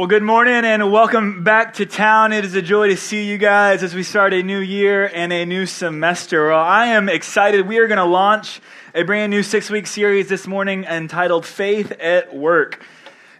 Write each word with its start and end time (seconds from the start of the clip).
Well, 0.00 0.06
good 0.06 0.22
morning 0.22 0.64
and 0.64 0.90
welcome 0.90 1.44
back 1.44 1.74
to 1.74 1.84
town. 1.84 2.32
It 2.32 2.42
is 2.42 2.54
a 2.54 2.62
joy 2.62 2.88
to 2.88 2.96
see 2.96 3.24
you 3.24 3.36
guys 3.36 3.82
as 3.82 3.94
we 3.94 4.02
start 4.02 4.32
a 4.32 4.42
new 4.42 4.60
year 4.60 5.04
and 5.04 5.30
a 5.30 5.44
new 5.44 5.66
semester. 5.66 6.48
Well, 6.48 6.58
I 6.58 6.86
am 6.86 7.10
excited. 7.10 7.68
We 7.68 7.76
are 7.76 7.86
going 7.86 7.98
to 7.98 8.06
launch 8.06 8.62
a 8.94 9.02
brand 9.02 9.28
new 9.28 9.42
six 9.42 9.68
week 9.68 9.86
series 9.86 10.30
this 10.30 10.46
morning 10.46 10.84
entitled 10.84 11.44
Faith 11.44 11.92
at 12.00 12.34
Work. 12.34 12.82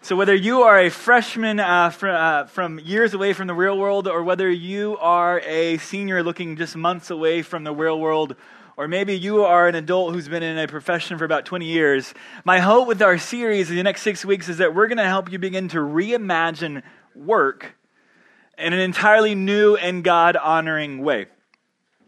So, 0.03 0.17
whether 0.17 0.35
you 0.35 0.61
are 0.65 0.79
a 0.79 0.91
freshman 0.91 1.61
uh, 1.61 1.89
fr- 1.89 2.09
uh, 2.09 2.45
from 2.45 2.79
years 2.79 3.15
away 3.15 3.33
from 3.33 3.47
the 3.47 3.55
real 3.55 3.79
world, 3.79 4.07
or 4.07 4.23
whether 4.23 4.51
you 4.51 4.99
are 4.99 5.41
a 5.47 5.79
senior 5.79 6.23
looking 6.23 6.57
just 6.57 6.77
months 6.77 7.09
away 7.09 7.41
from 7.41 7.65
the 7.65 7.73
real 7.73 7.99
world, 7.99 8.37
or 8.81 8.89
maybe 8.89 9.15
you 9.15 9.45
are 9.45 9.69
an 9.69 9.75
adult 9.75 10.15
who's 10.15 10.27
been 10.27 10.43
in 10.43 10.57
a 10.57 10.67
profession 10.67 11.19
for 11.19 11.27
about 11.27 11.45
20 11.45 11.67
years. 11.67 12.15
My 12.47 12.61
hope 12.61 12.89
with 12.89 13.03
our 13.03 13.19
series 13.19 13.69
in 13.69 13.77
the 13.77 13.83
next 13.83 14.01
six 14.01 14.25
weeks 14.25 14.49
is 14.49 14.57
that 14.57 14.75
we're 14.75 14.87
going 14.87 14.97
to 14.97 15.05
help 15.05 15.31
you 15.31 15.39
begin 15.39 15.69
to 15.69 15.77
reimagine 15.77 16.83
work 17.15 17.75
in 18.57 18.73
an 18.73 18.79
entirely 18.79 19.35
new 19.35 19.77
and 19.77 20.03
God 20.03 20.35
honoring 20.35 21.05
way. 21.05 21.27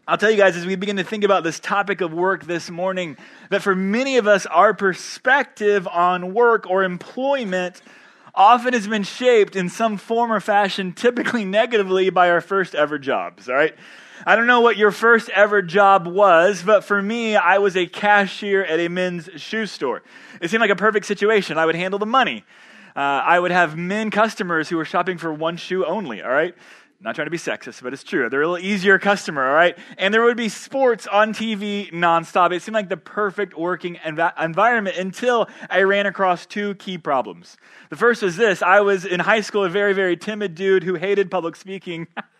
I'll 0.07 0.17
tell 0.17 0.31
you 0.31 0.37
guys 0.37 0.57
as 0.57 0.65
we 0.65 0.75
begin 0.75 0.95
to 0.95 1.03
think 1.03 1.23
about 1.23 1.43
this 1.43 1.59
topic 1.59 2.01
of 2.01 2.11
work 2.11 2.45
this 2.45 2.71
morning, 2.71 3.17
that 3.51 3.61
for 3.61 3.75
many 3.75 4.17
of 4.17 4.27
us, 4.27 4.47
our 4.47 4.73
perspective 4.73 5.87
on 5.87 6.33
work 6.33 6.67
or 6.67 6.83
employment 6.83 7.83
often 8.33 8.73
has 8.73 8.87
been 8.87 9.03
shaped 9.03 9.55
in 9.55 9.69
some 9.69 9.97
form 9.97 10.31
or 10.31 10.39
fashion, 10.39 10.91
typically 10.91 11.45
negatively, 11.45 12.09
by 12.09 12.31
our 12.31 12.41
first 12.41 12.73
ever 12.73 12.97
jobs, 12.97 13.47
all 13.47 13.53
right? 13.53 13.75
I 14.25 14.37
don't 14.37 14.47
know 14.47 14.61
what 14.61 14.77
your 14.77 14.91
first 14.91 15.29
ever 15.29 15.61
job 15.61 16.07
was, 16.07 16.63
but 16.63 16.85
for 16.85 17.01
me, 17.01 17.35
I 17.35 17.57
was 17.57 17.75
a 17.75 17.85
cashier 17.85 18.63
at 18.63 18.79
a 18.79 18.87
men's 18.87 19.29
shoe 19.35 19.65
store. 19.65 20.01
It 20.39 20.49
seemed 20.49 20.61
like 20.61 20.69
a 20.69 20.77
perfect 20.77 21.05
situation. 21.05 21.57
I 21.57 21.65
would 21.65 21.75
handle 21.75 21.99
the 21.99 22.05
money. 22.05 22.45
Uh, 22.95 22.99
I 22.99 23.39
would 23.39 23.51
have 23.51 23.75
men 23.75 24.11
customers 24.11 24.69
who 24.69 24.77
were 24.77 24.85
shopping 24.85 25.17
for 25.17 25.33
one 25.33 25.57
shoe 25.57 25.85
only, 25.85 26.21
all 26.21 26.29
right? 26.29 26.55
Not 27.01 27.15
trying 27.15 27.25
to 27.25 27.31
be 27.31 27.37
sexist, 27.37 27.83
but 27.83 27.91
it's 27.91 28.03
true. 28.03 28.29
They're 28.29 28.43
a 28.43 28.47
little 28.47 28.65
easier 28.65 28.97
customer, 28.97 29.45
all 29.45 29.55
right? 29.55 29.77
And 29.97 30.13
there 30.13 30.23
would 30.23 30.37
be 30.37 30.47
sports 30.47 31.05
on 31.05 31.33
TV 31.33 31.91
nonstop. 31.91 32.53
It 32.53 32.61
seemed 32.61 32.75
like 32.75 32.87
the 32.87 32.95
perfect 32.95 33.57
working 33.57 33.95
env- 33.95 34.41
environment 34.41 34.95
until 34.95 35.49
I 35.69 35.81
ran 35.81 36.05
across 36.05 36.45
two 36.45 36.75
key 36.75 36.97
problems. 36.97 37.57
The 37.89 37.97
first 37.97 38.21
was 38.21 38.37
this 38.37 38.61
I 38.61 38.79
was 38.79 39.03
in 39.03 39.19
high 39.19 39.41
school 39.41 39.65
a 39.65 39.69
very, 39.69 39.91
very 39.91 40.15
timid 40.15 40.55
dude 40.55 40.83
who 40.83 40.95
hated 40.95 41.29
public 41.29 41.57
speaking. 41.57 42.07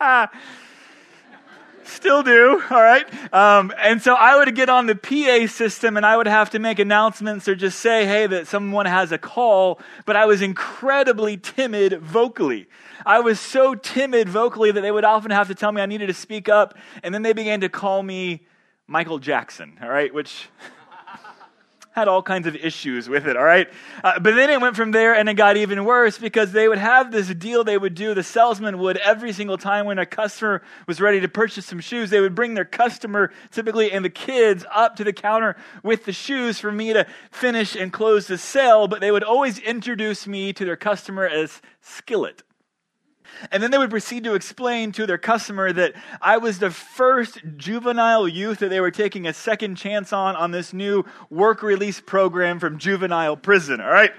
Still 1.84 2.22
do, 2.22 2.62
all 2.70 2.82
right? 2.82 3.06
Um, 3.32 3.72
and 3.78 4.00
so 4.00 4.14
I 4.14 4.36
would 4.36 4.54
get 4.54 4.70
on 4.70 4.86
the 4.86 4.94
PA 4.94 5.46
system 5.46 5.96
and 5.96 6.06
I 6.06 6.16
would 6.16 6.26
have 6.26 6.50
to 6.50 6.58
make 6.58 6.78
announcements 6.78 7.46
or 7.46 7.54
just 7.54 7.78
say, 7.78 8.06
hey, 8.06 8.26
that 8.26 8.46
someone 8.46 8.86
has 8.86 9.12
a 9.12 9.18
call, 9.18 9.80
but 10.06 10.16
I 10.16 10.24
was 10.24 10.40
incredibly 10.40 11.36
timid 11.36 12.00
vocally. 12.00 12.66
I 13.04 13.20
was 13.20 13.38
so 13.38 13.74
timid 13.74 14.28
vocally 14.30 14.70
that 14.70 14.80
they 14.80 14.90
would 14.90 15.04
often 15.04 15.30
have 15.30 15.48
to 15.48 15.54
tell 15.54 15.72
me 15.72 15.82
I 15.82 15.86
needed 15.86 16.06
to 16.06 16.14
speak 16.14 16.48
up, 16.48 16.74
and 17.02 17.14
then 17.14 17.22
they 17.22 17.34
began 17.34 17.60
to 17.60 17.68
call 17.68 18.02
me 18.02 18.46
Michael 18.86 19.18
Jackson, 19.18 19.78
all 19.82 19.90
right? 19.90 20.12
Which 20.12 20.48
had 21.94 22.08
all 22.08 22.22
kinds 22.22 22.48
of 22.48 22.56
issues 22.56 23.08
with 23.08 23.24
it, 23.24 23.36
all 23.36 23.44
right? 23.44 23.68
Uh, 24.02 24.18
but 24.18 24.34
then 24.34 24.50
it 24.50 24.60
went 24.60 24.74
from 24.74 24.90
there 24.90 25.14
and 25.14 25.28
it 25.28 25.34
got 25.34 25.56
even 25.56 25.84
worse 25.84 26.18
because 26.18 26.50
they 26.50 26.66
would 26.66 26.78
have 26.78 27.12
this 27.12 27.28
deal 27.28 27.62
they 27.62 27.78
would 27.78 27.94
do. 27.94 28.14
The 28.14 28.24
salesman 28.24 28.78
would, 28.80 28.96
every 28.96 29.32
single 29.32 29.56
time 29.56 29.86
when 29.86 30.00
a 30.00 30.04
customer 30.04 30.62
was 30.88 31.00
ready 31.00 31.20
to 31.20 31.28
purchase 31.28 31.66
some 31.66 31.78
shoes, 31.78 32.10
they 32.10 32.20
would 32.20 32.34
bring 32.34 32.54
their 32.54 32.64
customer, 32.64 33.30
typically, 33.52 33.92
and 33.92 34.04
the 34.04 34.10
kids 34.10 34.66
up 34.74 34.96
to 34.96 35.04
the 35.04 35.12
counter 35.12 35.54
with 35.84 36.04
the 36.04 36.12
shoes 36.12 36.58
for 36.58 36.72
me 36.72 36.92
to 36.92 37.06
finish 37.30 37.76
and 37.76 37.92
close 37.92 38.26
the 38.26 38.38
sale. 38.38 38.88
But 38.88 39.00
they 39.00 39.12
would 39.12 39.22
always 39.22 39.60
introduce 39.60 40.26
me 40.26 40.52
to 40.52 40.64
their 40.64 40.76
customer 40.76 41.28
as 41.28 41.62
Skillet. 41.80 42.42
And 43.50 43.62
then 43.62 43.70
they 43.70 43.78
would 43.78 43.90
proceed 43.90 44.24
to 44.24 44.34
explain 44.34 44.92
to 44.92 45.06
their 45.06 45.18
customer 45.18 45.72
that 45.72 45.94
I 46.20 46.38
was 46.38 46.58
the 46.58 46.70
first 46.70 47.40
juvenile 47.56 48.26
youth 48.28 48.58
that 48.60 48.68
they 48.68 48.80
were 48.80 48.90
taking 48.90 49.26
a 49.26 49.32
second 49.32 49.76
chance 49.76 50.12
on 50.12 50.36
on 50.36 50.50
this 50.50 50.72
new 50.72 51.04
work 51.30 51.62
release 51.62 52.00
program 52.00 52.58
from 52.58 52.78
juvenile 52.78 53.36
prison, 53.36 53.80
all 53.80 53.90
right? 53.90 54.12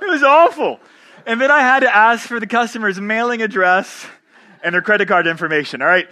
It 0.00 0.06
was 0.06 0.22
awful. 0.22 0.80
And 1.26 1.40
then 1.40 1.50
I 1.50 1.60
had 1.60 1.80
to 1.80 1.94
ask 1.94 2.26
for 2.26 2.40
the 2.40 2.46
customer's 2.46 3.00
mailing 3.00 3.42
address 3.42 4.06
and 4.62 4.74
their 4.74 4.82
credit 4.82 5.08
card 5.08 5.26
information, 5.26 5.82
all 5.82 5.88
right? 5.88 6.08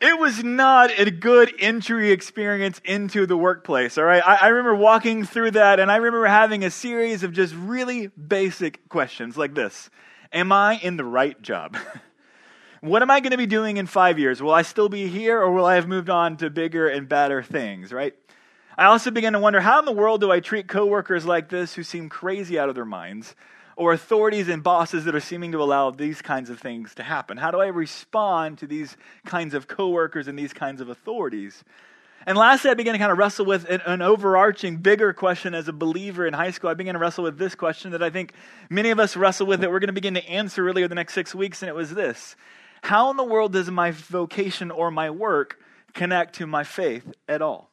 It 0.00 0.18
was 0.18 0.42
not 0.42 0.90
a 0.98 1.10
good 1.12 1.52
entry 1.60 2.10
experience 2.10 2.80
into 2.84 3.24
the 3.24 3.36
workplace, 3.36 3.98
all 3.98 4.04
right? 4.04 4.22
I, 4.26 4.34
I 4.34 4.48
remember 4.48 4.74
walking 4.74 5.24
through 5.24 5.52
that 5.52 5.78
and 5.78 5.92
I 5.92 5.96
remember 5.96 6.26
having 6.26 6.64
a 6.64 6.70
series 6.70 7.22
of 7.22 7.32
just 7.32 7.54
really 7.54 8.08
basic 8.08 8.88
questions 8.88 9.36
like 9.36 9.54
this 9.54 9.90
Am 10.32 10.50
I 10.50 10.76
in 10.76 10.96
the 10.96 11.04
right 11.04 11.40
job? 11.42 11.76
what 12.80 13.02
am 13.02 13.10
I 13.10 13.20
going 13.20 13.32
to 13.32 13.36
be 13.36 13.46
doing 13.46 13.76
in 13.76 13.86
five 13.86 14.18
years? 14.18 14.42
Will 14.42 14.54
I 14.54 14.62
still 14.62 14.88
be 14.88 15.06
here 15.06 15.40
or 15.40 15.52
will 15.52 15.66
I 15.66 15.74
have 15.74 15.86
moved 15.86 16.08
on 16.08 16.36
to 16.38 16.48
bigger 16.48 16.88
and 16.88 17.08
better 17.08 17.42
things, 17.42 17.92
right? 17.92 18.14
I 18.76 18.86
also 18.86 19.10
began 19.10 19.34
to 19.34 19.38
wonder 19.38 19.60
how 19.60 19.78
in 19.78 19.84
the 19.84 19.92
world 19.92 20.22
do 20.22 20.32
I 20.32 20.40
treat 20.40 20.66
coworkers 20.66 21.26
like 21.26 21.50
this 21.50 21.74
who 21.74 21.82
seem 21.82 22.08
crazy 22.08 22.58
out 22.58 22.70
of 22.70 22.74
their 22.74 22.86
minds 22.86 23.34
or 23.76 23.92
authorities 23.92 24.48
and 24.48 24.62
bosses 24.62 25.04
that 25.04 25.14
are 25.14 25.20
seeming 25.20 25.52
to 25.52 25.62
allow 25.62 25.90
these 25.90 26.22
kinds 26.22 26.48
of 26.48 26.58
things 26.58 26.94
to 26.94 27.02
happen? 27.02 27.36
How 27.36 27.50
do 27.50 27.60
I 27.60 27.66
respond 27.66 28.56
to 28.58 28.66
these 28.66 28.96
kinds 29.26 29.52
of 29.52 29.68
coworkers 29.68 30.28
and 30.28 30.38
these 30.38 30.54
kinds 30.54 30.80
of 30.80 30.88
authorities? 30.88 31.62
And 32.26 32.38
lastly, 32.38 32.70
I 32.70 32.74
began 32.74 32.92
to 32.92 32.98
kind 32.98 33.10
of 33.10 33.18
wrestle 33.18 33.46
with 33.46 33.68
an, 33.68 33.80
an, 33.84 34.02
overarching, 34.02 34.76
bigger 34.76 35.12
question 35.12 35.54
as 35.54 35.68
a 35.68 35.72
believer 35.72 36.26
in 36.26 36.34
high 36.34 36.50
school. 36.50 36.70
I 36.70 36.74
began 36.74 36.94
to 36.94 37.00
wrestle 37.00 37.24
with 37.24 37.38
this 37.38 37.54
question 37.54 37.90
that 37.92 38.02
I 38.02 38.10
think 38.10 38.32
many 38.70 38.90
of 38.90 39.00
us 39.00 39.16
wrestle 39.16 39.46
with 39.46 39.60
that 39.60 39.70
we're 39.70 39.80
going 39.80 39.88
to 39.88 39.92
begin 39.92 40.14
to 40.14 40.28
answer 40.28 40.62
really 40.62 40.82
over 40.82 40.88
the 40.88 40.94
next 40.94 41.14
six 41.14 41.34
weeks, 41.34 41.62
and 41.62 41.68
it 41.68 41.74
was 41.74 41.94
this 41.94 42.36
How 42.82 43.10
in 43.10 43.16
the 43.16 43.24
world 43.24 43.52
does 43.52 43.70
my 43.70 43.90
vocation 43.90 44.70
or 44.70 44.90
my 44.90 45.10
work 45.10 45.58
connect 45.94 46.36
to 46.36 46.46
my 46.46 46.64
faith 46.64 47.12
at 47.28 47.42
all? 47.42 47.70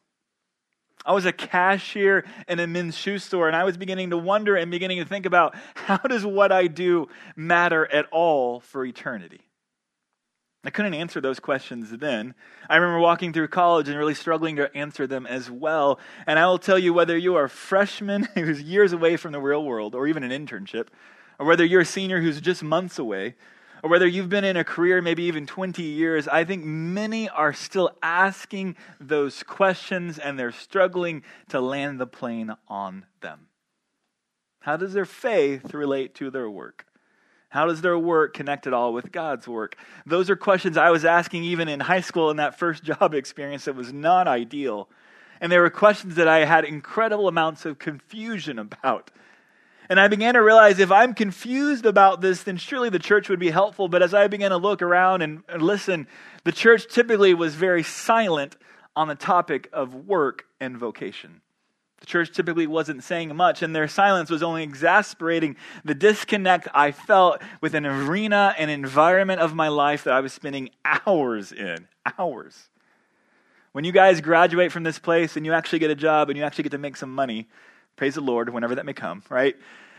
I 1.04 1.12
was 1.12 1.24
a 1.24 1.32
cashier 1.32 2.24
in 2.46 2.60
a 2.60 2.66
men's 2.66 2.96
shoe 2.96 3.18
store, 3.18 3.46
and 3.46 3.56
I 3.56 3.64
was 3.64 3.76
beginning 3.76 4.10
to 4.10 4.18
wonder 4.18 4.56
and 4.56 4.70
beginning 4.70 4.98
to 4.98 5.06
think 5.06 5.24
about 5.26 5.54
how 5.74 5.96
does 5.96 6.26
what 6.26 6.52
I 6.52 6.66
do 6.66 7.08
matter 7.36 7.90
at 7.90 8.06
all 8.12 8.60
for 8.60 8.84
eternity? 8.84 9.40
I 10.62 10.68
couldn't 10.70 10.92
answer 10.92 11.22
those 11.22 11.40
questions 11.40 11.90
then. 11.90 12.34
I 12.68 12.76
remember 12.76 13.00
walking 13.00 13.32
through 13.32 13.48
college 13.48 13.88
and 13.88 13.96
really 13.96 14.14
struggling 14.14 14.56
to 14.56 14.74
answer 14.76 15.06
them 15.06 15.26
as 15.26 15.50
well. 15.50 15.98
And 16.26 16.38
I 16.38 16.46
will 16.46 16.58
tell 16.58 16.78
you 16.78 16.92
whether 16.92 17.16
you 17.16 17.34
are 17.36 17.44
a 17.44 17.48
freshman 17.48 18.24
who's 18.34 18.60
years 18.60 18.92
away 18.92 19.16
from 19.16 19.32
the 19.32 19.40
real 19.40 19.64
world, 19.64 19.94
or 19.94 20.06
even 20.06 20.22
an 20.22 20.30
internship, 20.30 20.88
or 21.38 21.46
whether 21.46 21.64
you're 21.64 21.80
a 21.80 21.86
senior 21.86 22.20
who's 22.20 22.40
just 22.42 22.62
months 22.62 22.98
away, 22.98 23.36
or 23.82 23.88
whether 23.88 24.06
you've 24.06 24.28
been 24.28 24.44
in 24.44 24.58
a 24.58 24.64
career 24.64 25.00
maybe 25.00 25.22
even 25.22 25.46
20 25.46 25.82
years, 25.82 26.28
I 26.28 26.44
think 26.44 26.62
many 26.62 27.30
are 27.30 27.54
still 27.54 27.96
asking 28.02 28.76
those 29.00 29.42
questions 29.42 30.18
and 30.18 30.38
they're 30.38 30.52
struggling 30.52 31.22
to 31.48 31.62
land 31.62 31.98
the 31.98 32.06
plane 32.06 32.54
on 32.68 33.06
them. 33.22 33.46
How 34.60 34.76
does 34.76 34.92
their 34.92 35.06
faith 35.06 35.72
relate 35.72 36.14
to 36.16 36.30
their 36.30 36.50
work? 36.50 36.84
How 37.50 37.66
does 37.66 37.82
their 37.82 37.98
work 37.98 38.32
connect 38.32 38.66
at 38.66 38.72
all 38.72 38.92
with 38.92 39.12
God's 39.12 39.46
work? 39.46 39.76
Those 40.06 40.30
are 40.30 40.36
questions 40.36 40.76
I 40.76 40.90
was 40.90 41.04
asking 41.04 41.44
even 41.44 41.68
in 41.68 41.80
high 41.80 42.00
school 42.00 42.30
in 42.30 42.38
that 42.38 42.58
first 42.58 42.82
job 42.90 43.12
experience 43.12 43.66
that 43.66 43.74
was 43.74 43.92
not 43.92 44.26
ideal. 44.26 44.88
And 45.40 45.50
they 45.50 45.58
were 45.58 45.70
questions 45.70 46.14
that 46.14 46.28
I 46.28 46.44
had 46.44 46.64
incredible 46.64 47.28
amounts 47.28 47.66
of 47.66 47.78
confusion 47.78 48.58
about. 48.58 49.10
And 49.88 49.98
I 49.98 50.06
began 50.06 50.34
to 50.34 50.42
realize 50.42 50.78
if 50.78 50.92
I'm 50.92 51.14
confused 51.14 51.84
about 51.84 52.20
this, 52.20 52.44
then 52.44 52.56
surely 52.56 52.90
the 52.90 53.00
church 53.00 53.28
would 53.28 53.40
be 53.40 53.50
helpful. 53.50 53.88
But 53.88 54.02
as 54.02 54.14
I 54.14 54.28
began 54.28 54.50
to 54.50 54.56
look 54.56 54.82
around 54.82 55.22
and 55.22 55.42
listen, 55.58 56.06
the 56.44 56.52
church 56.52 56.86
typically 56.86 57.34
was 57.34 57.56
very 57.56 57.82
silent 57.82 58.56
on 58.94 59.08
the 59.08 59.16
topic 59.16 59.68
of 59.72 59.94
work 60.06 60.46
and 60.60 60.76
vocation. 60.76 61.40
The 62.00 62.06
church 62.06 62.32
typically 62.32 62.66
wasn't 62.66 63.04
saying 63.04 63.34
much, 63.36 63.62
and 63.62 63.76
their 63.76 63.86
silence 63.86 64.30
was 64.30 64.42
only 64.42 64.62
exasperating 64.62 65.56
the 65.84 65.94
disconnect 65.94 66.66
I 66.74 66.92
felt 66.92 67.42
with 67.60 67.74
an 67.74 67.84
arena 67.84 68.54
and 68.56 68.70
environment 68.70 69.40
of 69.40 69.54
my 69.54 69.68
life 69.68 70.04
that 70.04 70.14
I 70.14 70.20
was 70.20 70.32
spending 70.32 70.70
hours 70.84 71.52
in. 71.52 71.86
Hours. 72.18 72.68
When 73.72 73.84
you 73.84 73.92
guys 73.92 74.20
graduate 74.20 74.72
from 74.72 74.82
this 74.82 74.98
place 74.98 75.36
and 75.36 75.46
you 75.46 75.52
actually 75.52 75.78
get 75.78 75.90
a 75.90 75.94
job 75.94 76.30
and 76.30 76.38
you 76.38 76.44
actually 76.44 76.64
get 76.64 76.72
to 76.72 76.78
make 76.78 76.96
some 76.96 77.14
money, 77.14 77.48
praise 77.96 78.14
the 78.14 78.20
Lord, 78.20 78.48
whenever 78.48 78.74
that 78.74 78.86
may 78.86 78.94
come, 78.94 79.22
right? 79.28 79.54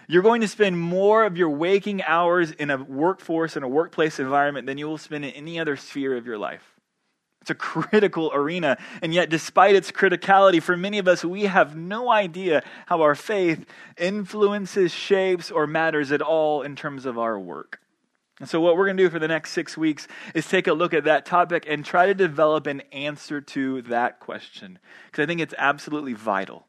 You're 0.07 0.24
going 0.24 0.42
to 0.42 0.48
spend 0.48 0.77
more 0.77 1.24
of 1.24 1.38
your 1.38 1.50
waking 1.51 2.03
hours 2.03 2.51
in 2.51 2.69
a 2.71 2.77
workforce 2.83 3.56
and 3.56 3.63
a 3.63 3.68
workplace 3.68 4.19
environment 4.19 4.65
than 4.65 4.77
you 4.77 4.88
will 4.88 4.98
spend 4.98 5.24
in 5.24 5.31
any 5.31 5.59
other 5.59 5.77
sphere 5.77 6.18
of 6.18 6.25
your 6.25 6.38
life. 6.38 6.81
It's 7.41 7.49
a 7.49 7.55
critical 7.55 8.31
arena. 8.33 8.77
And 9.01 9.13
yet, 9.13 9.29
despite 9.29 9.75
its 9.75 9.91
criticality, 9.91 10.61
for 10.61 10.77
many 10.77 10.99
of 10.99 11.07
us, 11.07 11.25
we 11.25 11.43
have 11.43 11.75
no 11.75 12.11
idea 12.11 12.63
how 12.85 13.01
our 13.01 13.15
faith 13.15 13.65
influences, 13.97 14.91
shapes, 14.91 15.49
or 15.49 15.65
matters 15.65 16.11
at 16.11 16.21
all 16.21 16.61
in 16.61 16.75
terms 16.75 17.05
of 17.05 17.17
our 17.17 17.39
work. 17.39 17.79
And 18.39 18.47
so, 18.47 18.61
what 18.61 18.77
we're 18.77 18.85
going 18.85 18.97
to 18.97 19.03
do 19.03 19.09
for 19.09 19.19
the 19.19 19.27
next 19.27 19.51
six 19.51 19.75
weeks 19.75 20.07
is 20.35 20.47
take 20.47 20.67
a 20.67 20.73
look 20.73 20.93
at 20.93 21.03
that 21.05 21.25
topic 21.25 21.65
and 21.67 21.83
try 21.83 22.05
to 22.05 22.13
develop 22.13 22.67
an 22.67 22.81
answer 22.91 23.41
to 23.41 23.81
that 23.83 24.19
question. 24.19 24.77
Because 25.07 25.23
I 25.23 25.25
think 25.25 25.41
it's 25.41 25.55
absolutely 25.57 26.13
vital. 26.13 26.67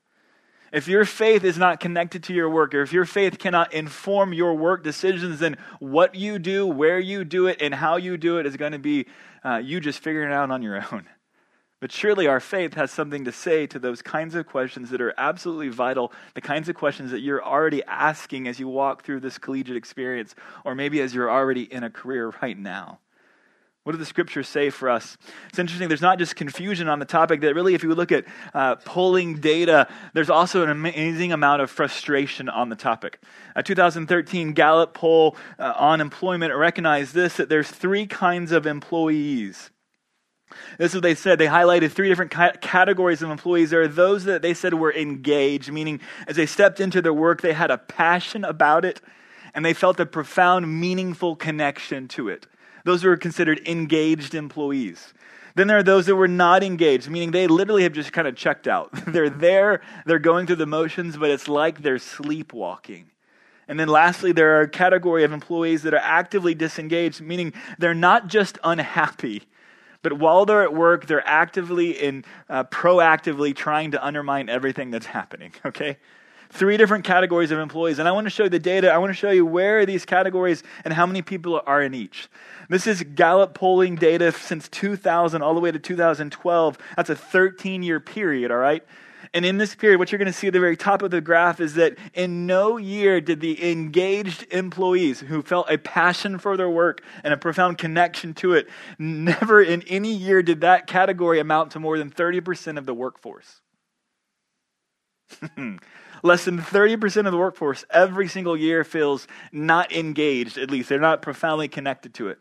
If 0.72 0.88
your 0.88 1.04
faith 1.04 1.44
is 1.44 1.58
not 1.58 1.80
connected 1.80 2.22
to 2.24 2.34
your 2.34 2.48
work, 2.48 2.74
or 2.74 2.80
if 2.80 2.94
your 2.94 3.04
faith 3.04 3.38
cannot 3.38 3.74
inform 3.74 4.32
your 4.32 4.54
work 4.54 4.82
decisions, 4.82 5.40
then 5.40 5.58
what 5.80 6.14
you 6.14 6.38
do, 6.38 6.66
where 6.66 6.98
you 6.98 7.24
do 7.24 7.46
it, 7.46 7.60
and 7.60 7.74
how 7.74 7.96
you 7.96 8.16
do 8.16 8.38
it 8.38 8.46
is 8.46 8.56
going 8.56 8.72
to 8.72 8.78
be 8.78 9.06
uh, 9.44 9.56
you 9.56 9.80
just 9.80 10.00
figuring 10.00 10.30
it 10.30 10.34
out 10.34 10.50
on 10.50 10.62
your 10.62 10.84
own. 10.92 11.06
But 11.80 11.90
surely 11.90 12.28
our 12.28 12.38
faith 12.38 12.74
has 12.74 12.92
something 12.92 13.24
to 13.24 13.32
say 13.32 13.66
to 13.66 13.78
those 13.80 14.02
kinds 14.02 14.36
of 14.36 14.46
questions 14.46 14.90
that 14.90 15.00
are 15.00 15.12
absolutely 15.18 15.68
vital, 15.68 16.12
the 16.34 16.40
kinds 16.40 16.68
of 16.68 16.76
questions 16.76 17.10
that 17.10 17.22
you're 17.22 17.44
already 17.44 17.82
asking 17.82 18.46
as 18.46 18.60
you 18.60 18.68
walk 18.68 19.02
through 19.02 19.18
this 19.18 19.36
collegiate 19.36 19.76
experience, 19.76 20.36
or 20.64 20.76
maybe 20.76 21.00
as 21.00 21.12
you're 21.12 21.28
already 21.28 21.64
in 21.64 21.82
a 21.82 21.90
career 21.90 22.32
right 22.40 22.56
now. 22.56 23.00
What 23.84 23.92
do 23.92 23.98
the 23.98 24.06
scriptures 24.06 24.48
say 24.48 24.70
for 24.70 24.88
us? 24.88 25.16
It's 25.48 25.58
interesting, 25.58 25.88
there's 25.88 26.00
not 26.00 26.18
just 26.18 26.36
confusion 26.36 26.88
on 26.88 27.00
the 27.00 27.04
topic, 27.04 27.40
that 27.40 27.54
really, 27.54 27.74
if 27.74 27.82
you 27.82 27.92
look 27.96 28.12
at 28.12 28.24
uh, 28.54 28.76
polling 28.76 29.38
data, 29.38 29.88
there's 30.14 30.30
also 30.30 30.62
an 30.62 30.70
amazing 30.70 31.32
amount 31.32 31.62
of 31.62 31.70
frustration 31.70 32.48
on 32.48 32.68
the 32.68 32.76
topic. 32.76 33.20
A 33.56 33.62
2013 33.62 34.52
Gallup 34.52 34.94
poll 34.94 35.36
uh, 35.58 35.72
on 35.76 36.00
employment 36.00 36.54
recognized 36.54 37.12
this 37.12 37.38
that 37.38 37.48
there's 37.48 37.68
three 37.68 38.06
kinds 38.06 38.52
of 38.52 38.66
employees. 38.66 39.70
This 40.78 40.92
is 40.92 40.94
what 40.94 41.02
they 41.02 41.16
said. 41.16 41.38
They 41.38 41.46
highlighted 41.46 41.90
three 41.90 42.08
different 42.08 42.30
ca- 42.30 42.52
categories 42.60 43.20
of 43.20 43.30
employees. 43.30 43.70
There 43.70 43.82
are 43.82 43.88
those 43.88 44.24
that 44.24 44.42
they 44.42 44.54
said 44.54 44.74
were 44.74 44.92
engaged, 44.92 45.72
meaning 45.72 46.00
as 46.28 46.36
they 46.36 46.46
stepped 46.46 46.78
into 46.78 47.02
their 47.02 47.14
work, 47.14 47.40
they 47.40 47.52
had 47.52 47.70
a 47.72 47.78
passion 47.78 48.44
about 48.44 48.84
it 48.84 49.00
and 49.54 49.64
they 49.64 49.74
felt 49.74 49.98
a 50.00 50.06
profound, 50.06 50.80
meaningful 50.80 51.36
connection 51.36 52.08
to 52.08 52.28
it. 52.28 52.46
Those 52.84 53.02
who 53.02 53.10
are 53.10 53.16
considered 53.16 53.66
engaged 53.66 54.34
employees. 54.34 55.12
Then 55.54 55.66
there 55.66 55.78
are 55.78 55.82
those 55.82 56.06
that 56.06 56.16
were 56.16 56.28
not 56.28 56.62
engaged, 56.62 57.10
meaning 57.10 57.30
they 57.30 57.46
literally 57.46 57.82
have 57.82 57.92
just 57.92 58.12
kind 58.12 58.26
of 58.26 58.36
checked 58.36 58.66
out. 58.66 58.90
they're 59.06 59.30
there, 59.30 59.82
they're 60.06 60.18
going 60.18 60.46
through 60.46 60.56
the 60.56 60.66
motions, 60.66 61.16
but 61.16 61.30
it's 61.30 61.48
like 61.48 61.82
they're 61.82 61.98
sleepwalking. 61.98 63.10
And 63.68 63.78
then 63.78 63.88
lastly, 63.88 64.32
there 64.32 64.58
are 64.58 64.62
a 64.62 64.68
category 64.68 65.24
of 65.24 65.32
employees 65.32 65.82
that 65.82 65.94
are 65.94 65.98
actively 65.98 66.54
disengaged, 66.54 67.20
meaning 67.20 67.52
they're 67.78 67.94
not 67.94 68.26
just 68.26 68.58
unhappy, 68.64 69.42
but 70.02 70.14
while 70.14 70.44
they're 70.44 70.64
at 70.64 70.74
work, 70.74 71.06
they're 71.06 71.26
actively 71.26 71.98
and 72.00 72.26
uh, 72.48 72.64
proactively 72.64 73.54
trying 73.54 73.92
to 73.92 74.04
undermine 74.04 74.48
everything 74.48 74.90
that's 74.90 75.06
happening, 75.06 75.52
okay? 75.64 75.98
Three 76.52 76.76
different 76.76 77.04
categories 77.04 77.50
of 77.50 77.58
employees. 77.58 77.98
And 77.98 78.06
I 78.06 78.12
want 78.12 78.26
to 78.26 78.30
show 78.30 78.44
you 78.44 78.50
the 78.50 78.58
data. 78.58 78.92
I 78.92 78.98
want 78.98 79.10
to 79.10 79.14
show 79.14 79.30
you 79.30 79.46
where 79.46 79.86
these 79.86 80.04
categories 80.04 80.62
and 80.84 80.92
how 80.92 81.06
many 81.06 81.22
people 81.22 81.60
are 81.66 81.82
in 81.82 81.94
each. 81.94 82.28
This 82.68 82.86
is 82.86 83.02
Gallup 83.14 83.54
polling 83.54 83.96
data 83.96 84.32
since 84.32 84.68
2000 84.68 85.42
all 85.42 85.54
the 85.54 85.60
way 85.60 85.72
to 85.72 85.78
2012. 85.78 86.78
That's 86.96 87.10
a 87.10 87.16
13 87.16 87.82
year 87.82 88.00
period, 88.00 88.50
all 88.50 88.58
right? 88.58 88.84
And 89.34 89.46
in 89.46 89.56
this 89.56 89.74
period, 89.74 89.98
what 89.98 90.12
you're 90.12 90.18
going 90.18 90.26
to 90.26 90.32
see 90.32 90.48
at 90.48 90.52
the 90.52 90.60
very 90.60 90.76
top 90.76 91.00
of 91.00 91.10
the 91.10 91.22
graph 91.22 91.58
is 91.58 91.74
that 91.74 91.96
in 92.12 92.46
no 92.46 92.76
year 92.76 93.18
did 93.20 93.40
the 93.40 93.70
engaged 93.70 94.44
employees 94.52 95.20
who 95.20 95.40
felt 95.40 95.70
a 95.70 95.78
passion 95.78 96.38
for 96.38 96.58
their 96.58 96.68
work 96.68 97.02
and 97.24 97.32
a 97.32 97.38
profound 97.38 97.78
connection 97.78 98.34
to 98.34 98.52
it, 98.52 98.68
never 98.98 99.62
in 99.62 99.80
any 99.82 100.12
year 100.12 100.42
did 100.42 100.60
that 100.60 100.86
category 100.86 101.40
amount 101.40 101.70
to 101.70 101.80
more 101.80 101.96
than 101.96 102.10
30% 102.10 102.76
of 102.76 102.84
the 102.84 102.94
workforce. 102.94 103.60
Hmm. 105.56 105.76
Less 106.22 106.44
than 106.44 106.58
30% 106.58 107.26
of 107.26 107.32
the 107.32 107.38
workforce 107.38 107.84
every 107.90 108.28
single 108.28 108.56
year 108.56 108.84
feels 108.84 109.26
not 109.50 109.92
engaged, 109.92 110.56
at 110.56 110.70
least. 110.70 110.88
They're 110.88 111.00
not 111.00 111.20
profoundly 111.20 111.68
connected 111.68 112.14
to 112.14 112.28
it. 112.28 112.40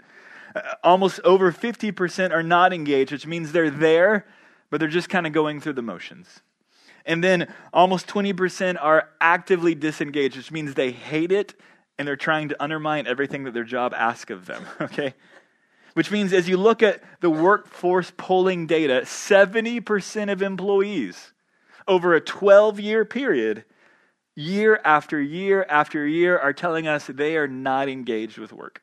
Uh, 0.55 0.61
almost 0.83 1.19
over 1.23 1.51
50% 1.51 2.31
are 2.31 2.43
not 2.43 2.73
engaged, 2.73 3.11
which 3.11 3.25
means 3.25 3.51
they're 3.51 3.71
there, 3.71 4.27
but 4.69 4.79
they're 4.79 4.89
just 4.89 5.09
kind 5.09 5.25
of 5.25 5.33
going 5.33 5.59
through 5.59 5.73
the 5.73 5.81
motions. 5.81 6.41
And 7.05 7.23
then 7.23 7.51
almost 7.73 8.07
20% 8.07 8.77
are 8.79 9.09
actively 9.19 9.73
disengaged, 9.73 10.37
which 10.37 10.51
means 10.51 10.75
they 10.75 10.91
hate 10.91 11.31
it 11.31 11.55
and 11.97 12.07
they're 12.07 12.15
trying 12.15 12.49
to 12.49 12.63
undermine 12.63 13.07
everything 13.07 13.43
that 13.43 13.53
their 13.53 13.63
job 13.63 13.93
asks 13.95 14.31
of 14.31 14.45
them, 14.45 14.65
okay? 14.81 15.13
Which 15.93 16.11
means 16.11 16.33
as 16.33 16.47
you 16.47 16.57
look 16.57 16.83
at 16.83 17.03
the 17.19 17.29
workforce 17.29 18.11
polling 18.15 18.67
data, 18.67 19.01
70% 19.03 20.31
of 20.31 20.41
employees 20.41 21.30
over 21.87 22.13
a 22.13 22.21
12 22.21 22.79
year 22.79 23.05
period 23.05 23.65
year 24.35 24.79
after 24.83 25.21
year 25.21 25.65
after 25.69 26.07
year 26.07 26.37
are 26.37 26.53
telling 26.53 26.87
us 26.87 27.07
they 27.07 27.37
are 27.37 27.47
not 27.47 27.89
engaged 27.89 28.37
with 28.37 28.53
work. 28.53 28.81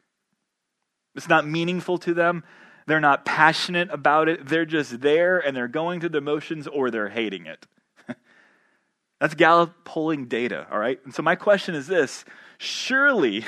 It's 1.14 1.28
not 1.28 1.46
meaningful 1.46 1.98
to 1.98 2.14
them. 2.14 2.44
They're 2.86 3.00
not 3.00 3.24
passionate 3.24 3.90
about 3.90 4.28
it. 4.28 4.46
They're 4.46 4.64
just 4.64 5.00
there 5.00 5.38
and 5.38 5.56
they're 5.56 5.68
going 5.68 6.00
through 6.00 6.10
the 6.10 6.20
motions 6.20 6.66
or 6.66 6.90
they're 6.90 7.08
hating 7.08 7.46
it. 7.46 7.66
That's 9.20 9.34
Gallup 9.34 9.84
polling 9.84 10.26
data, 10.26 10.66
all 10.70 10.78
right? 10.78 10.98
And 11.04 11.14
so 11.14 11.22
my 11.22 11.34
question 11.34 11.74
is 11.74 11.86
this 11.86 12.24
surely 12.56 13.44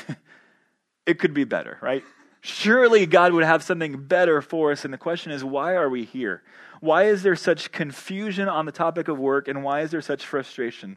it 1.06 1.18
could 1.18 1.32
be 1.32 1.44
better, 1.44 1.78
right? 1.80 2.04
Surely 2.40 3.06
God 3.06 3.32
would 3.32 3.44
have 3.44 3.62
something 3.62 4.04
better 4.04 4.40
for 4.40 4.72
us. 4.72 4.84
And 4.84 4.94
the 4.94 4.98
question 4.98 5.32
is, 5.32 5.44
why 5.44 5.74
are 5.74 5.90
we 5.90 6.04
here? 6.04 6.42
Why 6.80 7.04
is 7.04 7.22
there 7.22 7.36
such 7.36 7.72
confusion 7.72 8.48
on 8.48 8.64
the 8.64 8.72
topic 8.72 9.08
of 9.08 9.18
work 9.18 9.48
and 9.48 9.62
why 9.62 9.82
is 9.82 9.90
there 9.90 10.00
such 10.00 10.24
frustration? 10.24 10.96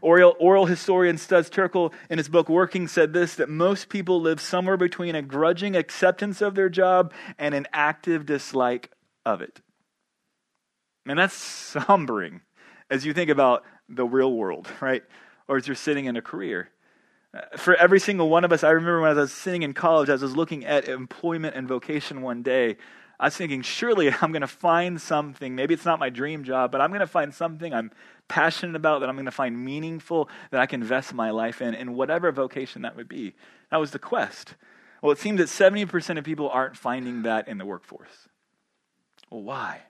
Oral, 0.00 0.34
oral 0.38 0.66
historian 0.66 1.18
Studs 1.18 1.50
Terkel, 1.50 1.92
in 2.08 2.18
his 2.18 2.28
book 2.28 2.48
Working, 2.48 2.88
said 2.88 3.12
this 3.12 3.34
that 3.34 3.48
most 3.48 3.88
people 3.88 4.20
live 4.20 4.40
somewhere 4.40 4.76
between 4.76 5.14
a 5.14 5.22
grudging 5.22 5.76
acceptance 5.76 6.40
of 6.40 6.54
their 6.54 6.68
job 6.68 7.12
and 7.38 7.54
an 7.54 7.66
active 7.72 8.24
dislike 8.24 8.90
of 9.26 9.42
it. 9.42 9.60
And 11.06 11.18
that's 11.18 11.34
sombering 11.74 12.40
as 12.90 13.04
you 13.04 13.12
think 13.12 13.30
about 13.30 13.64
the 13.88 14.06
real 14.06 14.32
world, 14.32 14.68
right? 14.80 15.02
Or 15.48 15.56
as 15.56 15.66
you're 15.66 15.76
sitting 15.76 16.06
in 16.06 16.16
a 16.16 16.22
career. 16.22 16.70
For 17.56 17.74
every 17.74 18.00
single 18.00 18.30
one 18.30 18.44
of 18.44 18.52
us, 18.52 18.64
I 18.64 18.70
remember 18.70 19.02
when 19.02 19.10
I 19.10 19.14
was 19.14 19.32
sitting 19.32 19.62
in 19.62 19.74
college, 19.74 20.08
I 20.08 20.14
was 20.14 20.34
looking 20.34 20.64
at 20.64 20.88
employment 20.88 21.54
and 21.56 21.68
vocation 21.68 22.22
one 22.22 22.42
day, 22.42 22.76
I 23.20 23.26
was 23.26 23.36
thinking, 23.36 23.62
surely 23.62 24.10
I'm 24.22 24.32
going 24.32 24.42
to 24.42 24.46
find 24.46 25.00
something. 25.00 25.54
Maybe 25.54 25.74
it's 25.74 25.84
not 25.84 25.98
my 25.98 26.08
dream 26.08 26.44
job, 26.44 26.70
but 26.70 26.80
I'm 26.80 26.90
going 26.90 27.00
to 27.00 27.06
find 27.06 27.34
something 27.34 27.74
I'm 27.74 27.90
passionate 28.28 28.76
about, 28.76 29.00
that 29.00 29.08
I'm 29.08 29.16
going 29.16 29.26
to 29.26 29.30
find 29.30 29.62
meaningful, 29.62 30.28
that 30.50 30.60
I 30.60 30.66
can 30.66 30.82
invest 30.82 31.12
my 31.14 31.30
life 31.30 31.60
in, 31.60 31.74
in 31.74 31.94
whatever 31.94 32.30
vocation 32.32 32.82
that 32.82 32.96
would 32.96 33.08
be. 33.08 33.34
That 33.70 33.78
was 33.78 33.90
the 33.90 33.98
quest. 33.98 34.54
Well, 35.02 35.12
it 35.12 35.18
seems 35.18 35.38
that 35.38 35.48
70% 35.48 36.18
of 36.18 36.24
people 36.24 36.48
aren't 36.48 36.76
finding 36.76 37.22
that 37.22 37.48
in 37.48 37.58
the 37.58 37.66
workforce. 37.66 38.28
Well, 39.30 39.42
why? 39.42 39.82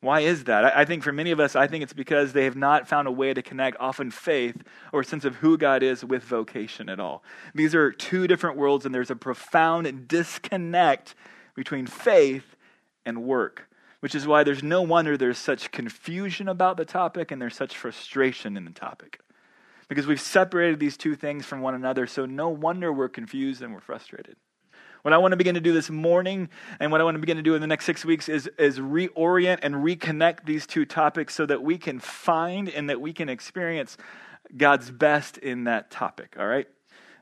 Why 0.00 0.20
is 0.20 0.44
that? 0.44 0.64
I 0.76 0.84
think 0.86 1.02
for 1.02 1.12
many 1.12 1.30
of 1.30 1.40
us, 1.40 1.54
I 1.54 1.66
think 1.66 1.82
it's 1.82 1.92
because 1.92 2.32
they 2.32 2.44
have 2.44 2.56
not 2.56 2.88
found 2.88 3.06
a 3.06 3.12
way 3.12 3.34
to 3.34 3.42
connect 3.42 3.76
often 3.78 4.10
faith 4.10 4.56
or 4.92 5.00
a 5.00 5.04
sense 5.04 5.26
of 5.26 5.36
who 5.36 5.58
God 5.58 5.82
is 5.82 6.04
with 6.04 6.22
vocation 6.22 6.88
at 6.88 6.98
all. 6.98 7.22
These 7.54 7.74
are 7.74 7.92
two 7.92 8.26
different 8.26 8.56
worlds, 8.56 8.86
and 8.86 8.94
there's 8.94 9.10
a 9.10 9.16
profound 9.16 10.08
disconnect 10.08 11.14
between 11.54 11.86
faith 11.86 12.56
and 13.04 13.24
work 13.24 13.68
which 14.00 14.14
is 14.14 14.26
why 14.26 14.42
there's 14.42 14.62
no 14.62 14.82
wonder 14.82 15.16
there's 15.16 15.38
such 15.38 15.70
confusion 15.70 16.48
about 16.48 16.76
the 16.76 16.84
topic 16.84 17.30
and 17.30 17.40
there's 17.40 17.54
such 17.54 17.76
frustration 17.76 18.56
in 18.56 18.64
the 18.64 18.70
topic. 18.70 19.20
Because 19.88 20.06
we've 20.06 20.20
separated 20.20 20.80
these 20.80 20.96
two 20.96 21.14
things 21.14 21.44
from 21.44 21.60
one 21.60 21.74
another, 21.74 22.06
so 22.06 22.24
no 22.24 22.48
wonder 22.48 22.92
we're 22.92 23.08
confused 23.08 23.62
and 23.62 23.74
we're 23.74 23.80
frustrated. 23.80 24.36
What 25.02 25.14
I 25.14 25.18
want 25.18 25.32
to 25.32 25.36
begin 25.36 25.54
to 25.54 25.60
do 25.60 25.72
this 25.72 25.88
morning 25.88 26.48
and 26.78 26.92
what 26.92 27.00
I 27.00 27.04
want 27.04 27.14
to 27.14 27.20
begin 27.20 27.36
to 27.36 27.42
do 27.42 27.54
in 27.54 27.60
the 27.60 27.66
next 27.66 27.86
six 27.86 28.04
weeks 28.04 28.28
is, 28.28 28.48
is 28.58 28.78
reorient 28.78 29.60
and 29.62 29.76
reconnect 29.76 30.44
these 30.44 30.66
two 30.66 30.84
topics 30.84 31.34
so 31.34 31.46
that 31.46 31.62
we 31.62 31.78
can 31.78 31.98
find 31.98 32.68
and 32.68 32.90
that 32.90 33.00
we 33.00 33.12
can 33.12 33.28
experience 33.28 33.96
God's 34.56 34.90
best 34.90 35.38
in 35.38 35.64
that 35.64 35.90
topic, 35.90 36.36
all 36.38 36.46
right? 36.46 36.68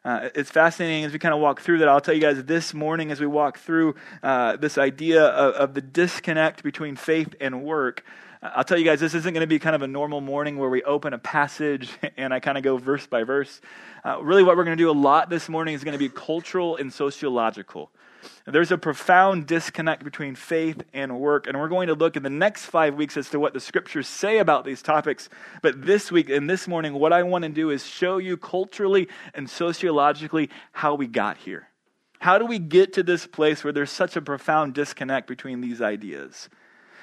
Uh, 0.05 0.29
it's 0.35 0.51
fascinating 0.51 1.05
as 1.05 1.13
we 1.13 1.19
kind 1.19 1.35
of 1.35 1.41
walk 1.41 1.61
through 1.61 1.79
that. 1.79 1.89
I'll 1.89 2.01
tell 2.01 2.15
you 2.15 2.21
guys 2.21 2.43
this 2.45 2.73
morning 2.73 3.11
as 3.11 3.21
we 3.21 3.27
walk 3.27 3.59
through 3.59 3.95
uh, 4.23 4.57
this 4.57 4.79
idea 4.79 5.25
of, 5.25 5.55
of, 5.55 5.75
the 5.75 5.83
disconnect 5.83 6.63
between 6.63 6.97
faith 6.97 7.35
and 7.41 7.63
work. 7.63 8.05
I'll 8.41 8.65
tell 8.65 8.79
you 8.79 8.85
guys, 8.85 9.01
this 9.01 9.15
isn't 9.15 9.33
going 9.33 9.41
to 9.41 9.49
be 9.49 9.59
kind 9.59 9.75
of 9.75 9.83
a 9.83 9.89
normal 9.89 10.21
morning 10.21 10.59
where 10.59 10.69
we 10.69 10.83
open 10.85 11.13
a 11.13 11.19
passage 11.19 11.91
and 12.17 12.33
I 12.33 12.39
kind 12.39 12.57
of 12.57 12.63
go 12.63 12.77
verse 12.77 13.07
by 13.07 13.25
verse. 13.25 13.61
Uh, 14.05 14.23
really, 14.23 14.45
what 14.45 14.57
we're 14.57 14.65
going 14.65 14.77
to 14.77 14.83
do 14.83 14.91
a 14.91 14.93
lot 14.93 15.29
this 15.29 15.49
morning 15.49 15.75
is 15.75 15.83
going 15.83 15.93
to 15.93 15.99
be 15.99 16.09
cultural 16.09 16.77
and 16.77 16.93
sociological. 16.93 17.91
There's 18.47 18.71
a 18.71 18.79
profound 18.79 19.47
disconnect 19.47 20.05
between 20.05 20.35
faith 20.35 20.83
and 20.93 21.19
work, 21.19 21.47
and 21.47 21.59
we're 21.59 21.69
going 21.69 21.89
to 21.89 21.95
look 21.95 22.17
in 22.17 22.23
the 22.23 22.31
next 22.31 22.67
five 22.67 22.95
weeks 22.95 23.17
as 23.17 23.29
to 23.31 23.41
what 23.41 23.55
the 23.55 23.61
scriptures 23.61 24.07
say 24.07 24.39
about 24.39 24.65
these 24.65 24.83
topics. 24.83 25.29
But 25.63 25.85
this 25.85 26.11
week 26.11 26.31
and 26.31 26.49
this 26.49 26.69
morning, 26.69 26.95
what 26.95 27.13
I 27.13 27.23
want 27.25 27.43
to 27.43 27.49
do 27.49 27.71
is 27.71 27.85
show 27.85 28.19
you 28.19 28.37
culturally 28.37 29.09
and 29.35 29.49
sociologically 29.51 30.51
how 30.73 30.95
we 30.95 31.07
got 31.07 31.39
here. 31.39 31.69
How 32.21 32.39
do 32.39 32.47
we 32.47 32.59
get 32.59 32.93
to 32.95 33.03
this 33.03 33.27
place 33.27 33.63
where 33.63 33.73
there's 33.73 33.91
such 33.91 34.17
a 34.17 34.23
profound 34.23 34.75
disconnect 34.75 35.29
between 35.29 35.61
these 35.61 35.81
ideas? 35.81 36.49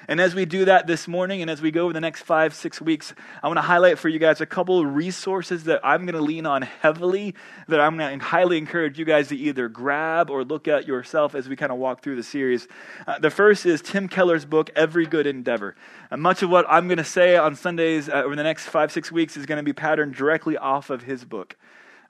And 0.08 0.20
as 0.20 0.34
we 0.34 0.44
do 0.44 0.64
that 0.66 0.86
this 0.86 1.08
morning 1.08 1.42
and 1.42 1.50
as 1.50 1.60
we 1.60 1.70
go 1.70 1.84
over 1.84 1.92
the 1.92 2.00
next 2.00 2.22
five, 2.22 2.54
six 2.54 2.80
weeks, 2.80 3.12
I 3.42 3.48
want 3.48 3.58
to 3.58 3.62
highlight 3.62 3.98
for 3.98 4.08
you 4.08 4.18
guys 4.18 4.40
a 4.40 4.46
couple 4.46 4.78
of 4.80 4.94
resources 4.94 5.64
that 5.64 5.80
I'm 5.82 6.06
going 6.06 6.14
to 6.14 6.20
lean 6.20 6.46
on 6.46 6.62
heavily 6.62 7.34
that 7.68 7.80
I'm 7.80 7.96
going 7.96 8.18
to 8.18 8.24
highly 8.24 8.58
encourage 8.58 8.98
you 8.98 9.04
guys 9.04 9.28
to 9.28 9.36
either 9.36 9.68
grab 9.68 10.30
or 10.30 10.44
look 10.44 10.68
at 10.68 10.86
yourself 10.86 11.34
as 11.34 11.48
we 11.48 11.56
kind 11.56 11.72
of 11.72 11.78
walk 11.78 12.02
through 12.02 12.16
the 12.16 12.22
series. 12.22 12.68
Uh, 13.06 13.18
the 13.18 13.30
first 13.30 13.66
is 13.66 13.82
Tim 13.82 14.08
Keller's 14.08 14.44
book, 14.44 14.70
Every 14.76 15.06
Good 15.06 15.26
Endeavor. 15.26 15.74
Uh, 16.10 16.16
much 16.16 16.42
of 16.42 16.50
what 16.50 16.66
I'm 16.68 16.86
going 16.86 16.98
to 16.98 17.04
say 17.04 17.36
on 17.36 17.56
Sundays 17.56 18.08
uh, 18.08 18.22
over 18.24 18.36
the 18.36 18.44
next 18.44 18.66
five, 18.66 18.92
six 18.92 19.10
weeks 19.10 19.36
is 19.36 19.46
going 19.46 19.58
to 19.58 19.64
be 19.64 19.72
patterned 19.72 20.14
directly 20.14 20.56
off 20.56 20.90
of 20.90 21.02
his 21.02 21.24
book. 21.24 21.56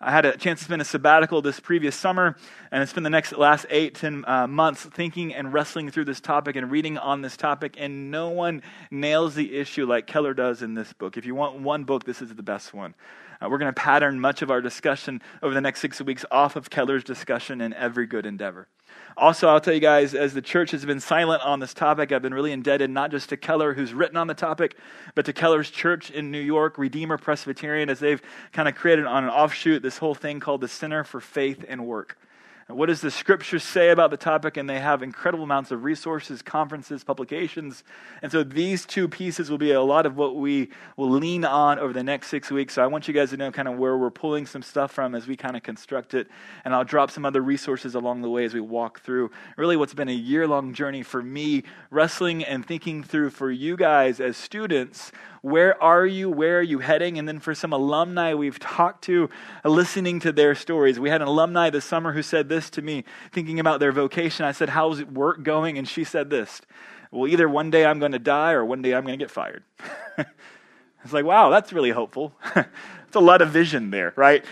I 0.00 0.10
had 0.10 0.26
a 0.26 0.36
chance 0.36 0.60
to 0.60 0.64
spend 0.66 0.82
a 0.82 0.84
sabbatical 0.84 1.40
this 1.40 1.58
previous 1.58 1.96
summer, 1.96 2.36
and 2.70 2.82
I 2.82 2.84
spent 2.84 3.04
the 3.04 3.10
next 3.10 3.32
last 3.32 3.64
eight, 3.70 3.94
ten 3.94 4.24
uh, 4.26 4.46
months 4.46 4.84
thinking 4.84 5.34
and 5.34 5.52
wrestling 5.52 5.90
through 5.90 6.04
this 6.04 6.20
topic 6.20 6.54
and 6.56 6.70
reading 6.70 6.98
on 6.98 7.22
this 7.22 7.36
topic, 7.36 7.76
and 7.78 8.10
no 8.10 8.28
one 8.28 8.62
nails 8.90 9.34
the 9.34 9.56
issue 9.56 9.86
like 9.86 10.06
Keller 10.06 10.34
does 10.34 10.60
in 10.60 10.74
this 10.74 10.92
book. 10.92 11.16
If 11.16 11.24
you 11.24 11.34
want 11.34 11.60
one 11.60 11.84
book, 11.84 12.04
this 12.04 12.20
is 12.20 12.34
the 12.34 12.42
best 12.42 12.74
one. 12.74 12.94
Uh, 13.40 13.48
we're 13.48 13.58
going 13.58 13.72
to 13.72 13.80
pattern 13.80 14.20
much 14.20 14.42
of 14.42 14.50
our 14.50 14.60
discussion 14.60 15.20
over 15.42 15.54
the 15.54 15.60
next 15.60 15.80
six 15.80 16.00
weeks 16.00 16.24
off 16.30 16.56
of 16.56 16.70
Keller's 16.70 17.04
discussion 17.04 17.60
in 17.60 17.72
every 17.74 18.06
good 18.06 18.26
endeavor. 18.26 18.68
Also, 19.16 19.48
I'll 19.48 19.60
tell 19.60 19.72
you 19.72 19.80
guys, 19.80 20.14
as 20.14 20.34
the 20.34 20.42
church 20.42 20.72
has 20.72 20.84
been 20.84 21.00
silent 21.00 21.42
on 21.42 21.58
this 21.58 21.72
topic, 21.72 22.12
I've 22.12 22.20
been 22.20 22.34
really 22.34 22.52
indebted 22.52 22.90
not 22.90 23.10
just 23.10 23.30
to 23.30 23.36
Keller, 23.36 23.72
who's 23.72 23.94
written 23.94 24.16
on 24.16 24.26
the 24.26 24.34
topic, 24.34 24.76
but 25.14 25.24
to 25.24 25.32
Keller's 25.32 25.70
church 25.70 26.10
in 26.10 26.30
New 26.30 26.40
York, 26.40 26.76
Redeemer 26.76 27.16
Presbyterian, 27.16 27.88
as 27.88 27.98
they've 27.98 28.20
kind 28.52 28.68
of 28.68 28.74
created 28.74 29.06
on 29.06 29.24
an 29.24 29.30
offshoot 29.30 29.82
this 29.82 29.96
whole 29.96 30.14
thing 30.14 30.38
called 30.38 30.60
the 30.60 30.68
Center 30.68 31.02
for 31.02 31.20
Faith 31.20 31.64
and 31.66 31.86
Work. 31.86 32.18
What 32.68 32.86
does 32.86 33.00
the 33.00 33.12
scripture 33.12 33.60
say 33.60 33.90
about 33.90 34.10
the 34.10 34.16
topic? 34.16 34.56
And 34.56 34.68
they 34.68 34.80
have 34.80 35.00
incredible 35.00 35.44
amounts 35.44 35.70
of 35.70 35.84
resources, 35.84 36.42
conferences, 36.42 37.04
publications. 37.04 37.84
And 38.22 38.32
so 38.32 38.42
these 38.42 38.84
two 38.84 39.06
pieces 39.06 39.48
will 39.48 39.58
be 39.58 39.70
a 39.70 39.80
lot 39.80 40.04
of 40.04 40.16
what 40.16 40.34
we 40.34 40.70
will 40.96 41.10
lean 41.10 41.44
on 41.44 41.78
over 41.78 41.92
the 41.92 42.02
next 42.02 42.26
six 42.26 42.50
weeks. 42.50 42.74
So 42.74 42.82
I 42.82 42.88
want 42.88 43.06
you 43.06 43.14
guys 43.14 43.30
to 43.30 43.36
know 43.36 43.52
kind 43.52 43.68
of 43.68 43.78
where 43.78 43.96
we're 43.96 44.10
pulling 44.10 44.46
some 44.46 44.62
stuff 44.62 44.90
from 44.90 45.14
as 45.14 45.28
we 45.28 45.36
kind 45.36 45.56
of 45.56 45.62
construct 45.62 46.12
it. 46.14 46.26
And 46.64 46.74
I'll 46.74 46.82
drop 46.82 47.12
some 47.12 47.24
other 47.24 47.40
resources 47.40 47.94
along 47.94 48.22
the 48.22 48.30
way 48.30 48.44
as 48.44 48.52
we 48.52 48.60
walk 48.60 48.98
through 49.00 49.30
really 49.56 49.76
what's 49.76 49.94
been 49.94 50.08
a 50.08 50.12
year 50.12 50.48
long 50.48 50.74
journey 50.74 51.04
for 51.04 51.22
me, 51.22 51.62
wrestling 51.90 52.42
and 52.44 52.66
thinking 52.66 53.04
through 53.04 53.30
for 53.30 53.48
you 53.48 53.76
guys 53.76 54.18
as 54.18 54.36
students 54.36 55.12
where 55.46 55.80
are 55.80 56.04
you? 56.04 56.28
Where 56.28 56.58
are 56.58 56.62
you 56.62 56.80
heading? 56.80 57.20
And 57.20 57.28
then 57.28 57.38
for 57.38 57.54
some 57.54 57.72
alumni 57.72 58.34
we've 58.34 58.58
talked 58.58 59.04
to, 59.04 59.30
uh, 59.64 59.68
listening 59.68 60.18
to 60.20 60.32
their 60.32 60.56
stories. 60.56 60.98
We 60.98 61.08
had 61.08 61.22
an 61.22 61.28
alumni 61.28 61.70
this 61.70 61.84
summer 61.84 62.12
who 62.12 62.22
said 62.22 62.48
this 62.48 62.68
to 62.70 62.82
me, 62.82 63.04
thinking 63.30 63.60
about 63.60 63.78
their 63.78 63.92
vocation. 63.92 64.44
I 64.44 64.50
said, 64.50 64.70
How's 64.70 65.04
work 65.04 65.44
going? 65.44 65.78
And 65.78 65.86
she 65.88 66.02
said 66.02 66.30
this 66.30 66.62
Well, 67.12 67.28
either 67.28 67.48
one 67.48 67.70
day 67.70 67.86
I'm 67.86 68.00
going 68.00 68.10
to 68.10 68.18
die 68.18 68.54
or 68.54 68.64
one 68.64 68.82
day 68.82 68.92
I'm 68.92 69.04
going 69.04 69.16
to 69.16 69.22
get 69.22 69.30
fired. 69.30 69.62
it's 71.04 71.12
like, 71.12 71.24
wow, 71.24 71.48
that's 71.50 71.72
really 71.72 71.90
hopeful. 71.90 72.32
a 73.16 73.20
lot 73.20 73.42
of 73.42 73.50
vision 73.50 73.90
there, 73.90 74.12
right? 74.14 74.44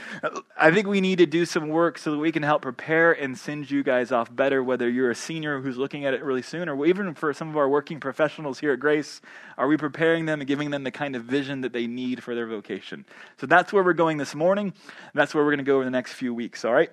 I 0.59 0.73
think 0.73 0.89
we 0.89 1.01
need 1.01 1.19
to 1.19 1.27
do 1.27 1.45
some 1.45 1.69
work 1.69 1.99
so 1.99 2.11
that 2.11 2.19
we 2.19 2.33
can 2.33 2.43
help 2.43 2.63
prepare 2.63 3.13
and 3.13 3.39
send 3.39 3.71
you 3.71 3.85
guys 3.85 4.11
off 4.11 4.35
better, 4.35 4.65
whether 4.65 4.91
you're 4.91 5.11
a 5.11 5.15
senior 5.15 5.61
who's 5.61 5.77
looking 5.77 6.05
at 6.05 6.15
it 6.15 6.25
really 6.25 6.43
soon, 6.43 6.69
or 6.69 6.85
even 6.87 7.15
for 7.15 7.33
some 7.33 7.49
of 7.49 7.57
our 7.57 7.69
working 7.69 8.01
professionals 8.01 8.59
here 8.59 8.73
at 8.73 8.81
Grace, 8.81 9.21
are 9.57 9.69
we 9.69 9.77
preparing 9.77 10.27
them 10.27 10.41
and 10.41 10.49
giving 10.49 10.71
them 10.71 10.83
the 10.83 10.91
kind 10.91 11.15
of 11.15 11.25
vision 11.25 11.61
that 11.61 11.73
they 11.73 11.87
need 11.87 12.23
for 12.23 12.35
their 12.35 12.47
vocation? 12.47 13.05
So 13.37 13.47
that's 13.47 13.73
where 13.73 13.85
we're 13.85 13.93
going 13.93 14.17
this 14.17 14.35
morning. 14.35 14.73
That's 15.15 15.35
where 15.35 15.45
we're 15.45 15.53
going 15.53 15.59
to 15.59 15.65
go 15.65 15.77
over 15.77 15.85
the 15.85 15.91
next 15.91 16.15
few 16.15 16.35
weeks, 16.35 16.65
all 16.65 16.73
right? 16.73 16.91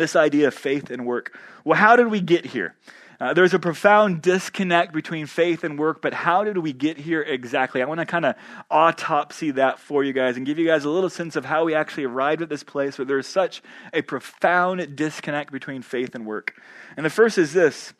This 0.00 0.16
idea 0.16 0.48
of 0.48 0.54
faith 0.54 0.90
and 0.90 1.04
work. 1.04 1.38
Well, 1.62 1.78
how 1.78 1.94
did 1.94 2.06
we 2.06 2.22
get 2.22 2.46
here? 2.46 2.74
Uh, 3.20 3.34
there's 3.34 3.52
a 3.52 3.58
profound 3.58 4.22
disconnect 4.22 4.94
between 4.94 5.26
faith 5.26 5.62
and 5.62 5.78
work, 5.78 6.00
but 6.00 6.14
how 6.14 6.42
did 6.42 6.56
we 6.56 6.72
get 6.72 6.96
here 6.96 7.20
exactly? 7.20 7.82
I 7.82 7.84
want 7.84 8.00
to 8.00 8.06
kind 8.06 8.24
of 8.24 8.34
autopsy 8.70 9.50
that 9.50 9.78
for 9.78 10.02
you 10.02 10.14
guys 10.14 10.38
and 10.38 10.46
give 10.46 10.58
you 10.58 10.66
guys 10.66 10.86
a 10.86 10.88
little 10.88 11.10
sense 11.10 11.36
of 11.36 11.44
how 11.44 11.64
we 11.66 11.74
actually 11.74 12.04
arrived 12.04 12.40
at 12.40 12.48
this 12.48 12.62
place 12.62 12.96
where 12.96 13.04
there's 13.04 13.26
such 13.26 13.60
a 13.92 14.00
profound 14.00 14.96
disconnect 14.96 15.52
between 15.52 15.82
faith 15.82 16.14
and 16.14 16.24
work. 16.24 16.54
And 16.96 17.04
the 17.04 17.10
first 17.10 17.36
is 17.36 17.52
this 17.52 17.92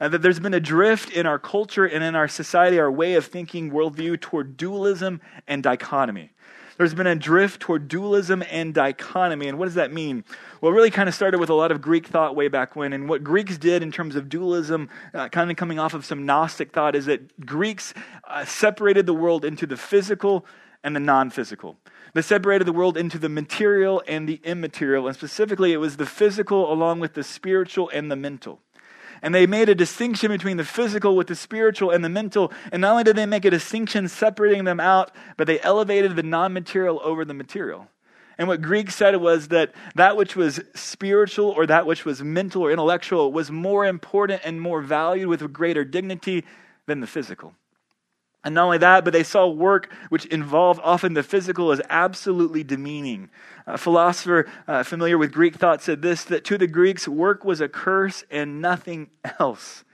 uh, 0.00 0.08
that 0.08 0.22
there's 0.22 0.40
been 0.40 0.54
a 0.54 0.60
drift 0.60 1.12
in 1.12 1.24
our 1.24 1.38
culture 1.38 1.84
and 1.84 2.02
in 2.02 2.16
our 2.16 2.26
society, 2.26 2.80
our 2.80 2.90
way 2.90 3.14
of 3.14 3.26
thinking, 3.26 3.70
worldview 3.70 4.20
toward 4.20 4.56
dualism 4.56 5.20
and 5.46 5.62
dichotomy. 5.62 6.32
There's 6.76 6.94
been 6.94 7.06
a 7.06 7.14
drift 7.14 7.60
toward 7.60 7.86
dualism 7.86 8.42
and 8.50 8.74
dichotomy. 8.74 9.46
And 9.48 9.58
what 9.58 9.66
does 9.66 9.74
that 9.74 9.92
mean? 9.92 10.24
Well, 10.60 10.72
it 10.72 10.74
really 10.74 10.90
kind 10.90 11.08
of 11.08 11.14
started 11.14 11.38
with 11.38 11.50
a 11.50 11.54
lot 11.54 11.70
of 11.70 11.80
Greek 11.80 12.08
thought 12.08 12.34
way 12.34 12.48
back 12.48 12.74
when. 12.74 12.92
And 12.92 13.08
what 13.08 13.22
Greeks 13.22 13.58
did 13.58 13.82
in 13.82 13.92
terms 13.92 14.16
of 14.16 14.28
dualism, 14.28 14.88
uh, 15.12 15.28
kind 15.28 15.50
of 15.50 15.56
coming 15.56 15.78
off 15.78 15.94
of 15.94 16.04
some 16.04 16.26
Gnostic 16.26 16.72
thought, 16.72 16.96
is 16.96 17.06
that 17.06 17.46
Greeks 17.46 17.94
uh, 18.24 18.44
separated 18.44 19.06
the 19.06 19.14
world 19.14 19.44
into 19.44 19.66
the 19.66 19.76
physical 19.76 20.44
and 20.82 20.96
the 20.96 21.00
non 21.00 21.30
physical. 21.30 21.76
They 22.12 22.22
separated 22.22 22.64
the 22.64 22.72
world 22.72 22.96
into 22.96 23.18
the 23.18 23.28
material 23.28 24.02
and 24.08 24.28
the 24.28 24.40
immaterial. 24.44 25.06
And 25.06 25.16
specifically, 25.16 25.72
it 25.72 25.78
was 25.78 25.96
the 25.96 26.06
physical 26.06 26.72
along 26.72 27.00
with 27.00 27.14
the 27.14 27.22
spiritual 27.22 27.88
and 27.90 28.10
the 28.10 28.16
mental. 28.16 28.60
And 29.24 29.34
they 29.34 29.46
made 29.46 29.70
a 29.70 29.74
distinction 29.74 30.30
between 30.30 30.58
the 30.58 30.66
physical 30.66 31.16
with 31.16 31.28
the 31.28 31.34
spiritual 31.34 31.90
and 31.90 32.04
the 32.04 32.10
mental. 32.10 32.52
And 32.70 32.82
not 32.82 32.90
only 32.90 33.04
did 33.04 33.16
they 33.16 33.24
make 33.24 33.46
a 33.46 33.50
distinction 33.50 34.06
separating 34.06 34.64
them 34.64 34.80
out, 34.80 35.12
but 35.38 35.46
they 35.46 35.58
elevated 35.62 36.14
the 36.14 36.22
non 36.22 36.52
material 36.52 37.00
over 37.02 37.24
the 37.24 37.32
material. 37.32 37.88
And 38.36 38.48
what 38.48 38.60
Greek 38.60 38.90
said 38.90 39.16
was 39.16 39.48
that 39.48 39.72
that 39.94 40.18
which 40.18 40.36
was 40.36 40.60
spiritual 40.74 41.48
or 41.48 41.64
that 41.66 41.86
which 41.86 42.04
was 42.04 42.22
mental 42.22 42.66
or 42.66 42.70
intellectual 42.70 43.32
was 43.32 43.50
more 43.50 43.86
important 43.86 44.42
and 44.44 44.60
more 44.60 44.82
valued 44.82 45.28
with 45.28 45.50
greater 45.54 45.86
dignity 45.86 46.44
than 46.84 47.00
the 47.00 47.06
physical. 47.06 47.54
And 48.44 48.54
not 48.54 48.64
only 48.64 48.78
that, 48.78 49.04
but 49.04 49.12
they 49.14 49.22
saw 49.22 49.48
work 49.48 49.90
which 50.10 50.26
involved 50.26 50.80
often 50.84 51.14
the 51.14 51.22
physical 51.22 51.72
as 51.72 51.80
absolutely 51.88 52.62
demeaning. 52.62 53.30
A 53.66 53.78
philosopher 53.78 54.46
uh, 54.68 54.82
familiar 54.82 55.16
with 55.16 55.32
Greek 55.32 55.56
thought 55.56 55.82
said 55.82 56.02
this 56.02 56.24
that 56.24 56.44
to 56.44 56.58
the 56.58 56.66
Greeks, 56.66 57.08
work 57.08 57.44
was 57.44 57.62
a 57.62 57.68
curse 57.68 58.22
and 58.30 58.60
nothing 58.60 59.08
else. 59.40 59.84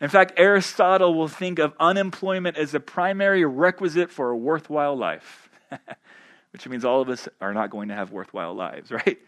In 0.00 0.08
fact, 0.08 0.32
Aristotle 0.36 1.14
will 1.14 1.28
think 1.28 1.58
of 1.58 1.74
unemployment 1.78 2.56
as 2.56 2.72
the 2.72 2.80
primary 2.80 3.44
requisite 3.44 4.10
for 4.10 4.30
a 4.30 4.36
worthwhile 4.36 4.96
life, 4.96 5.48
which 6.52 6.66
means 6.66 6.84
all 6.84 7.02
of 7.02 7.08
us 7.10 7.28
are 7.40 7.54
not 7.54 7.70
going 7.70 7.88
to 7.88 7.94
have 7.94 8.12
worthwhile 8.12 8.54
lives, 8.54 8.90
right? 8.90 9.18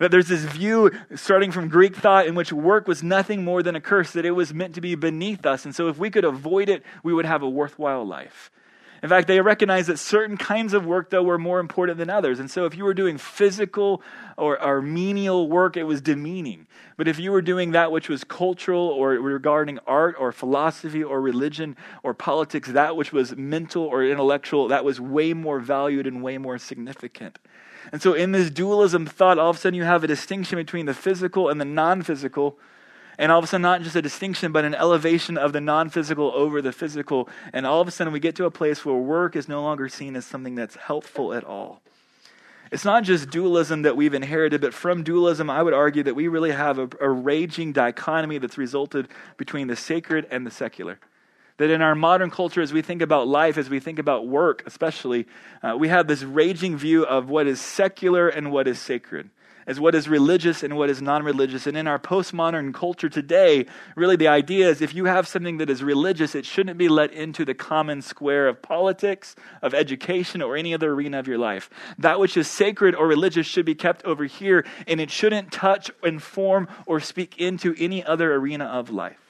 That 0.00 0.10
there's 0.10 0.28
this 0.28 0.42
view 0.42 0.90
starting 1.14 1.52
from 1.52 1.68
Greek 1.68 1.94
thought 1.94 2.26
in 2.26 2.34
which 2.34 2.52
work 2.52 2.88
was 2.88 3.02
nothing 3.02 3.44
more 3.44 3.62
than 3.62 3.76
a 3.76 3.80
curse, 3.80 4.12
that 4.12 4.24
it 4.24 4.32
was 4.32 4.52
meant 4.52 4.74
to 4.74 4.80
be 4.80 4.94
beneath 4.94 5.46
us. 5.46 5.64
And 5.64 5.74
so 5.74 5.88
if 5.88 5.98
we 5.98 6.10
could 6.10 6.24
avoid 6.24 6.68
it, 6.68 6.82
we 7.02 7.14
would 7.14 7.26
have 7.26 7.42
a 7.42 7.48
worthwhile 7.48 8.04
life. 8.04 8.50
In 9.04 9.10
fact, 9.10 9.28
they 9.28 9.38
recognized 9.42 9.90
that 9.90 9.98
certain 9.98 10.38
kinds 10.38 10.72
of 10.72 10.86
work, 10.86 11.10
though, 11.10 11.22
were 11.22 11.36
more 11.36 11.60
important 11.60 11.98
than 11.98 12.08
others. 12.08 12.40
And 12.40 12.50
so 12.50 12.64
if 12.64 12.74
you 12.74 12.84
were 12.84 12.94
doing 12.94 13.18
physical 13.18 14.00
or, 14.38 14.58
or 14.62 14.80
menial 14.80 15.46
work, 15.46 15.76
it 15.76 15.82
was 15.82 16.00
demeaning. 16.00 16.66
But 16.96 17.06
if 17.06 17.18
you 17.18 17.30
were 17.30 17.42
doing 17.42 17.72
that 17.72 17.92
which 17.92 18.08
was 18.08 18.24
cultural 18.24 18.88
or 18.88 19.10
regarding 19.10 19.78
art 19.86 20.16
or 20.18 20.32
philosophy 20.32 21.04
or 21.04 21.20
religion 21.20 21.76
or 22.02 22.14
politics, 22.14 22.70
that 22.70 22.96
which 22.96 23.12
was 23.12 23.36
mental 23.36 23.82
or 23.82 24.02
intellectual, 24.02 24.68
that 24.68 24.86
was 24.86 25.02
way 25.02 25.34
more 25.34 25.60
valued 25.60 26.06
and 26.06 26.22
way 26.22 26.38
more 26.38 26.56
significant. 26.56 27.38
And 27.94 28.02
so, 28.02 28.12
in 28.12 28.32
this 28.32 28.50
dualism 28.50 29.06
thought, 29.06 29.38
all 29.38 29.50
of 29.50 29.56
a 29.56 29.58
sudden 29.60 29.76
you 29.76 29.84
have 29.84 30.02
a 30.02 30.08
distinction 30.08 30.56
between 30.56 30.86
the 30.86 30.94
physical 30.94 31.48
and 31.48 31.60
the 31.60 31.64
non 31.64 32.02
physical. 32.02 32.58
And 33.18 33.30
all 33.30 33.38
of 33.38 33.44
a 33.44 33.46
sudden, 33.46 33.62
not 33.62 33.82
just 33.82 33.94
a 33.94 34.02
distinction, 34.02 34.50
but 34.50 34.64
an 34.64 34.74
elevation 34.74 35.38
of 35.38 35.52
the 35.52 35.60
non 35.60 35.88
physical 35.90 36.32
over 36.34 36.60
the 36.60 36.72
physical. 36.72 37.28
And 37.52 37.64
all 37.64 37.80
of 37.80 37.86
a 37.86 37.92
sudden, 37.92 38.12
we 38.12 38.18
get 38.18 38.34
to 38.34 38.46
a 38.46 38.50
place 38.50 38.84
where 38.84 38.96
work 38.96 39.36
is 39.36 39.48
no 39.48 39.62
longer 39.62 39.88
seen 39.88 40.16
as 40.16 40.26
something 40.26 40.56
that's 40.56 40.74
helpful 40.74 41.32
at 41.32 41.44
all. 41.44 41.82
It's 42.72 42.84
not 42.84 43.04
just 43.04 43.30
dualism 43.30 43.82
that 43.82 43.96
we've 43.96 44.12
inherited, 44.12 44.60
but 44.60 44.74
from 44.74 45.04
dualism, 45.04 45.48
I 45.48 45.62
would 45.62 45.72
argue 45.72 46.02
that 46.02 46.16
we 46.16 46.26
really 46.26 46.50
have 46.50 46.80
a, 46.80 46.88
a 47.00 47.08
raging 47.08 47.72
dichotomy 47.72 48.38
that's 48.38 48.58
resulted 48.58 49.06
between 49.36 49.68
the 49.68 49.76
sacred 49.76 50.26
and 50.32 50.44
the 50.44 50.50
secular. 50.50 50.98
That 51.58 51.70
in 51.70 51.82
our 51.82 51.94
modern 51.94 52.30
culture, 52.30 52.60
as 52.60 52.72
we 52.72 52.82
think 52.82 53.00
about 53.00 53.28
life, 53.28 53.56
as 53.58 53.70
we 53.70 53.78
think 53.78 54.00
about 54.00 54.26
work, 54.26 54.64
especially, 54.66 55.26
uh, 55.62 55.76
we 55.78 55.86
have 55.86 56.08
this 56.08 56.24
raging 56.24 56.76
view 56.76 57.06
of 57.06 57.28
what 57.28 57.46
is 57.46 57.60
secular 57.60 58.28
and 58.28 58.50
what 58.50 58.66
is 58.66 58.80
sacred, 58.80 59.30
as 59.64 59.78
what 59.78 59.94
is 59.94 60.08
religious 60.08 60.64
and 60.64 60.76
what 60.76 60.90
is 60.90 61.00
non 61.00 61.22
religious. 61.22 61.68
And 61.68 61.76
in 61.76 61.86
our 61.86 62.00
postmodern 62.00 62.74
culture 62.74 63.08
today, 63.08 63.66
really 63.94 64.16
the 64.16 64.26
idea 64.26 64.68
is 64.68 64.82
if 64.82 64.96
you 64.96 65.04
have 65.04 65.28
something 65.28 65.58
that 65.58 65.70
is 65.70 65.80
religious, 65.80 66.34
it 66.34 66.44
shouldn't 66.44 66.76
be 66.76 66.88
let 66.88 67.12
into 67.12 67.44
the 67.44 67.54
common 67.54 68.02
square 68.02 68.48
of 68.48 68.60
politics, 68.60 69.36
of 69.62 69.74
education, 69.74 70.42
or 70.42 70.56
any 70.56 70.74
other 70.74 70.90
arena 70.90 71.20
of 71.20 71.28
your 71.28 71.38
life. 71.38 71.70
That 71.98 72.18
which 72.18 72.36
is 72.36 72.48
sacred 72.48 72.96
or 72.96 73.06
religious 73.06 73.46
should 73.46 73.64
be 73.64 73.76
kept 73.76 74.04
over 74.04 74.24
here, 74.24 74.66
and 74.88 75.00
it 75.00 75.12
shouldn't 75.12 75.52
touch, 75.52 75.88
inform, 76.02 76.66
or 76.84 76.98
speak 76.98 77.38
into 77.38 77.76
any 77.78 78.04
other 78.04 78.34
arena 78.34 78.64
of 78.64 78.90
life. 78.90 79.23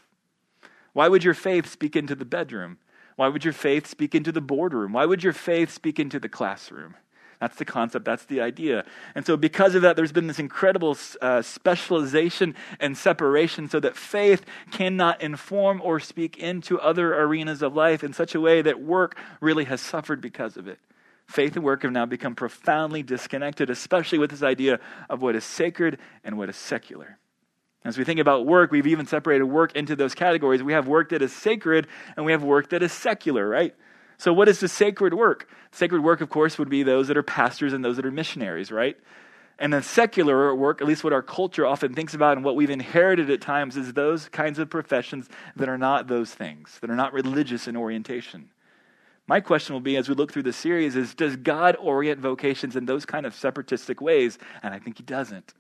Why 0.94 1.08
would 1.08 1.22
your 1.22 1.34
faith 1.34 1.70
speak 1.70 1.94
into 1.94 2.14
the 2.14 2.24
bedroom? 2.24 2.78
Why 3.16 3.28
would 3.28 3.44
your 3.44 3.52
faith 3.52 3.86
speak 3.86 4.14
into 4.14 4.32
the 4.32 4.40
boardroom? 4.40 4.92
Why 4.92 5.04
would 5.04 5.22
your 5.22 5.32
faith 5.32 5.70
speak 5.70 6.00
into 6.00 6.18
the 6.18 6.28
classroom? 6.28 6.96
That's 7.40 7.56
the 7.56 7.64
concept, 7.64 8.04
that's 8.04 8.24
the 8.24 8.40
idea. 8.40 8.86
And 9.14 9.26
so, 9.26 9.36
because 9.36 9.74
of 9.74 9.82
that, 9.82 9.96
there's 9.96 10.12
been 10.12 10.28
this 10.28 10.38
incredible 10.38 10.96
uh, 11.20 11.42
specialization 11.42 12.54
and 12.80 12.96
separation 12.96 13.68
so 13.68 13.80
that 13.80 13.96
faith 13.96 14.44
cannot 14.70 15.20
inform 15.20 15.82
or 15.82 16.00
speak 16.00 16.38
into 16.38 16.80
other 16.80 17.14
arenas 17.20 17.60
of 17.60 17.74
life 17.74 18.02
in 18.02 18.12
such 18.12 18.34
a 18.34 18.40
way 18.40 18.62
that 18.62 18.80
work 18.80 19.18
really 19.40 19.64
has 19.64 19.80
suffered 19.80 20.20
because 20.20 20.56
of 20.56 20.68
it. 20.68 20.78
Faith 21.26 21.56
and 21.56 21.64
work 21.64 21.82
have 21.82 21.92
now 21.92 22.06
become 22.06 22.34
profoundly 22.34 23.02
disconnected, 23.02 23.68
especially 23.68 24.18
with 24.18 24.30
this 24.30 24.42
idea 24.42 24.78
of 25.10 25.20
what 25.20 25.34
is 25.34 25.44
sacred 25.44 25.98
and 26.22 26.38
what 26.38 26.48
is 26.48 26.56
secular. 26.56 27.18
As 27.84 27.98
we 27.98 28.04
think 28.04 28.18
about 28.18 28.46
work, 28.46 28.70
we've 28.70 28.86
even 28.86 29.06
separated 29.06 29.44
work 29.44 29.76
into 29.76 29.94
those 29.94 30.14
categories. 30.14 30.62
We 30.62 30.72
have 30.72 30.88
work 30.88 31.10
that 31.10 31.20
is 31.20 31.32
sacred 31.32 31.86
and 32.16 32.24
we 32.24 32.32
have 32.32 32.42
work 32.42 32.70
that 32.70 32.82
is 32.82 32.92
secular, 32.92 33.46
right? 33.46 33.74
So, 34.16 34.32
what 34.32 34.48
is 34.48 34.60
the 34.60 34.68
sacred 34.68 35.12
work? 35.12 35.48
Sacred 35.72 36.02
work, 36.02 36.20
of 36.20 36.30
course, 36.30 36.58
would 36.58 36.70
be 36.70 36.82
those 36.82 37.08
that 37.08 37.16
are 37.16 37.22
pastors 37.22 37.72
and 37.72 37.84
those 37.84 37.96
that 37.96 38.06
are 38.06 38.10
missionaries, 38.10 38.72
right? 38.72 38.96
And 39.58 39.72
then 39.72 39.82
secular 39.82 40.54
work, 40.54 40.80
at 40.80 40.88
least 40.88 41.04
what 41.04 41.12
our 41.12 41.22
culture 41.22 41.66
often 41.66 41.94
thinks 41.94 42.14
about 42.14 42.36
and 42.36 42.44
what 42.44 42.56
we've 42.56 42.70
inherited 42.70 43.30
at 43.30 43.40
times, 43.40 43.76
is 43.76 43.92
those 43.92 44.28
kinds 44.28 44.58
of 44.58 44.70
professions 44.70 45.28
that 45.56 45.68
are 45.68 45.78
not 45.78 46.08
those 46.08 46.32
things, 46.32 46.78
that 46.80 46.90
are 46.90 46.96
not 46.96 47.12
religious 47.12 47.68
in 47.68 47.76
orientation. 47.76 48.50
My 49.26 49.40
question 49.40 49.74
will 49.74 49.80
be 49.80 49.96
as 49.96 50.08
we 50.08 50.14
look 50.14 50.32
through 50.32 50.42
the 50.42 50.52
series 50.52 50.96
is 50.96 51.14
Does 51.14 51.36
God 51.36 51.76
orient 51.80 52.20
vocations 52.20 52.76
in 52.76 52.86
those 52.86 53.04
kind 53.04 53.26
of 53.26 53.34
separatistic 53.34 54.00
ways? 54.00 54.38
And 54.62 54.74
I 54.74 54.78
think 54.78 54.98
He 54.98 55.02
doesn't. 55.02 55.54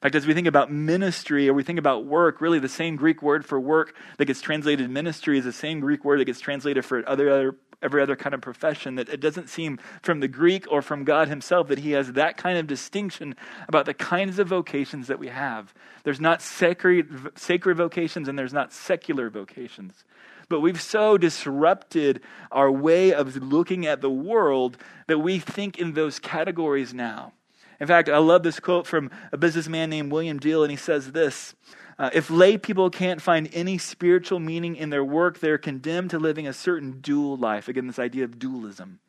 In 0.00 0.06
fact, 0.06 0.14
as 0.14 0.26
we 0.26 0.32
think 0.32 0.46
about 0.46 0.72
ministry 0.72 1.46
or 1.46 1.52
we 1.52 1.62
think 1.62 1.78
about 1.78 2.06
work, 2.06 2.40
really 2.40 2.58
the 2.58 2.70
same 2.70 2.96
Greek 2.96 3.20
word 3.20 3.44
for 3.44 3.60
work 3.60 3.94
that 4.16 4.24
gets 4.24 4.40
translated 4.40 4.88
ministry 4.88 5.36
is 5.36 5.44
the 5.44 5.52
same 5.52 5.78
Greek 5.80 6.06
word 6.06 6.20
that 6.20 6.24
gets 6.24 6.40
translated 6.40 6.86
for 6.86 7.06
other, 7.06 7.28
other 7.28 7.56
every 7.82 8.00
other 8.00 8.16
kind 8.16 8.34
of 8.34 8.40
profession. 8.40 8.94
That 8.94 9.10
it 9.10 9.20
doesn't 9.20 9.50
seem 9.50 9.78
from 10.00 10.20
the 10.20 10.28
Greek 10.28 10.64
or 10.72 10.80
from 10.80 11.04
God 11.04 11.28
Himself 11.28 11.68
that 11.68 11.80
He 11.80 11.90
has 11.90 12.12
that 12.12 12.38
kind 12.38 12.56
of 12.56 12.66
distinction 12.66 13.36
about 13.68 13.84
the 13.84 13.92
kinds 13.92 14.38
of 14.38 14.48
vocations 14.48 15.06
that 15.08 15.18
we 15.18 15.28
have. 15.28 15.74
There's 16.02 16.18
not 16.18 16.40
sacred, 16.40 17.32
sacred 17.38 17.76
vocations 17.76 18.26
and 18.26 18.38
there's 18.38 18.54
not 18.54 18.72
secular 18.72 19.28
vocations. 19.28 20.04
But 20.48 20.60
we've 20.60 20.80
so 20.80 21.18
disrupted 21.18 22.22
our 22.50 22.72
way 22.72 23.12
of 23.12 23.36
looking 23.36 23.84
at 23.84 24.00
the 24.00 24.08
world 24.08 24.78
that 25.08 25.18
we 25.18 25.40
think 25.40 25.78
in 25.78 25.92
those 25.92 26.18
categories 26.18 26.94
now. 26.94 27.34
In 27.80 27.86
fact, 27.86 28.10
I 28.10 28.18
love 28.18 28.42
this 28.42 28.60
quote 28.60 28.86
from 28.86 29.10
a 29.32 29.38
businessman 29.38 29.88
named 29.88 30.12
William 30.12 30.38
Diehl, 30.38 30.62
and 30.62 30.70
he 30.70 30.76
says 30.76 31.12
this 31.12 31.54
uh, 31.98 32.10
If 32.12 32.30
lay 32.30 32.58
people 32.58 32.90
can't 32.90 33.22
find 33.22 33.48
any 33.52 33.78
spiritual 33.78 34.38
meaning 34.38 34.76
in 34.76 34.90
their 34.90 35.04
work, 35.04 35.40
they're 35.40 35.58
condemned 35.58 36.10
to 36.10 36.18
living 36.18 36.46
a 36.46 36.52
certain 36.52 37.00
dual 37.00 37.36
life. 37.36 37.68
Again, 37.68 37.86
this 37.86 37.98
idea 37.98 38.24
of 38.24 38.38
dualism. 38.38 39.00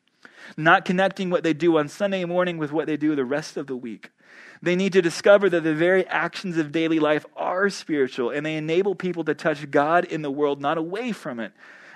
Not 0.56 0.84
connecting 0.84 1.30
what 1.30 1.44
they 1.44 1.52
do 1.52 1.78
on 1.78 1.88
Sunday 1.88 2.24
morning 2.24 2.58
with 2.58 2.72
what 2.72 2.86
they 2.86 2.96
do 2.96 3.14
the 3.14 3.24
rest 3.24 3.56
of 3.56 3.66
the 3.66 3.76
week. 3.76 4.10
They 4.60 4.74
need 4.74 4.92
to 4.94 5.02
discover 5.02 5.48
that 5.50 5.62
the 5.62 5.74
very 5.74 6.06
actions 6.06 6.56
of 6.56 6.72
daily 6.72 6.98
life 6.98 7.26
are 7.36 7.68
spiritual 7.68 8.30
and 8.30 8.44
they 8.44 8.56
enable 8.56 8.94
people 8.94 9.24
to 9.24 9.34
touch 9.34 9.70
God 9.70 10.04
in 10.04 10.22
the 10.22 10.30
world, 10.30 10.60
not 10.60 10.78
away 10.78 11.12
from 11.12 11.40
it. 11.40 11.52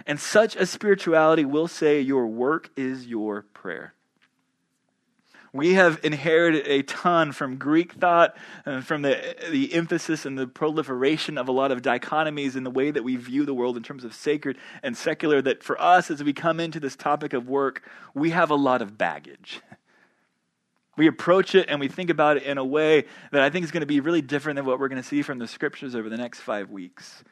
And 0.07 0.21
such 0.21 0.55
a 0.57 0.67
spirituality 0.67 1.45
will 1.45 1.69
say, 1.69 2.01
Your 2.01 2.27
work 2.27 2.71
is 2.77 3.07
your 3.07 3.43
prayer. 3.43 3.95
We 5.57 5.73
have 5.75 6.01
inherited 6.03 6.67
a 6.67 6.83
ton 6.83 7.33
from 7.33 7.57
Greek 7.57 7.95
thought 7.95 8.37
and 8.67 8.85
from 8.85 9.03
the, 9.03 9.37
the 9.51 9.73
emphasis 9.73 10.27
and 10.27 10.39
the 10.39 10.47
proliferation 10.47 11.39
of 11.39 11.49
a 11.49 11.53
lot 11.53 11.73
of 11.73 11.81
dichotomies 11.81 12.57
in 12.57 12.65
the 12.65 12.71
way 12.71 12.91
that 12.91 13.03
we 13.03 13.17
view 13.17 13.47
the 13.47 13.55
world 13.55 13.79
in 13.79 13.83
terms 13.83 14.05
of 14.05 14.13
sacred 14.13 14.59
and 14.83 14.95
secular. 14.97 15.41
That 15.41 15.63
for 15.63 15.81
us, 15.81 16.11
as 16.11 16.23
we 16.23 16.35
come 16.35 16.61
into 16.61 16.79
this 16.79 16.95
topic 16.95 17.33
of 17.33 17.49
work, 17.49 17.89
we 18.15 18.31
have 18.31 18.51
a 18.51 18.55
lot 18.55 18.83
of 18.83 18.99
baggage. 18.99 19.63
We 20.97 21.07
approach 21.07 21.55
it 21.55 21.67
and 21.69 21.81
we 21.81 21.89
think 21.89 22.11
about 22.11 22.37
it 22.37 22.43
in 22.43 22.59
a 22.59 22.65
way 22.65 23.05
that 23.33 23.41
I 23.43 23.49
think 23.49 23.65
is 23.65 23.71
going 23.71 23.81
to 23.81 23.87
be 23.87 24.01
really 24.01 24.23
different 24.23 24.57
than 24.57 24.67
what 24.67 24.79
we're 24.79 24.89
going 24.89 25.03
to 25.03 25.09
see 25.09 25.23
from 25.23 25.39
the 25.39 25.47
scriptures 25.47 25.95
over 25.95 26.09
the 26.09 26.17
next 26.19 26.41
five 26.41 26.71
weeks. 26.71 27.25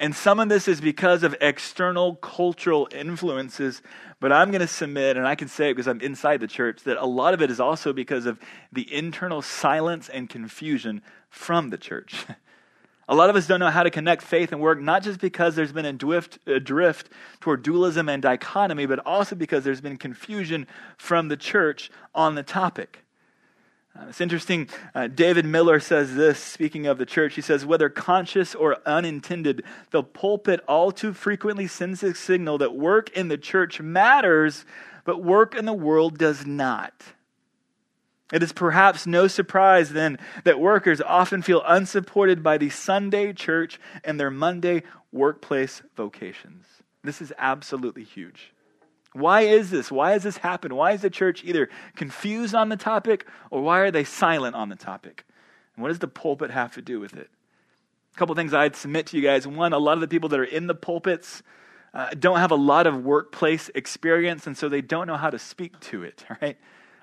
And 0.00 0.16
some 0.16 0.40
of 0.40 0.48
this 0.48 0.66
is 0.66 0.80
because 0.80 1.22
of 1.22 1.36
external 1.42 2.14
cultural 2.14 2.88
influences. 2.90 3.82
But 4.18 4.32
I'm 4.32 4.50
going 4.50 4.62
to 4.62 4.66
submit, 4.66 5.18
and 5.18 5.28
I 5.28 5.34
can 5.34 5.46
say 5.46 5.68
it 5.68 5.74
because 5.74 5.86
I'm 5.86 6.00
inside 6.00 6.40
the 6.40 6.46
church, 6.46 6.82
that 6.84 6.96
a 6.96 7.04
lot 7.04 7.34
of 7.34 7.42
it 7.42 7.50
is 7.50 7.60
also 7.60 7.92
because 7.92 8.24
of 8.24 8.40
the 8.72 8.92
internal 8.92 9.42
silence 9.42 10.08
and 10.08 10.28
confusion 10.28 11.02
from 11.28 11.68
the 11.68 11.78
church. 11.78 12.24
A 13.08 13.14
lot 13.14 13.28
of 13.28 13.34
us 13.34 13.48
don't 13.48 13.58
know 13.58 13.70
how 13.70 13.82
to 13.82 13.90
connect 13.90 14.22
faith 14.22 14.52
and 14.52 14.60
work, 14.60 14.80
not 14.80 15.02
just 15.02 15.18
because 15.18 15.56
there's 15.56 15.72
been 15.72 15.84
a 15.84 15.92
drift, 15.92 16.38
a 16.46 16.60
drift 16.60 17.08
toward 17.40 17.64
dualism 17.64 18.08
and 18.08 18.22
dichotomy, 18.22 18.86
but 18.86 19.00
also 19.00 19.34
because 19.34 19.64
there's 19.64 19.80
been 19.80 19.96
confusion 19.96 20.68
from 20.96 21.26
the 21.26 21.36
church 21.36 21.90
on 22.14 22.36
the 22.36 22.44
topic. 22.44 23.04
Uh, 23.98 24.06
it's 24.08 24.20
interesting. 24.20 24.68
Uh, 24.94 25.08
David 25.08 25.44
Miller 25.44 25.80
says 25.80 26.14
this, 26.14 26.38
speaking 26.38 26.86
of 26.86 26.98
the 26.98 27.06
church. 27.06 27.34
He 27.34 27.40
says, 27.40 27.66
whether 27.66 27.88
conscious 27.88 28.54
or 28.54 28.78
unintended, 28.86 29.64
the 29.90 30.02
pulpit 30.02 30.60
all 30.68 30.92
too 30.92 31.12
frequently 31.12 31.66
sends 31.66 32.02
a 32.02 32.14
signal 32.14 32.58
that 32.58 32.74
work 32.74 33.10
in 33.10 33.28
the 33.28 33.38
church 33.38 33.80
matters, 33.80 34.64
but 35.04 35.24
work 35.24 35.54
in 35.56 35.64
the 35.64 35.72
world 35.72 36.18
does 36.18 36.46
not. 36.46 36.92
It 38.32 38.44
is 38.44 38.52
perhaps 38.52 39.08
no 39.08 39.26
surprise 39.26 39.90
then 39.90 40.18
that 40.44 40.60
workers 40.60 41.00
often 41.00 41.42
feel 41.42 41.62
unsupported 41.66 42.42
by 42.44 42.58
the 42.58 42.70
Sunday 42.70 43.32
church 43.32 43.80
and 44.04 44.20
their 44.20 44.30
Monday 44.30 44.84
workplace 45.10 45.82
vocations. 45.96 46.64
This 47.02 47.20
is 47.20 47.32
absolutely 47.38 48.04
huge. 48.04 48.52
Why 49.12 49.42
is 49.42 49.70
this? 49.70 49.90
Why 49.90 50.12
has 50.12 50.22
this 50.22 50.36
happened? 50.36 50.74
Why 50.74 50.92
is 50.92 51.02
the 51.02 51.10
church 51.10 51.44
either 51.44 51.68
confused 51.96 52.54
on 52.54 52.68
the 52.68 52.76
topic 52.76 53.26
or 53.50 53.60
why 53.62 53.80
are 53.80 53.90
they 53.90 54.04
silent 54.04 54.54
on 54.54 54.68
the 54.68 54.76
topic? 54.76 55.24
And 55.74 55.82
what 55.82 55.88
does 55.88 55.98
the 55.98 56.08
pulpit 56.08 56.50
have 56.50 56.74
to 56.74 56.82
do 56.82 57.00
with 57.00 57.14
it? 57.14 57.28
A 58.14 58.18
couple 58.18 58.34
things 58.34 58.54
I'd 58.54 58.76
submit 58.76 59.06
to 59.06 59.16
you 59.16 59.22
guys. 59.22 59.46
One, 59.46 59.72
a 59.72 59.78
lot 59.78 59.94
of 59.94 60.00
the 60.00 60.08
people 60.08 60.28
that 60.28 60.38
are 60.38 60.44
in 60.44 60.66
the 60.66 60.74
pulpits 60.74 61.42
uh, 61.92 62.10
don't 62.18 62.38
have 62.38 62.52
a 62.52 62.56
lot 62.56 62.86
of 62.86 63.04
workplace 63.04 63.68
experience, 63.74 64.46
and 64.46 64.56
so 64.56 64.68
they 64.68 64.80
don't 64.80 65.08
know 65.08 65.16
how 65.16 65.30
to 65.30 65.38
speak 65.38 65.78
to 65.80 66.04
it, 66.04 66.24
right? 66.40 66.56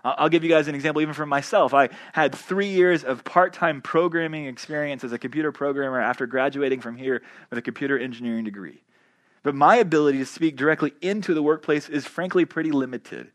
I'll 0.04 0.30
give 0.30 0.44
you 0.44 0.50
guys 0.50 0.70
an 0.70 0.76
example 0.76 1.02
even 1.02 1.14
from 1.14 1.28
myself. 1.28 1.74
I 1.74 1.90
had 2.14 2.34
three 2.34 2.70
years 2.70 3.04
of 3.04 3.26
part 3.26 3.52
time 3.52 3.82
programming 3.82 4.46
experience 4.46 5.04
as 5.04 5.12
a 5.12 5.18
computer 5.18 5.52
programmer 5.52 6.00
after 6.00 6.26
graduating 6.26 6.80
from 6.80 6.96
here 6.96 7.22
with 7.50 7.60
a 7.60 7.62
computer 7.62 7.98
engineering 8.00 8.46
degree. 8.46 8.82
But 9.48 9.56
my 9.56 9.78
ability 9.78 10.18
to 10.18 10.26
speak 10.26 10.58
directly 10.58 10.94
into 11.02 11.34
the 11.34 11.42
workplace 11.42 11.88
is 11.88 12.06
frankly 12.06 12.44
pretty 12.44 12.70
limited. 12.74 13.32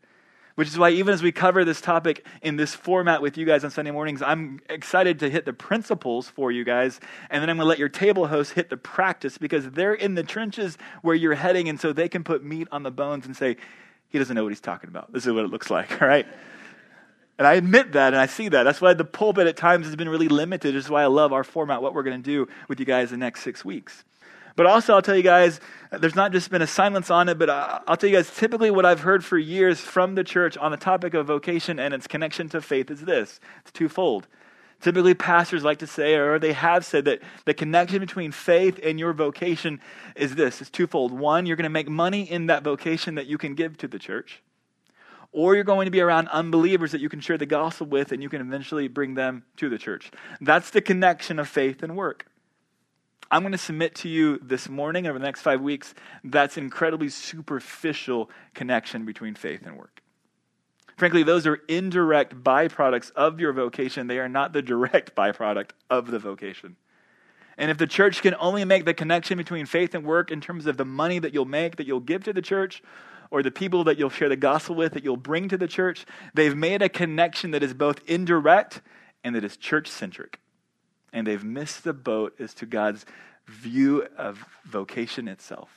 Which 0.53 0.67
is 0.67 0.77
why, 0.77 0.91
even 0.91 1.11
as 1.11 1.23
we 1.23 1.31
cover 1.31 1.65
this 1.65 1.81
topic 1.81 2.23
in 2.43 2.55
this 2.55 2.75
format 2.75 3.19
with 3.19 3.35
you 3.35 3.47
guys 3.47 3.63
on 3.63 3.71
Sunday 3.71 3.89
mornings, 3.89 4.21
I'm 4.21 4.59
excited 4.69 5.17
to 5.21 5.29
hit 5.31 5.45
the 5.45 5.53
principles 5.53 6.29
for 6.29 6.51
you 6.51 6.63
guys. 6.63 6.99
And 7.31 7.41
then 7.41 7.49
I'm 7.49 7.57
going 7.57 7.65
to 7.65 7.67
let 7.67 7.79
your 7.79 7.89
table 7.89 8.27
hosts 8.27 8.53
hit 8.53 8.69
the 8.69 8.77
practice 8.77 9.39
because 9.39 9.71
they're 9.71 9.95
in 9.95 10.13
the 10.13 10.21
trenches 10.21 10.77
where 11.01 11.15
you're 11.15 11.33
heading. 11.33 11.67
And 11.67 11.79
so 11.79 11.91
they 11.91 12.09
can 12.09 12.23
put 12.23 12.43
meat 12.43 12.67
on 12.71 12.83
the 12.83 12.91
bones 12.91 13.25
and 13.25 13.35
say, 13.35 13.57
he 14.09 14.19
doesn't 14.19 14.35
know 14.35 14.43
what 14.43 14.49
he's 14.49 14.61
talking 14.61 14.89
about. 14.89 15.11
This 15.11 15.25
is 15.25 15.33
what 15.33 15.45
it 15.45 15.49
looks 15.49 15.71
like, 15.71 15.99
all 15.99 16.07
right? 16.07 16.27
And 17.39 17.47
I 17.47 17.55
admit 17.55 17.93
that 17.93 18.13
and 18.13 18.21
I 18.21 18.27
see 18.27 18.49
that. 18.49 18.61
That's 18.61 18.81
why 18.81 18.93
the 18.93 19.03
pulpit 19.03 19.47
at 19.47 19.57
times 19.57 19.87
has 19.87 19.95
been 19.95 20.09
really 20.09 20.27
limited. 20.27 20.75
This 20.75 20.85
is 20.85 20.91
why 20.91 21.01
I 21.01 21.07
love 21.07 21.33
our 21.33 21.43
format, 21.43 21.81
what 21.81 21.95
we're 21.95 22.03
going 22.03 22.21
to 22.21 22.23
do 22.23 22.47
with 22.67 22.79
you 22.79 22.85
guys 22.85 23.09
the 23.09 23.17
next 23.17 23.41
six 23.41 23.65
weeks. 23.65 24.03
But 24.55 24.65
also, 24.67 24.93
I'll 24.93 25.01
tell 25.01 25.15
you 25.15 25.23
guys, 25.23 25.59
there's 25.91 26.15
not 26.15 26.31
just 26.31 26.49
been 26.49 26.61
a 26.61 26.67
silence 26.67 27.09
on 27.09 27.29
it, 27.29 27.39
but 27.39 27.49
I'll 27.49 27.97
tell 27.97 28.09
you 28.09 28.15
guys, 28.15 28.29
typically 28.35 28.71
what 28.71 28.85
I've 28.85 29.01
heard 29.01 29.25
for 29.25 29.37
years 29.37 29.79
from 29.79 30.15
the 30.15 30.23
church 30.23 30.57
on 30.57 30.71
the 30.71 30.77
topic 30.77 31.13
of 31.13 31.27
vocation 31.27 31.79
and 31.79 31.93
its 31.93 32.07
connection 32.07 32.49
to 32.49 32.61
faith 32.61 32.91
is 32.91 33.01
this 33.01 33.39
it's 33.61 33.71
twofold. 33.71 34.27
Typically, 34.81 35.13
pastors 35.13 35.63
like 35.63 35.79
to 35.79 35.87
say, 35.87 36.15
or 36.15 36.37
they 36.37 36.51
have 36.51 36.85
said, 36.85 37.05
that 37.05 37.21
the 37.45 37.53
connection 37.53 37.99
between 37.99 38.33
faith 38.33 38.79
and 38.83 38.99
your 38.99 39.13
vocation 39.13 39.79
is 40.15 40.35
this 40.35 40.61
it's 40.61 40.69
twofold. 40.69 41.11
One, 41.11 41.45
you're 41.45 41.55
going 41.55 41.63
to 41.63 41.69
make 41.69 41.89
money 41.89 42.29
in 42.29 42.47
that 42.47 42.63
vocation 42.63 43.15
that 43.15 43.25
you 43.25 43.37
can 43.37 43.55
give 43.55 43.77
to 43.77 43.87
the 43.87 43.97
church, 43.97 44.43
or 45.31 45.55
you're 45.55 45.63
going 45.63 45.85
to 45.85 45.91
be 45.91 46.01
around 46.01 46.27
unbelievers 46.27 46.91
that 46.91 47.01
you 47.01 47.07
can 47.07 47.21
share 47.21 47.37
the 47.37 47.45
gospel 47.45 47.87
with 47.87 48.11
and 48.11 48.21
you 48.21 48.29
can 48.29 48.41
eventually 48.41 48.87
bring 48.87 49.13
them 49.13 49.45
to 49.57 49.69
the 49.69 49.77
church. 49.77 50.11
That's 50.41 50.69
the 50.69 50.81
connection 50.81 51.39
of 51.39 51.47
faith 51.47 51.81
and 51.81 51.95
work. 51.95 52.25
I'm 53.33 53.41
going 53.41 53.53
to 53.53 53.57
submit 53.57 53.95
to 53.95 54.09
you 54.09 54.37
this 54.43 54.69
morning 54.69 55.07
over 55.07 55.17
the 55.17 55.25
next 55.25 55.41
five 55.41 55.59
weeks 55.59 55.95
that's 56.23 56.55
incredibly 56.55 57.09
superficial 57.09 58.29
connection 58.53 59.05
between 59.05 59.33
faith 59.33 59.65
and 59.65 59.75
work. 59.75 60.03
Frankly, 60.97 61.23
those 61.23 61.47
are 61.47 61.55
indirect 61.67 62.35
byproducts 62.43 63.11
of 63.13 63.39
your 63.39 63.51
vocation. 63.51 64.05
They 64.05 64.19
are 64.19 64.29
not 64.29 64.53
the 64.53 64.61
direct 64.61 65.15
byproduct 65.17 65.71
of 65.89 66.11
the 66.11 66.19
vocation. 66.19 66.75
And 67.57 67.71
if 67.71 67.79
the 67.79 67.87
church 67.87 68.21
can 68.21 68.35
only 68.39 68.65
make 68.65 68.85
the 68.85 68.93
connection 68.93 69.39
between 69.39 69.65
faith 69.65 69.95
and 69.95 70.05
work 70.05 70.29
in 70.29 70.39
terms 70.39 70.67
of 70.67 70.77
the 70.77 70.85
money 70.85 71.17
that 71.17 71.33
you'll 71.33 71.45
make, 71.45 71.77
that 71.77 71.87
you'll 71.87 72.01
give 72.01 72.23
to 72.25 72.33
the 72.33 72.41
church, 72.43 72.83
or 73.31 73.41
the 73.41 73.49
people 73.49 73.83
that 73.85 73.97
you'll 73.97 74.11
share 74.11 74.29
the 74.29 74.35
gospel 74.35 74.75
with, 74.75 74.93
that 74.93 75.03
you'll 75.03 75.17
bring 75.17 75.49
to 75.49 75.57
the 75.57 75.67
church, 75.67 76.05
they've 76.35 76.55
made 76.55 76.83
a 76.83 76.89
connection 76.89 77.49
that 77.49 77.63
is 77.63 77.73
both 77.73 77.99
indirect 78.05 78.83
and 79.23 79.33
that 79.33 79.43
is 79.43 79.57
church 79.57 79.87
centric 79.87 80.39
and 81.13 81.25
they've 81.25 81.43
missed 81.43 81.83
the 81.83 81.93
boat 81.93 82.35
as 82.39 82.53
to 82.55 82.65
God's 82.65 83.05
view 83.47 84.07
of 84.17 84.43
vocation 84.65 85.27
itself. 85.27 85.69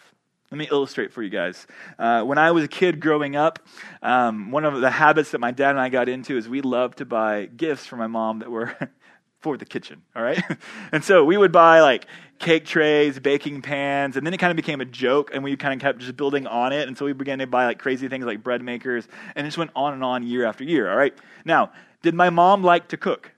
Let 0.51 0.59
me 0.59 0.69
illustrate 0.71 1.13
for 1.13 1.23
you 1.23 1.31
guys. 1.31 1.67
Uh, 1.99 2.23
when 2.23 2.39
I 2.39 2.53
was 2.53 2.65
a 2.65 2.69
kid 2.69 3.01
growing 3.01 3.35
up, 3.35 3.59
um, 4.01 4.53
one 4.53 4.65
of 4.65 4.81
the 4.81 4.91
habits 4.91 5.33
that 5.33 5.41
my 5.41 5.51
dad 5.51 5.71
and 5.71 5.81
I 5.81 5.89
got 5.89 6.09
into 6.09 6.37
is 6.37 6.49
we 6.49 6.61
loved 6.61 6.99
to 6.99 7.05
buy 7.05 7.47
gifts 7.47 7.85
for 7.85 7.97
my 7.97 8.07
mom 8.07 8.39
that 8.39 8.51
were 8.51 8.77
for 9.41 9.57
the 9.57 9.65
kitchen, 9.65 10.03
all 10.15 10.23
right? 10.23 10.43
and 10.93 11.05
so 11.05 11.25
we 11.25 11.37
would 11.37 11.53
buy 11.53 11.81
like 11.81 12.07
cake 12.39 12.65
trays, 12.65 13.19
baking 13.19 13.63
pans, 13.63 14.17
and 14.17 14.25
then 14.25 14.35
it 14.35 14.39
kind 14.39 14.53
of 14.53 14.57
became 14.57 14.81
a 14.81 14.85
joke, 14.85 15.31
and 15.35 15.43
we 15.43 15.57
kind 15.57 15.75
of 15.75 15.81
kept 15.81 15.99
just 15.99 16.17
building 16.17 16.47
on 16.47 16.73
it. 16.73 16.87
And 16.87 16.97
so 16.97 17.05
we 17.05 17.13
began 17.13 17.41
to 17.41 17.47
buy 17.47 17.67
like 17.67 17.81
crazy 17.81 18.09
things 18.09 18.25
like 18.25 18.43
bread 18.45 18.63
makers, 18.63 19.09
and 19.35 19.47
it 19.47 19.49
just 19.49 19.59
went 19.59 19.73
on 19.75 19.95
and 19.95 20.05
on 20.05 20.23
year 20.23 20.45
after 20.45 20.63
year, 20.63 20.89
all 20.89 20.97
right? 20.97 21.15
Now, 21.45 21.73
did 22.03 22.15
my 22.15 22.31
mom 22.31 22.63
like 22.63 22.89
to 22.89 22.97
cook? 22.97 23.33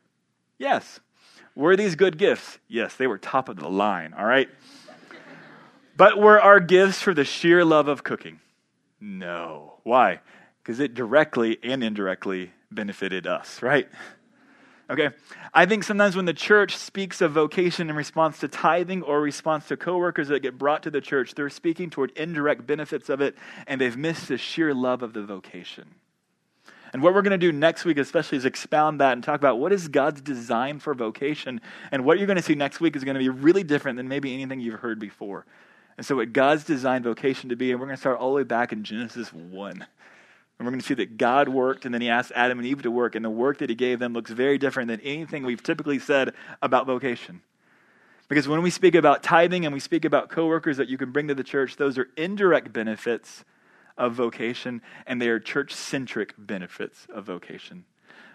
Yes. 0.59 1.01
Were 1.59 1.75
these 1.75 1.97
good 1.97 2.19
gifts? 2.19 2.61
Yes, 2.69 2.95
they 2.95 3.09
were 3.09 3.19
top 3.19 3.49
of 3.49 3.57
the 3.57 3.69
line, 3.69 4.15
all 4.17 4.25
right? 4.25 4.49
But 5.97 6.17
were 6.17 6.41
our 6.41 6.61
gifts 6.61 7.03
for 7.03 7.13
the 7.13 7.25
sheer 7.25 7.65
love 7.65 7.89
of 7.89 8.05
cooking? 8.05 8.39
No. 9.01 9.81
Why? 9.83 10.21
Because 10.63 10.79
it 10.79 10.95
directly 10.95 11.59
and 11.65 11.83
indirectly 11.83 12.53
benefited 12.71 13.27
us, 13.27 13.61
right? 13.61 13.89
Okay. 14.89 15.09
I 15.53 15.67
think 15.67 15.83
sometimes 15.83 16.15
when 16.15 16.27
the 16.27 16.33
church 16.33 16.77
speaks 16.77 17.21
of 17.21 17.33
vocation 17.33 17.91
in 17.91 17.97
response 17.97 18.39
to 18.39 18.47
tithing 18.47 19.03
or 19.03 19.21
response 19.21 19.67
to 19.67 19.77
coworkers 19.77 20.29
that 20.29 20.43
get 20.43 20.59
brought 20.59 20.85
to 20.85 20.93
the 20.93 21.01
church, 21.01 21.35
they're 21.35 21.51
speaking 21.51 21.91
toward 21.91 22.13
indirect 22.13 22.69
benefits 22.69 23.09
of 23.09 23.21
it, 23.21 23.35
and 23.67 23.81
they've 23.81 23.97
missed 23.97 24.29
the 24.29 24.39
sheer 24.39 24.73
love 24.73 25.03
of 25.03 25.13
the 25.13 25.25
vocation. 25.25 25.97
And 26.93 27.03
what 27.03 27.15
we're 27.15 27.23
going 27.23 27.39
to 27.39 27.39
do 27.39 27.53
next 27.53 27.85
week, 27.85 27.99
especially, 27.99 28.39
is 28.39 28.45
expound 28.45 29.01
that 29.01 29.13
and 29.13 29.23
talk 29.23 29.37
about 29.37 29.59
what 29.59 29.73
is 29.73 29.89
God's 29.89 30.21
design 30.21 30.79
for 30.79 30.95
vocation. 30.95 31.61
And 31.93 32.05
what 32.05 32.19
you're 32.19 32.27
going 32.27 32.37
to 32.37 32.43
see 32.43 32.55
next 32.55 32.81
week 32.81 32.97
is 32.97 33.05
going 33.05 33.15
to 33.15 33.21
be 33.21 33.29
really 33.29 33.63
different 33.63 33.97
than 33.97 34.09
maybe 34.09 34.33
anything 34.33 34.61
you've 34.61 34.81
heard 34.81 34.99
before. 34.99 35.45
And 35.97 36.07
so, 36.07 36.17
what 36.17 36.33
God's 36.33 36.65
designed 36.65 37.05
vocation 37.05 37.51
to 37.51 37.57
be, 37.57 37.73
and 37.73 37.81
we're 37.81 37.87
going 37.87 37.97
to 37.97 38.01
start 38.01 38.19
all 38.19 38.31
the 38.31 38.37
way 38.37 38.43
back 38.45 38.73
in 38.73 38.85
Genesis 38.85 39.33
1. 39.33 39.73
And 39.73 40.67
we're 40.67 40.71
going 40.71 40.81
to 40.81 40.87
see 40.87 40.95
that 40.95 41.19
God 41.19 41.49
worked, 41.49 41.85
and 41.85 41.93
then 41.93 42.01
He 42.01 42.09
asked 42.09 42.33
Adam 42.35 42.59
and 42.59 42.67
Eve 42.67 42.83
to 42.83 42.91
work, 42.91 43.15
and 43.15 43.25
the 43.25 43.31
work 43.31 43.59
that 43.59 43.69
He 43.69 43.75
gave 43.75 43.99
them 43.99 44.13
looks 44.13 44.31
very 44.31 44.59
different 44.59 44.89
than 44.89 45.01
anything 45.01 45.45
we've 45.45 45.63
typically 45.63 45.99
said 45.99 46.35
about 46.63 46.87
vocation. 46.87 47.43
Because 48.29 48.47
when 48.47 48.63
we 48.63 48.71
speak 48.71 48.95
about 48.95 49.23
tithing 49.23 49.65
and 49.65 49.73
we 49.73 49.81
speak 49.81 50.05
about 50.05 50.29
coworkers 50.29 50.77
that 50.77 50.89
you 50.89 50.99
can 50.99 51.13
bring 51.13 51.29
to 51.29 51.35
the 51.35 51.45
church, 51.45 51.77
those 51.77 51.97
are 51.97 52.09
indirect 52.17 52.73
benefits 52.73 53.45
of 53.99 54.15
vocation, 54.15 54.81
and 55.07 55.21
they 55.21 55.29
are 55.29 55.39
church 55.39 55.75
centric 55.75 56.33
benefits 56.39 57.07
of 57.13 57.25
vocation. 57.25 57.85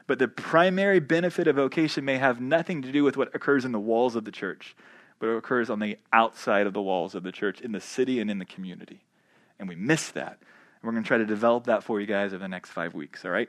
But 0.06 0.20
the 0.20 0.28
primary 0.28 1.00
benefit 1.00 1.48
of 1.48 1.56
vocation 1.56 2.06
may 2.06 2.18
have 2.18 2.40
nothing 2.40 2.84
to 2.84 2.92
do 2.92 3.04
with 3.04 3.18
what 3.18 3.34
occurs 3.34 3.66
in 3.66 3.72
the 3.72 3.80
walls 3.80 4.16
of 4.16 4.26
the 4.26 4.32
church 4.32 4.76
but 5.24 5.30
it 5.30 5.38
occurs 5.38 5.70
on 5.70 5.80
the 5.80 5.98
outside 6.12 6.68
of 6.68 6.74
the 6.74 6.82
walls 6.82 7.16
of 7.16 7.24
the 7.24 7.32
church, 7.32 7.62
in 7.62 7.72
the 7.72 7.80
city 7.80 8.20
and 8.20 8.30
in 8.30 8.40
the 8.40 8.46
community. 8.46 9.06
And 9.58 9.70
we 9.70 9.76
miss 9.76 10.10
that. 10.10 10.32
And 10.32 10.84
we're 10.84 10.92
going 10.92 11.04
to 11.04 11.08
try 11.08 11.18
to 11.18 11.26
develop 11.26 11.68
that 11.68 11.82
for 11.82 12.02
you 12.02 12.06
guys 12.06 12.34
over 12.34 12.44
the 12.44 12.50
next 12.50 12.72
five 12.72 12.94
weeks, 12.94 13.24
all 13.24 13.32
right? 13.32 13.48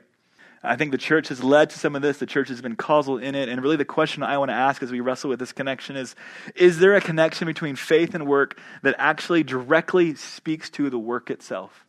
I 0.63 0.77
think 0.77 0.91
the 0.91 0.97
church 0.97 1.27
has 1.27 1.43
led 1.43 1.71
to 1.71 1.77
some 1.77 1.93
of 1.93 2.01
this. 2.01 2.17
The 2.17 2.25
church 2.25 2.47
has 2.47 2.61
been 2.61 2.77
causal 2.77 3.17
in 3.17 3.35
it. 3.35 3.49
And 3.49 3.61
really, 3.61 3.75
the 3.75 3.83
question 3.83 4.23
I 4.23 4.37
want 4.37 4.51
to 4.51 4.55
ask 4.55 4.81
as 4.83 4.89
we 4.89 5.01
wrestle 5.01 5.29
with 5.29 5.39
this 5.39 5.51
connection 5.51 5.97
is 5.97 6.15
Is 6.55 6.79
there 6.79 6.95
a 6.95 7.01
connection 7.01 7.45
between 7.45 7.75
faith 7.75 8.15
and 8.15 8.25
work 8.25 8.57
that 8.81 8.95
actually 8.97 9.43
directly 9.43 10.15
speaks 10.15 10.69
to 10.69 10.89
the 10.89 10.97
work 10.97 11.29
itself? 11.29 11.84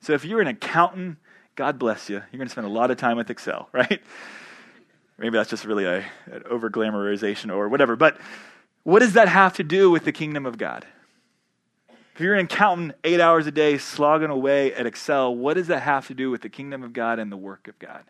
So, 0.00 0.12
if 0.12 0.24
you're 0.24 0.40
an 0.40 0.46
accountant, 0.46 1.18
God 1.54 1.78
bless 1.78 2.08
you. 2.10 2.16
You're 2.16 2.38
going 2.38 2.46
to 2.46 2.52
spend 2.52 2.66
a 2.66 2.70
lot 2.70 2.90
of 2.90 2.96
time 2.96 3.16
with 3.16 3.30
Excel, 3.30 3.68
right? 3.72 4.00
Maybe 5.18 5.36
that's 5.36 5.50
just 5.50 5.64
really 5.64 5.84
a, 5.84 6.04
an 6.30 6.42
over 6.48 6.70
glamorization 6.70 7.54
or 7.54 7.68
whatever. 7.68 7.96
But 7.96 8.18
what 8.82 9.00
does 9.00 9.14
that 9.14 9.28
have 9.28 9.54
to 9.54 9.64
do 9.64 9.90
with 9.90 10.04
the 10.04 10.12
kingdom 10.12 10.46
of 10.46 10.58
God? 10.58 10.86
If 12.14 12.20
you're 12.20 12.34
an 12.34 12.46
accountant 12.46 12.92
eight 13.04 13.20
hours 13.20 13.46
a 13.46 13.50
day 13.50 13.76
slogging 13.78 14.30
away 14.30 14.72
at 14.72 14.86
Excel, 14.86 15.34
what 15.34 15.54
does 15.54 15.66
that 15.66 15.82
have 15.82 16.06
to 16.06 16.14
do 16.14 16.30
with 16.30 16.42
the 16.42 16.48
kingdom 16.48 16.82
of 16.82 16.92
God 16.92 17.18
and 17.18 17.30
the 17.30 17.36
work 17.36 17.68
of 17.68 17.78
God? 17.78 18.04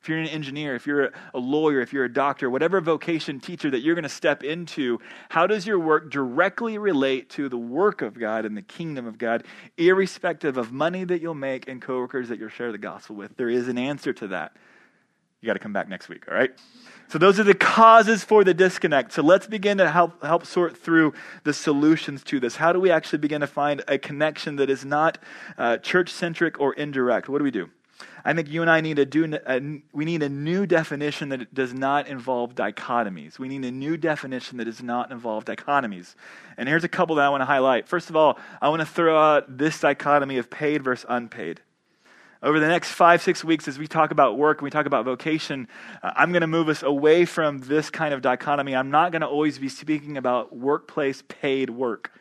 If 0.00 0.08
you're 0.08 0.18
an 0.18 0.28
engineer, 0.28 0.74
if 0.74 0.86
you're 0.86 1.12
a 1.34 1.38
lawyer, 1.38 1.80
if 1.80 1.92
you're 1.92 2.06
a 2.06 2.12
doctor, 2.12 2.48
whatever 2.48 2.80
vocation 2.80 3.38
teacher 3.38 3.70
that 3.70 3.80
you're 3.80 3.94
going 3.94 4.02
to 4.04 4.08
step 4.08 4.42
into, 4.42 4.98
how 5.28 5.46
does 5.46 5.66
your 5.66 5.78
work 5.78 6.10
directly 6.10 6.78
relate 6.78 7.28
to 7.30 7.50
the 7.50 7.58
work 7.58 8.00
of 8.00 8.18
God 8.18 8.46
and 8.46 8.56
the 8.56 8.62
kingdom 8.62 9.06
of 9.06 9.18
God, 9.18 9.44
irrespective 9.76 10.56
of 10.56 10.72
money 10.72 11.04
that 11.04 11.20
you'll 11.20 11.34
make 11.34 11.68
and 11.68 11.82
coworkers 11.82 12.30
that 12.30 12.38
you'll 12.38 12.48
share 12.48 12.72
the 12.72 12.78
gospel 12.78 13.14
with? 13.14 13.36
There 13.36 13.50
is 13.50 13.68
an 13.68 13.76
answer 13.76 14.14
to 14.14 14.28
that. 14.28 14.56
You 15.42 15.46
got 15.46 15.52
to 15.54 15.58
come 15.58 15.74
back 15.74 15.88
next 15.88 16.08
week, 16.08 16.24
all 16.28 16.34
right? 16.34 16.50
So 17.08 17.18
those 17.18 17.38
are 17.38 17.44
the 17.44 17.54
causes 17.54 18.24
for 18.24 18.42
the 18.42 18.54
disconnect. 18.54 19.12
So 19.12 19.22
let's 19.22 19.46
begin 19.46 19.78
to 19.78 19.90
help 19.90 20.22
help 20.22 20.46
sort 20.46 20.78
through 20.78 21.12
the 21.44 21.52
solutions 21.52 22.22
to 22.24 22.40
this. 22.40 22.56
How 22.56 22.72
do 22.72 22.80
we 22.80 22.90
actually 22.90 23.18
begin 23.18 23.40
to 23.40 23.46
find 23.46 23.82
a 23.88 23.98
connection 23.98 24.56
that 24.56 24.70
is 24.70 24.84
not 24.84 25.18
uh, 25.58 25.76
church 25.78 26.10
centric 26.10 26.60
or 26.60 26.72
indirect? 26.74 27.28
What 27.28 27.38
do 27.38 27.44
we 27.44 27.50
do? 27.50 27.68
I 28.24 28.32
think 28.32 28.48
you 28.48 28.62
and 28.62 28.70
I 28.70 28.80
need 28.80 28.96
to 28.96 29.06
do 29.06 29.38
a, 29.46 29.80
we 29.92 30.04
need 30.04 30.22
a 30.22 30.28
new 30.28 30.66
definition 30.66 31.30
that 31.30 31.52
does 31.54 31.72
not 31.72 32.08
involve 32.08 32.54
dichotomies. 32.54 33.38
We 33.38 33.48
need 33.48 33.64
a 33.64 33.70
new 33.70 33.96
definition 33.96 34.58
that 34.58 34.66
does 34.66 34.82
not 34.82 35.10
involve 35.10 35.44
dichotomies. 35.44 36.14
And 36.56 36.68
here's 36.68 36.84
a 36.84 36.88
couple 36.88 37.16
that 37.16 37.26
I 37.26 37.28
want 37.28 37.40
to 37.40 37.46
highlight. 37.46 37.88
First 37.88 38.10
of 38.10 38.16
all, 38.16 38.38
I 38.60 38.68
want 38.68 38.80
to 38.80 38.86
throw 38.86 39.18
out 39.18 39.58
this 39.58 39.80
dichotomy 39.80 40.38
of 40.38 40.50
paid 40.50 40.82
versus 40.84 41.06
unpaid 41.08 41.60
over 42.42 42.58
the 42.58 42.68
next 42.68 42.92
five, 42.92 43.20
six 43.22 43.44
weeks, 43.44 43.68
as 43.68 43.78
we 43.78 43.86
talk 43.86 44.10
about 44.10 44.38
work 44.38 44.58
and 44.58 44.64
we 44.64 44.70
talk 44.70 44.86
about 44.86 45.04
vocation, 45.04 45.68
uh, 46.02 46.12
I'm 46.16 46.32
going 46.32 46.40
to 46.40 46.46
move 46.46 46.68
us 46.68 46.82
away 46.82 47.26
from 47.26 47.58
this 47.58 47.90
kind 47.90 48.14
of 48.14 48.22
dichotomy. 48.22 48.74
I'm 48.74 48.90
not 48.90 49.12
going 49.12 49.20
to 49.20 49.28
always 49.28 49.58
be 49.58 49.68
speaking 49.68 50.16
about 50.16 50.56
workplace 50.56 51.22
paid 51.28 51.68
work. 51.70 52.12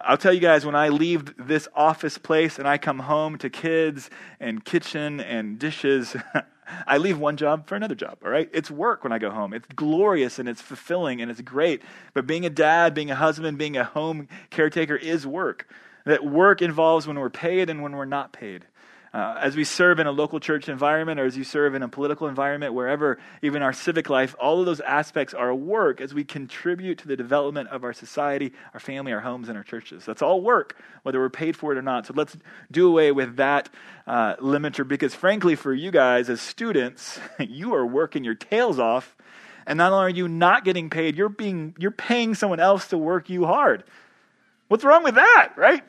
I'll 0.00 0.18
tell 0.18 0.32
you 0.32 0.40
guys, 0.40 0.66
when 0.66 0.74
I 0.74 0.90
leave 0.90 1.34
this 1.38 1.68
office 1.74 2.18
place 2.18 2.58
and 2.58 2.68
I 2.68 2.76
come 2.76 2.98
home 2.98 3.38
to 3.38 3.48
kids 3.48 4.10
and 4.38 4.62
kitchen 4.62 5.20
and 5.20 5.58
dishes, 5.58 6.14
I 6.86 6.98
leave 6.98 7.18
one 7.18 7.38
job 7.38 7.66
for 7.66 7.76
another 7.76 7.94
job, 7.94 8.18
all 8.22 8.30
right? 8.30 8.50
It's 8.52 8.70
work 8.70 9.04
when 9.04 9.12
I 9.12 9.18
go 9.18 9.30
home. 9.30 9.54
It's 9.54 9.66
glorious 9.74 10.38
and 10.38 10.48
it's 10.48 10.60
fulfilling 10.60 11.22
and 11.22 11.30
it's 11.30 11.40
great. 11.40 11.82
But 12.12 12.26
being 12.26 12.44
a 12.44 12.50
dad, 12.50 12.92
being 12.92 13.10
a 13.10 13.14
husband, 13.14 13.56
being 13.56 13.78
a 13.78 13.84
home 13.84 14.28
caretaker 14.50 14.96
is 14.96 15.26
work. 15.26 15.66
That 16.04 16.24
work 16.24 16.60
involves 16.60 17.06
when 17.06 17.18
we're 17.18 17.30
paid 17.30 17.70
and 17.70 17.82
when 17.82 17.96
we're 17.96 18.04
not 18.04 18.32
paid. 18.32 18.66
Uh, 19.16 19.34
as 19.40 19.56
we 19.56 19.64
serve 19.64 19.98
in 19.98 20.06
a 20.06 20.12
local 20.12 20.38
church 20.38 20.68
environment 20.68 21.18
or 21.18 21.24
as 21.24 21.38
you 21.38 21.42
serve 21.42 21.74
in 21.74 21.82
a 21.82 21.88
political 21.88 22.28
environment, 22.28 22.74
wherever, 22.74 23.16
even 23.40 23.62
our 23.62 23.72
civic 23.72 24.10
life, 24.10 24.36
all 24.38 24.60
of 24.60 24.66
those 24.66 24.80
aspects 24.80 25.32
are 25.32 25.54
work 25.54 26.02
as 26.02 26.12
we 26.12 26.22
contribute 26.22 26.98
to 26.98 27.08
the 27.08 27.16
development 27.16 27.70
of 27.70 27.82
our 27.82 27.94
society, 27.94 28.52
our 28.74 28.80
family, 28.80 29.14
our 29.14 29.20
homes, 29.20 29.48
and 29.48 29.56
our 29.56 29.64
churches. 29.64 30.04
That's 30.04 30.20
all 30.20 30.42
work, 30.42 30.76
whether 31.02 31.18
we're 31.18 31.30
paid 31.30 31.56
for 31.56 31.72
it 31.72 31.78
or 31.78 31.82
not. 31.82 32.04
So 32.04 32.12
let's 32.14 32.36
do 32.70 32.88
away 32.88 33.10
with 33.10 33.36
that 33.36 33.70
uh, 34.06 34.36
limiter 34.36 34.86
because, 34.86 35.14
frankly, 35.14 35.54
for 35.54 35.72
you 35.72 35.90
guys 35.90 36.28
as 36.28 36.42
students, 36.42 37.18
you 37.40 37.74
are 37.74 37.86
working 37.86 38.22
your 38.22 38.34
tails 38.34 38.78
off. 38.78 39.16
And 39.66 39.78
not 39.78 39.92
only 39.92 40.04
are 40.04 40.10
you 40.10 40.28
not 40.28 40.62
getting 40.62 40.90
paid, 40.90 41.16
you're, 41.16 41.30
being, 41.30 41.74
you're 41.78 41.90
paying 41.90 42.34
someone 42.34 42.60
else 42.60 42.88
to 42.88 42.98
work 42.98 43.30
you 43.30 43.46
hard. 43.46 43.84
What's 44.68 44.84
wrong 44.84 45.04
with 45.04 45.14
that, 45.14 45.54
right? 45.56 45.82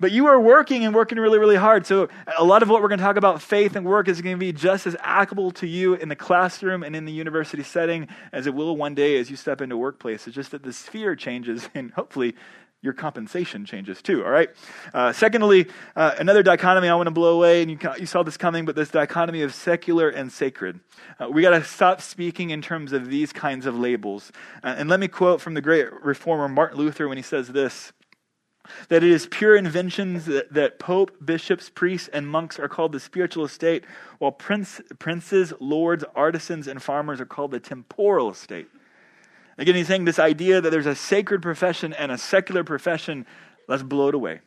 But 0.00 0.12
you 0.12 0.26
are 0.26 0.40
working 0.40 0.84
and 0.84 0.94
working 0.94 1.18
really, 1.18 1.38
really 1.38 1.56
hard. 1.56 1.86
So, 1.86 2.08
a 2.36 2.44
lot 2.44 2.62
of 2.62 2.68
what 2.68 2.82
we're 2.82 2.88
going 2.88 2.98
to 2.98 3.04
talk 3.04 3.16
about, 3.16 3.42
faith 3.42 3.74
and 3.74 3.84
work, 3.84 4.08
is 4.08 4.22
going 4.22 4.36
to 4.36 4.40
be 4.40 4.52
just 4.52 4.86
as 4.86 4.96
applicable 5.00 5.50
to 5.52 5.66
you 5.66 5.94
in 5.94 6.08
the 6.08 6.16
classroom 6.16 6.82
and 6.82 6.94
in 6.94 7.04
the 7.04 7.12
university 7.12 7.62
setting 7.62 8.08
as 8.32 8.46
it 8.46 8.54
will 8.54 8.76
one 8.76 8.94
day 8.94 9.18
as 9.18 9.30
you 9.30 9.36
step 9.36 9.60
into 9.60 9.76
workplace. 9.76 10.26
It's 10.26 10.36
just 10.36 10.52
that 10.52 10.62
the 10.62 10.72
sphere 10.72 11.16
changes 11.16 11.68
and 11.74 11.90
hopefully 11.92 12.34
your 12.80 12.92
compensation 12.92 13.64
changes 13.64 14.00
too, 14.00 14.24
all 14.24 14.30
right? 14.30 14.50
Uh, 14.94 15.12
secondly, 15.12 15.66
uh, 15.96 16.14
another 16.18 16.44
dichotomy 16.44 16.88
I 16.88 16.94
want 16.94 17.08
to 17.08 17.12
blow 17.12 17.34
away, 17.34 17.60
and 17.60 17.70
you, 17.70 17.78
you, 17.98 18.06
saw 18.06 18.22
this 18.22 18.36
coming, 18.36 18.64
but 18.64 18.76
this 18.76 18.90
dichotomy 18.90 19.42
of 19.42 19.52
secular 19.52 20.08
and 20.08 20.30
sacred. 20.30 20.78
Uh, 21.18 21.28
we 21.28 21.42
got 21.42 21.50
to 21.50 21.64
stop 21.64 22.00
speaking 22.00 22.50
in 22.50 22.62
terms 22.62 22.92
of 22.92 23.10
these 23.10 23.32
kinds 23.32 23.66
of 23.66 23.76
labels. 23.76 24.30
Uh, 24.62 24.76
and 24.78 24.88
let 24.88 25.00
me 25.00 25.08
quote 25.08 25.40
from 25.40 25.54
the 25.54 25.60
great 25.60 25.92
reformer 26.04 26.48
Martin 26.48 26.78
Luther 26.78 27.08
when 27.08 27.16
he 27.16 27.22
says 27.22 27.48
this 27.48 27.92
that 28.88 29.02
it 29.02 29.10
is 29.10 29.26
pure 29.26 29.56
inventions 29.56 30.26
that, 30.26 30.52
that, 30.52 30.78
pope, 30.78 31.12
bishops, 31.24 31.70
priests, 31.70 32.08
and 32.12 32.28
monks 32.28 32.58
are 32.58 32.68
called 32.68 32.92
the 32.92 33.00
spiritual 33.00 33.44
estate, 33.44 33.84
while 34.18 34.32
prince, 34.32 34.80
princes, 34.98 35.52
lords, 35.60 36.04
artisans, 36.14 36.66
and 36.66 36.82
farmers 36.82 37.20
are 37.20 37.26
called 37.26 37.50
the 37.50 37.60
temporal 37.60 38.30
estate. 38.30 38.68
Again, 39.58 39.74
he's 39.74 39.88
saying 39.88 40.04
this 40.04 40.18
idea 40.18 40.60
that 40.60 40.70
there's 40.70 40.86
a 40.86 40.94
sacred 40.94 41.42
profession 41.42 41.92
and 41.92 42.12
a 42.12 42.18
secular 42.18 42.62
profession, 42.62 43.26
let's 43.66 43.82
blow 43.82 44.08
it 44.08 44.14
away. 44.14 44.40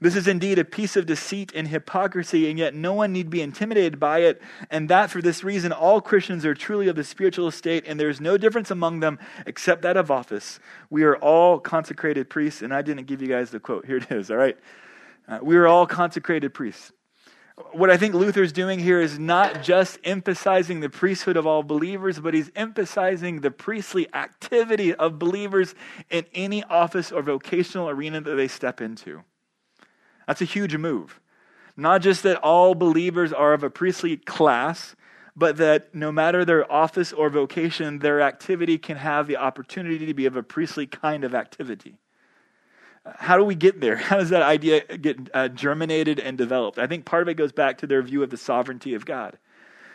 This 0.00 0.14
is 0.14 0.28
indeed 0.28 0.58
a 0.58 0.64
piece 0.64 0.96
of 0.96 1.06
deceit 1.06 1.52
and 1.54 1.68
hypocrisy, 1.68 2.48
and 2.48 2.58
yet 2.58 2.74
no 2.74 2.92
one 2.92 3.12
need 3.12 3.30
be 3.30 3.42
intimidated 3.42 3.98
by 3.98 4.20
it. 4.20 4.40
And 4.70 4.88
that 4.88 5.10
for 5.10 5.20
this 5.20 5.42
reason, 5.42 5.72
all 5.72 6.00
Christians 6.00 6.44
are 6.44 6.54
truly 6.54 6.88
of 6.88 6.96
the 6.96 7.04
spiritual 7.04 7.48
estate, 7.48 7.84
and 7.86 7.98
there 7.98 8.08
is 8.08 8.20
no 8.20 8.36
difference 8.36 8.70
among 8.70 9.00
them 9.00 9.18
except 9.46 9.82
that 9.82 9.96
of 9.96 10.10
office. 10.10 10.60
We 10.88 11.02
are 11.02 11.16
all 11.16 11.58
consecrated 11.58 12.30
priests, 12.30 12.62
and 12.62 12.72
I 12.72 12.82
didn't 12.82 13.06
give 13.06 13.20
you 13.20 13.28
guys 13.28 13.50
the 13.50 13.60
quote. 13.60 13.86
Here 13.86 13.96
it 13.96 14.10
is, 14.10 14.30
all 14.30 14.36
right? 14.36 14.56
Uh, 15.26 15.40
we 15.42 15.56
are 15.56 15.66
all 15.66 15.86
consecrated 15.86 16.54
priests. 16.54 16.92
What 17.72 17.90
I 17.90 17.96
think 17.96 18.14
Luther's 18.14 18.52
doing 18.52 18.78
here 18.78 19.00
is 19.00 19.18
not 19.18 19.64
just 19.64 19.98
emphasizing 20.04 20.78
the 20.78 20.88
priesthood 20.88 21.36
of 21.36 21.44
all 21.44 21.64
believers, 21.64 22.20
but 22.20 22.32
he's 22.32 22.52
emphasizing 22.54 23.40
the 23.40 23.50
priestly 23.50 24.06
activity 24.14 24.94
of 24.94 25.18
believers 25.18 25.74
in 26.08 26.24
any 26.34 26.62
office 26.62 27.10
or 27.10 27.20
vocational 27.20 27.90
arena 27.90 28.20
that 28.20 28.36
they 28.36 28.46
step 28.46 28.80
into. 28.80 29.24
That's 30.28 30.42
a 30.42 30.44
huge 30.44 30.76
move. 30.76 31.20
Not 31.74 32.02
just 32.02 32.22
that 32.24 32.36
all 32.36 32.74
believers 32.74 33.32
are 33.32 33.54
of 33.54 33.64
a 33.64 33.70
priestly 33.70 34.18
class, 34.18 34.94
but 35.34 35.56
that 35.56 35.94
no 35.94 36.12
matter 36.12 36.44
their 36.44 36.70
office 36.70 37.12
or 37.14 37.30
vocation, 37.30 38.00
their 38.00 38.20
activity 38.20 38.76
can 38.76 38.98
have 38.98 39.26
the 39.26 39.38
opportunity 39.38 40.04
to 40.04 40.12
be 40.12 40.26
of 40.26 40.36
a 40.36 40.42
priestly 40.42 40.86
kind 40.86 41.24
of 41.24 41.34
activity. 41.34 41.96
How 43.16 43.38
do 43.38 43.44
we 43.44 43.54
get 43.54 43.80
there? 43.80 43.96
How 44.08 44.18
does 44.18 44.28
that 44.28 44.42
idea 44.42 44.80
get 44.98 45.30
uh, 45.32 45.48
germinated 45.48 46.20
and 46.20 46.36
developed? 46.36 46.78
I 46.78 46.86
think 46.86 47.06
part 47.06 47.22
of 47.22 47.28
it 47.28 47.34
goes 47.34 47.52
back 47.52 47.78
to 47.78 47.86
their 47.86 48.02
view 48.02 48.22
of 48.22 48.28
the 48.28 48.36
sovereignty 48.36 48.92
of 48.92 49.06
God. 49.06 49.38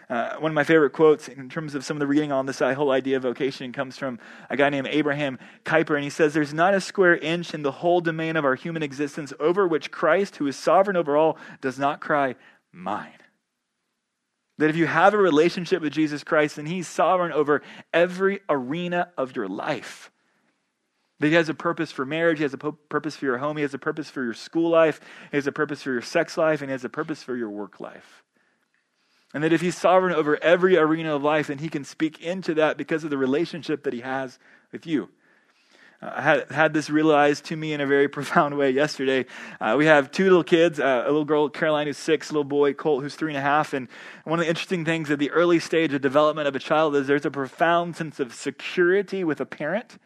Uh, 0.09 0.35
one 0.37 0.51
of 0.51 0.55
my 0.55 0.63
favorite 0.63 0.91
quotes 0.91 1.27
in 1.27 1.49
terms 1.49 1.75
of 1.75 1.85
some 1.85 1.95
of 1.97 1.99
the 1.99 2.07
reading 2.07 2.31
on 2.31 2.45
this 2.45 2.59
whole 2.59 2.91
idea 2.91 3.17
of 3.17 3.23
vocation 3.23 3.71
comes 3.71 3.97
from 3.97 4.19
a 4.49 4.57
guy 4.57 4.69
named 4.69 4.87
Abraham 4.87 5.39
Kuyper, 5.63 5.95
and 5.95 6.03
he 6.03 6.09
says, 6.09 6.33
There's 6.33 6.53
not 6.53 6.73
a 6.73 6.81
square 6.81 7.15
inch 7.15 7.53
in 7.53 7.63
the 7.63 7.71
whole 7.71 8.01
domain 8.01 8.35
of 8.35 8.45
our 8.45 8.55
human 8.55 8.83
existence 8.83 9.33
over 9.39 9.67
which 9.67 9.91
Christ, 9.91 10.35
who 10.37 10.47
is 10.47 10.55
sovereign 10.55 10.97
over 10.97 11.15
all, 11.15 11.37
does 11.61 11.79
not 11.79 12.01
cry, 12.01 12.35
Mine. 12.71 13.11
That 14.57 14.69
if 14.69 14.75
you 14.75 14.87
have 14.87 15.13
a 15.13 15.17
relationship 15.17 15.81
with 15.81 15.93
Jesus 15.93 16.23
Christ, 16.23 16.57
then 16.57 16.65
He's 16.65 16.87
sovereign 16.87 17.31
over 17.31 17.61
every 17.93 18.41
arena 18.49 19.09
of 19.17 19.35
your 19.35 19.47
life. 19.47 20.11
That 21.19 21.27
He 21.27 21.33
has 21.35 21.49
a 21.49 21.53
purpose 21.53 21.91
for 21.91 22.05
marriage, 22.05 22.39
He 22.39 22.43
has 22.43 22.53
a 22.53 22.57
purpose 22.57 23.15
for 23.15 23.25
your 23.25 23.37
home, 23.37 23.57
He 23.57 23.63
has 23.63 23.73
a 23.73 23.79
purpose 23.79 24.09
for 24.09 24.23
your 24.23 24.33
school 24.33 24.69
life, 24.69 24.99
He 25.31 25.37
has 25.37 25.47
a 25.47 25.51
purpose 25.51 25.81
for 25.81 25.91
your 25.91 26.01
sex 26.01 26.37
life, 26.37 26.61
and 26.61 26.69
He 26.69 26.73
has 26.73 26.83
a 26.83 26.89
purpose 26.89 27.23
for 27.23 27.35
your 27.35 27.49
work 27.49 27.79
life. 27.79 28.23
And 29.33 29.43
that 29.43 29.53
if 29.53 29.61
He's 29.61 29.77
sovereign 29.77 30.13
over 30.13 30.41
every 30.43 30.77
arena 30.77 31.15
of 31.15 31.23
life, 31.23 31.47
then 31.47 31.57
He 31.57 31.69
can 31.69 31.83
speak 31.83 32.21
into 32.21 32.53
that 32.55 32.77
because 32.77 33.03
of 33.03 33.09
the 33.09 33.17
relationship 33.17 33.83
that 33.83 33.93
He 33.93 34.01
has 34.01 34.39
with 34.71 34.85
you. 34.85 35.09
I 36.03 36.21
had, 36.21 36.51
had 36.51 36.73
this 36.73 36.89
realized 36.89 37.45
to 37.45 37.55
me 37.55 37.73
in 37.73 37.81
a 37.81 37.87
very 37.87 38.07
profound 38.09 38.57
way 38.57 38.71
yesterday. 38.71 39.25
Uh, 39.59 39.75
we 39.77 39.85
have 39.85 40.11
two 40.11 40.23
little 40.23 40.43
kids, 40.43 40.79
uh, 40.79 41.03
a 41.05 41.07
little 41.07 41.25
girl, 41.25 41.49
Caroline, 41.49 41.87
who's 41.87 41.97
six, 41.97 42.29
a 42.29 42.33
little 42.33 42.43
boy, 42.43 42.73
Colt, 42.73 43.03
who's 43.03 43.15
three 43.15 43.31
and 43.31 43.37
a 43.37 43.41
half. 43.41 43.73
And 43.73 43.87
one 44.23 44.39
of 44.39 44.45
the 44.45 44.49
interesting 44.49 44.85
things 44.85 45.09
at 45.11 45.19
the 45.19 45.31
early 45.31 45.59
stage 45.59 45.93
of 45.93 46.01
development 46.01 46.47
of 46.47 46.55
a 46.55 46.59
child 46.59 46.95
is 46.95 47.07
there's 47.07 47.25
a 47.25 47.31
profound 47.31 47.95
sense 47.95 48.19
of 48.19 48.33
security 48.33 49.23
with 49.23 49.39
a 49.39 49.45
parent. 49.45 49.97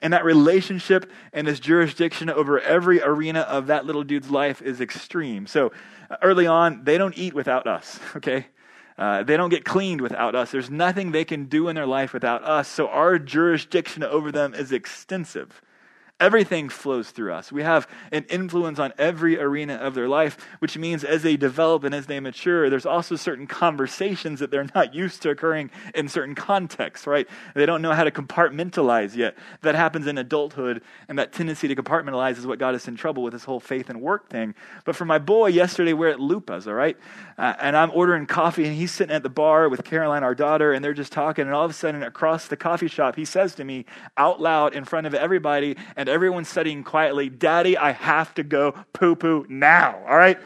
And 0.00 0.12
that 0.12 0.24
relationship 0.24 1.10
and 1.32 1.46
this 1.46 1.60
jurisdiction 1.60 2.28
over 2.28 2.58
every 2.58 3.00
arena 3.00 3.40
of 3.40 3.68
that 3.68 3.86
little 3.86 4.02
dude's 4.02 4.30
life 4.30 4.60
is 4.60 4.80
extreme. 4.80 5.46
So 5.46 5.72
uh, 6.10 6.16
early 6.22 6.46
on, 6.46 6.82
they 6.84 6.98
don't 6.98 7.16
eat 7.16 7.34
without 7.34 7.66
us, 7.66 8.00
okay? 8.16 8.46
Uh, 9.02 9.24
they 9.24 9.36
don't 9.36 9.50
get 9.50 9.64
cleaned 9.64 10.00
without 10.00 10.36
us. 10.36 10.52
There's 10.52 10.70
nothing 10.70 11.10
they 11.10 11.24
can 11.24 11.46
do 11.46 11.66
in 11.66 11.74
their 11.74 11.86
life 11.86 12.12
without 12.12 12.44
us. 12.44 12.68
So 12.68 12.86
our 12.86 13.18
jurisdiction 13.18 14.04
over 14.04 14.30
them 14.30 14.54
is 14.54 14.70
extensive. 14.70 15.60
Everything 16.22 16.68
flows 16.68 17.10
through 17.10 17.32
us. 17.32 17.50
We 17.50 17.64
have 17.64 17.88
an 18.12 18.24
influence 18.30 18.78
on 18.78 18.92
every 18.96 19.40
arena 19.40 19.74
of 19.74 19.94
their 19.94 20.08
life, 20.08 20.38
which 20.60 20.78
means 20.78 21.02
as 21.02 21.24
they 21.24 21.36
develop 21.36 21.82
and 21.82 21.92
as 21.92 22.06
they 22.06 22.20
mature, 22.20 22.70
there's 22.70 22.86
also 22.86 23.16
certain 23.16 23.48
conversations 23.48 24.38
that 24.38 24.52
they're 24.52 24.68
not 24.72 24.94
used 24.94 25.22
to 25.22 25.30
occurring 25.30 25.72
in 25.96 26.08
certain 26.08 26.36
contexts, 26.36 27.08
right? 27.08 27.26
They 27.56 27.66
don't 27.66 27.82
know 27.82 27.92
how 27.92 28.04
to 28.04 28.12
compartmentalize 28.12 29.16
yet. 29.16 29.36
That 29.62 29.74
happens 29.74 30.06
in 30.06 30.16
adulthood, 30.16 30.82
and 31.08 31.18
that 31.18 31.32
tendency 31.32 31.66
to 31.66 31.74
compartmentalize 31.74 32.38
is 32.38 32.46
what 32.46 32.60
got 32.60 32.76
us 32.76 32.86
in 32.86 32.94
trouble 32.94 33.24
with 33.24 33.32
this 33.32 33.42
whole 33.42 33.58
faith 33.58 33.90
and 33.90 34.00
work 34.00 34.28
thing. 34.28 34.54
But 34.84 34.94
for 34.94 35.04
my 35.04 35.18
boy, 35.18 35.48
yesterday 35.48 35.92
we're 35.92 36.10
at 36.10 36.20
Lupa's, 36.20 36.68
all 36.68 36.74
right? 36.74 36.96
Uh, 37.36 37.54
and 37.58 37.76
I'm 37.76 37.90
ordering 37.92 38.26
coffee, 38.26 38.64
and 38.64 38.76
he's 38.76 38.92
sitting 38.92 39.12
at 39.12 39.24
the 39.24 39.28
bar 39.28 39.68
with 39.68 39.82
Caroline, 39.82 40.22
our 40.22 40.36
daughter, 40.36 40.72
and 40.72 40.84
they're 40.84 40.94
just 40.94 41.10
talking. 41.10 41.46
And 41.46 41.52
all 41.52 41.64
of 41.64 41.70
a 41.72 41.74
sudden, 41.74 42.04
across 42.04 42.46
the 42.46 42.56
coffee 42.56 42.86
shop, 42.86 43.16
he 43.16 43.24
says 43.24 43.56
to 43.56 43.64
me 43.64 43.86
out 44.16 44.40
loud 44.40 44.72
in 44.72 44.84
front 44.84 45.08
of 45.08 45.14
everybody 45.14 45.76
and 45.96 46.11
everyone 46.12 46.44
studying 46.44 46.84
quietly, 46.84 47.28
Daddy, 47.28 47.76
I 47.76 47.92
have 47.92 48.34
to 48.34 48.42
go 48.42 48.72
poo 48.92 49.16
poo 49.16 49.46
now. 49.48 49.98
All 50.06 50.16
right? 50.16 50.38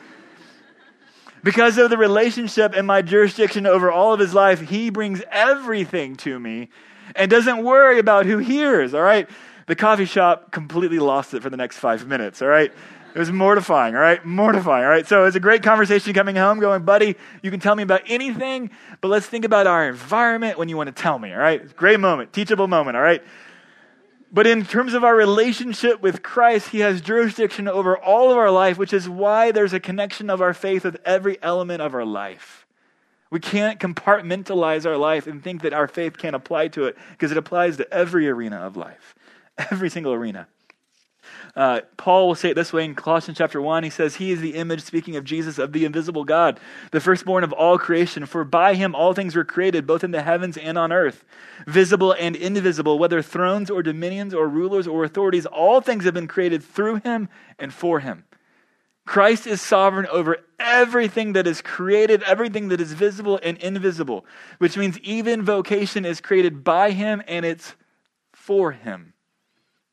Because 1.43 1.79
of 1.79 1.91
the 1.91 1.99
relationship 1.99 2.75
and 2.75 2.87
my 2.87 3.03
jurisdiction 3.03 3.67
over 3.67 3.91
all 3.91 4.13
of 4.13 4.21
his 4.21 4.35
life, 4.35 4.61
he 4.61 4.91
brings 4.91 5.23
everything 5.31 6.17
to 6.17 6.39
me 6.41 6.71
and 7.15 7.31
doesn't 7.31 7.63
worry 7.63 7.99
about 7.99 8.27
who 8.27 8.39
hears. 8.39 8.95
All 8.95 9.03
right? 9.03 9.29
The 9.67 9.77
coffee 9.77 10.07
shop 10.07 10.51
completely 10.53 10.99
lost 10.99 11.35
it 11.35 11.43
for 11.43 11.51
the 11.51 11.57
next 11.57 11.79
five 11.79 12.07
minutes. 12.07 12.41
All 12.41 12.49
right? 12.49 12.73
It 13.17 13.19
was 13.19 13.33
mortifying, 13.33 13.95
all 13.95 14.03
right? 14.03 14.23
Mortifying, 14.27 14.85
all 14.85 14.91
right? 14.91 15.07
So 15.07 15.23
it 15.23 15.25
was 15.25 15.37
a 15.37 15.41
great 15.41 15.63
conversation 15.63 16.13
coming 16.13 16.37
home, 16.37 16.61
going, 16.61 16.83
buddy, 16.83 17.17
you 17.43 17.51
can 17.51 17.61
tell 17.61 17.75
me 17.75 17.83
about 17.83 18.03
anything, 18.09 18.71
but 19.01 19.09
let's 19.09 19.25
think 19.25 19.47
about 19.47 19.67
our 19.67 19.89
environment 19.89 20.59
when 20.59 20.69
you 20.69 20.77
want 20.77 20.95
to 20.95 21.03
tell 21.03 21.19
me, 21.19 21.33
all 21.33 21.39
right? 21.39 21.75
Great 21.77 21.99
moment, 21.99 22.35
teachable 22.35 22.69
moment, 22.69 22.95
all 22.95 23.03
right? 23.03 23.23
But 24.37 24.47
in 24.47 24.67
terms 24.67 24.93
of 24.93 25.03
our 25.03 25.17
relationship 25.17 26.03
with 26.03 26.23
Christ, 26.23 26.69
He 26.69 26.81
has 26.81 27.01
jurisdiction 27.01 27.67
over 27.67 27.97
all 27.97 28.31
of 28.31 28.37
our 28.37 28.51
life, 28.51 28.77
which 28.77 28.93
is 28.93 29.09
why 29.09 29.51
there's 29.51 29.73
a 29.73 29.81
connection 29.81 30.29
of 30.29 30.43
our 30.43 30.53
faith 30.53 30.85
with 30.85 30.99
every 31.07 31.39
element 31.43 31.81
of 31.81 31.95
our 31.95 32.05
life. 32.05 32.67
We 33.31 33.41
can't 33.41 33.81
compartmentalize 33.81 34.85
our 34.85 34.99
life 34.99 35.27
and 35.27 35.43
think 35.43 35.63
that 35.63 35.73
our 35.73 35.89
faith 35.89 36.19
can't 36.19 36.37
apply 36.37 36.69
to 36.69 36.85
it 36.85 36.99
because 37.13 37.33
it 37.33 37.39
applies 37.39 37.79
to 37.79 37.91
every 37.91 38.29
arena 38.29 38.59
of 38.59 38.77
life, 38.77 39.15
every 39.71 39.89
single 39.89 40.13
arena. 40.13 40.49
Uh, 41.57 41.81
Paul 41.97 42.29
will 42.29 42.35
say 42.35 42.51
it 42.51 42.55
this 42.55 42.71
way 42.71 42.85
in 42.85 42.95
Colossians 42.95 43.39
chapter 43.39 43.63
1. 43.63 43.83
He 43.83 43.89
says, 43.89 44.17
He 44.17 44.31
is 44.31 44.43
the 44.43 44.55
image, 44.57 44.83
speaking 44.83 45.17
of 45.17 45.25
Jesus, 45.25 45.59
of 45.59 45.73
the 45.73 45.87
invisible 45.87 46.23
God, 46.23 46.61
the 46.93 47.01
firstborn 47.01 47.45
of 47.45 47.53
all 47.55 47.79
creation. 47.79 48.27
For 48.27 48.45
by 48.45 48.75
him 48.75 48.95
all 48.95 49.15
things 49.15 49.35
were 49.35 49.45
created, 49.45 49.87
both 49.87 50.05
in 50.05 50.11
the 50.11 50.23
heavens 50.23 50.59
and 50.59 50.77
on 50.77 50.93
earth, 50.93 51.25
visible 51.67 52.13
and 52.13 52.37
invisible, 52.37 52.99
whether 52.99 53.23
thrones 53.23 53.71
or 53.71 53.83
dominions 53.83 54.35
or 54.35 54.47
rulers 54.47 54.87
or 54.87 55.03
authorities. 55.03 55.47
All 55.47 55.81
things 55.81 56.05
have 56.05 56.13
been 56.13 56.29
created 56.29 56.63
through 56.63 56.97
him 56.97 57.31
and 57.59 57.73
for 57.73 58.01
him. 58.01 58.25
Christ 59.07 59.47
is 59.47 59.63
sovereign 59.63 60.07
over 60.09 60.39
everything 60.59 61.33
that 61.35 61.47
is 61.47 61.63
created, 61.63 62.23
everything 62.25 62.69
that 62.69 62.83
is 62.83 62.93
visible 62.93 63.41
and 63.43 63.57
invisible, 63.59 64.27
which 64.59 64.77
means 64.77 64.99
even 64.99 65.43
vocation 65.43 66.05
is 66.05 66.21
created 66.21 66.65
by 66.65 66.91
him 66.91 67.23
and 67.27 67.47
it's 67.47 67.77
for 68.35 68.73
him. 68.73 69.15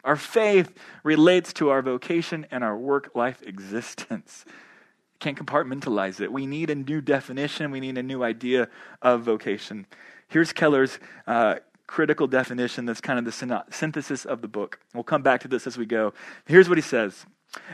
Our 0.04 0.16
faith 0.16 0.74
relates 1.04 1.54
to 1.54 1.70
our 1.70 1.82
vocation 1.82 2.46
and 2.52 2.64
our 2.64 2.78
work 2.78 3.12
life 3.16 3.42
existence. 3.44 4.46
Can't 5.20 5.38
compartmentalize 5.38 6.20
it. 6.20 6.32
We 6.32 6.46
need 6.46 6.70
a 6.70 6.76
new 6.76 7.00
definition, 7.00 7.72
we 7.72 7.80
need 7.80 7.98
a 7.98 8.04
new 8.04 8.24
idea 8.24 8.68
of 9.02 9.22
vocation. 9.22 9.86
Here's 10.28 10.52
Keller's 10.52 11.00
uh, 11.28 11.56
critical 11.88 12.28
definition 12.28 12.86
that's 12.86 13.00
kind 13.00 13.20
of 13.20 13.26
the 13.26 13.64
synthesis 13.70 14.26
of 14.26 14.42
the 14.42 14.48
book. 14.48 14.80
We'll 14.94 15.04
come 15.04 15.22
back 15.22 15.42
to 15.42 15.48
this 15.48 15.68
as 15.68 15.78
we 15.78 15.86
go. 15.86 16.14
Here's 16.46 16.68
what 16.68 16.78
he 16.78 16.82
says 16.82 17.26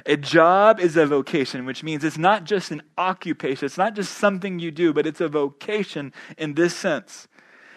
A 0.06 0.18
job 0.18 0.80
is 0.80 0.98
a 0.98 1.08
vocation, 1.08 1.66
which 1.66 1.84
means 1.84 2.04
it's 2.04 2.18
not 2.18 2.44
just 2.44 2.70
an 2.70 2.84
occupation, 2.98 3.66
it's 3.66 3.78
not 3.78 3.96
just 3.96 4.14
something 4.14 4.60
you 4.60 4.70
do, 4.70 4.94
but 4.94 5.08
it's 5.08 5.22
a 5.22 5.28
vocation 5.28 6.14
in 6.38 6.54
this 6.54 6.76
sense 6.76 7.28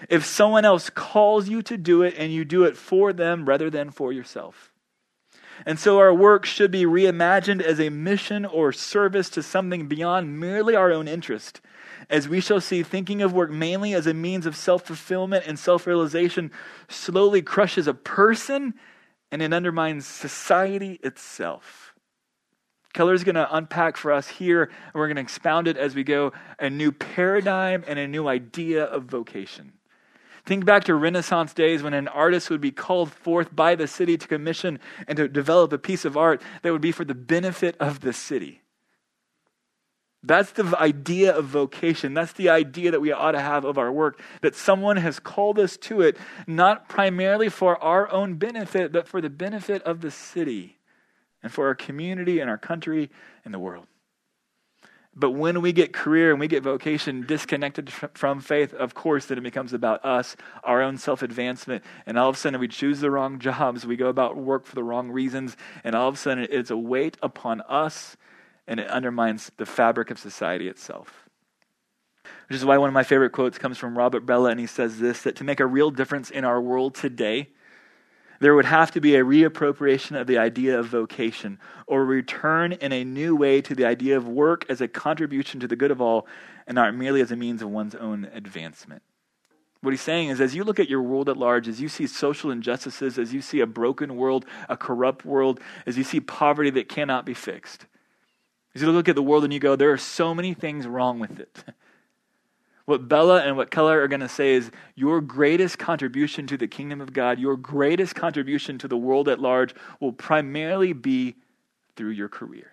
if 0.09 0.25
someone 0.25 0.65
else 0.65 0.91
calls 0.91 1.49
you 1.49 1.63
to 1.63 1.77
do 1.77 2.03
it 2.03 2.15
and 2.17 2.33
you 2.33 2.45
do 2.45 2.65
it 2.65 2.77
for 2.77 3.13
them 3.13 3.47
rather 3.47 3.71
than 3.71 3.91
for 3.91 4.13
yourself. 4.13 4.73
And 5.65 5.79
so 5.79 5.99
our 5.99 6.15
work 6.15 6.45
should 6.45 6.71
be 6.71 6.85
reimagined 6.85 7.63
as 7.63 7.79
a 7.79 7.91
mission 7.91 8.45
or 8.45 8.73
service 8.73 9.31
to 9.31 9.43
something 9.43 9.87
beyond 9.87 10.41
merely 10.41 10.75
our 10.75 10.93
own 10.93 11.07
interest. 11.07 11.61
As 12.11 12.29
we 12.29 12.41
shall 12.41 12.61
see, 12.61 12.83
thinking 12.83 13.23
of 13.23 13.33
work 13.33 13.51
mainly 13.51 13.95
as 13.95 14.07
a 14.07 14.15
means 14.15 14.45
of 14.47 14.57
self 14.57 14.83
fulfillment 14.83 15.45
and 15.47 15.59
self 15.59 15.87
realization 15.87 16.51
slowly 16.89 17.43
crushes 17.43 17.87
a 17.87 17.95
person 17.95 18.75
and 19.31 19.41
it 19.41 19.53
undermines 19.53 20.07
society 20.07 21.01
itself. 21.03 21.95
Keller 22.93 23.15
is 23.15 23.25
going 23.25 23.37
to 23.37 23.57
unpack 23.57 23.97
for 23.97 24.13
us 24.13 24.29
here, 24.29 24.65
and 24.65 24.95
we're 24.95 25.07
going 25.07 25.17
to 25.17 25.23
expound 25.23 25.67
it 25.67 25.79
as 25.79 25.95
we 25.95 26.05
go 26.05 26.33
a 26.59 26.69
new 26.69 26.93
paradigm 26.93 27.83
and 27.87 27.99
a 27.99 28.07
new 28.07 28.29
idea 28.29 28.85
of 28.85 29.05
vocation. 29.05 29.73
Think 30.45 30.65
back 30.65 30.85
to 30.85 30.95
Renaissance 30.95 31.55
days 31.55 31.83
when 31.83 31.95
an 31.95 32.09
artist 32.09 32.51
would 32.51 32.61
be 32.61 32.73
called 32.73 33.13
forth 33.13 33.55
by 33.55 33.77
the 33.77 33.87
city 33.87 34.19
to 34.19 34.27
commission 34.27 34.81
and 35.07 35.17
to 35.17 35.29
develop 35.29 35.73
a 35.73 35.79
piece 35.79 36.05
of 36.05 36.17
art 36.17 36.43
that 36.63 36.73
would 36.73 36.81
be 36.81 36.93
for 36.93 37.05
the 37.05 37.15
benefit 37.15 37.77
of 37.79 38.01
the 38.01 38.13
city. 38.13 38.63
That's 40.25 40.53
the 40.53 40.77
idea 40.79 41.35
of 41.37 41.47
vocation. 41.47 42.15
That's 42.15 42.33
the 42.33 42.49
idea 42.49 42.93
that 42.93 43.01
we 43.01 43.11
ought 43.13 43.33
to 43.33 43.41
have 43.41 43.65
of 43.65 43.77
our 43.77 43.91
work, 43.91 44.21
that 44.41 44.55
someone 44.55 44.97
has 44.97 45.19
called 45.19 45.59
us 45.59 45.77
to 45.79 46.01
it, 46.01 46.17
not 46.47 46.89
primarily 46.89 47.49
for 47.49 47.83
our 47.83 48.11
own 48.11 48.35
benefit, 48.35 48.93
but 48.93 49.09
for 49.09 49.21
the 49.21 49.31
benefit 49.31 49.83
of 49.83 50.01
the 50.01 50.13
city 50.13 50.79
and 51.43 51.53
for 51.53 51.67
our 51.67 51.75
community 51.75 52.39
and 52.39 52.49
our 52.49 52.59
country 52.59 53.11
and 53.45 53.53
the 53.53 53.59
world. 53.59 53.87
But 55.15 55.33
when 55.33 55.61
we 55.61 55.73
get 55.73 55.93
career 55.93 56.31
and 56.31 56.41
we 56.41 56.49
get 56.49 56.63
vocation 56.63 57.27
disconnected 57.27 57.93
from 57.93 58.41
faith, 58.41 58.73
of 58.73 58.95
course, 58.95 59.27
then 59.27 59.37
it 59.37 59.43
becomes 59.43 59.75
about 59.75 60.03
us, 60.05 60.37
our 60.65 60.81
own 60.81 60.97
self 60.97 61.23
advancement. 61.23 61.85
And 62.07 62.19
all 62.19 62.31
of 62.31 62.37
a 62.37 62.39
sudden, 62.39 62.59
we 62.59 62.69
choose 62.69 63.01
the 63.01 63.11
wrong 63.11 63.39
jobs. 63.39 63.85
We 63.85 63.97
go 63.97 64.09
about 64.09 64.37
work 64.37 64.65
for 64.65 64.75
the 64.75 64.85
wrong 64.85 65.11
reasons. 65.11 65.57
And 65.85 65.95
all 65.95 66.09
of 66.09 66.15
a 66.15 66.19
sudden, 66.19 66.47
it's 66.51 66.71
a 66.71 66.77
weight 66.77 67.19
upon 67.23 67.61
us 67.63 68.17
and 68.67 68.81
it 68.81 68.89
undermines 68.89 69.51
the 69.57 69.67
fabric 69.67 70.11
of 70.11 70.19
society 70.19 70.69
itself. 70.69 71.29
Which 72.49 72.57
is 72.57 72.65
why 72.65 72.79
one 72.79 72.89
of 72.89 72.95
my 72.95 73.03
favorite 73.03 73.31
quotes 73.31 73.59
comes 73.59 73.79
from 73.79 73.97
Robert 73.97 74.27
Bellah, 74.27 74.51
and 74.51 74.61
he 74.61 74.67
says 74.67 74.99
this 74.99 75.23
that 75.23 75.37
to 75.37 75.45
make 75.45 75.61
a 75.61 75.67
real 75.67 75.91
difference 75.91 76.31
in 76.31 76.45
our 76.45 76.61
world 76.61 76.95
today, 76.95 77.49
there 78.43 78.57
would 78.57 78.65
have 78.65 78.91
to 78.91 79.01
be 79.01 79.15
a 79.15 79.25
reappropriation 79.25 80.21
of 80.21 80.27
the 80.27 80.37
idea 80.37 80.77
of 80.77 80.87
vocation, 80.87 81.61
or 81.87 82.05
return 82.05 82.73
in 82.73 82.93
a 82.93 83.05
new 83.05 83.37
way 83.37 83.61
to 83.61 83.73
the 83.73 83.85
idea 83.85 84.17
of 84.17 84.27
work 84.27 84.67
as 84.69 84.81
a 84.81 84.89
contribution 84.89 85.61
to 85.61 85.69
the 85.69 85.77
good 85.77 85.93
of 85.93 86.01
all, 86.01 86.27
and 86.67 86.75
not 86.75 86.93
merely 86.93 87.21
as 87.21 87.31
a 87.31 87.37
means 87.37 87.63
of 87.63 87.71
one's 87.71 87.95
own 87.95 88.29
advancement. 88.35 89.01
What 89.81 89.93
he's 89.93 90.01
saying 90.01 90.31
is, 90.31 90.41
as 90.41 90.57
you 90.57 90.65
look 90.65 90.81
at 90.81 90.91
your 90.91 91.03
world 91.03 91.29
at 91.29 91.37
large, 91.37 91.69
as 91.69 91.81
you 91.81 91.89
see 91.89 92.09
social 92.09 92.51
injustices, 92.51 93.17
as 93.17 93.33
you 93.33 93.41
see 93.41 93.61
a 93.61 93.67
broken 93.67 94.17
world, 94.17 94.45
a 94.69 94.77
corrupt 94.77 95.25
world, 95.25 95.61
as 95.87 95.97
you 95.97 96.03
see 96.03 96.19
poverty 96.19 96.71
that 96.71 96.89
cannot 96.89 97.25
be 97.25 97.35
fixed, 97.35 97.87
as 98.75 98.83
you 98.83 98.91
look 98.91 99.09
at 99.09 99.15
the 99.15 99.23
world 99.23 99.45
and 99.45 99.53
you 99.53 99.61
go, 99.61 99.77
there 99.77 99.93
are 99.93 99.99
so 99.99 100.35
many 100.35 100.53
things 100.53 100.85
wrong 100.85 101.21
with 101.21 101.39
it. 101.39 101.63
What 102.85 103.09
Bellah 103.09 103.47
and 103.47 103.57
what 103.57 103.71
Keller 103.71 104.03
are 104.03 104.09
going 104.09 104.21
to 104.21 104.29
say 104.29 104.55
is 104.55 104.71
your 104.95 105.21
greatest 105.21 105.79
contribution 105.79 106.47
to 106.49 106.57
the 106.57 106.67
kingdom 106.67 107.01
of 107.01 107.13
God, 107.13 107.39
your 107.39 107.57
greatest 107.57 108.15
contribution 108.15 108.79
to 108.79 108.89
the 108.89 108.97
world 108.97 109.29
at 109.29 109.39
large 109.39 109.75
will 110.01 110.13
primarily 110.13 110.93
be 110.93 111.37
through 111.97 112.11
your 112.11 112.29
career. 112.29 112.73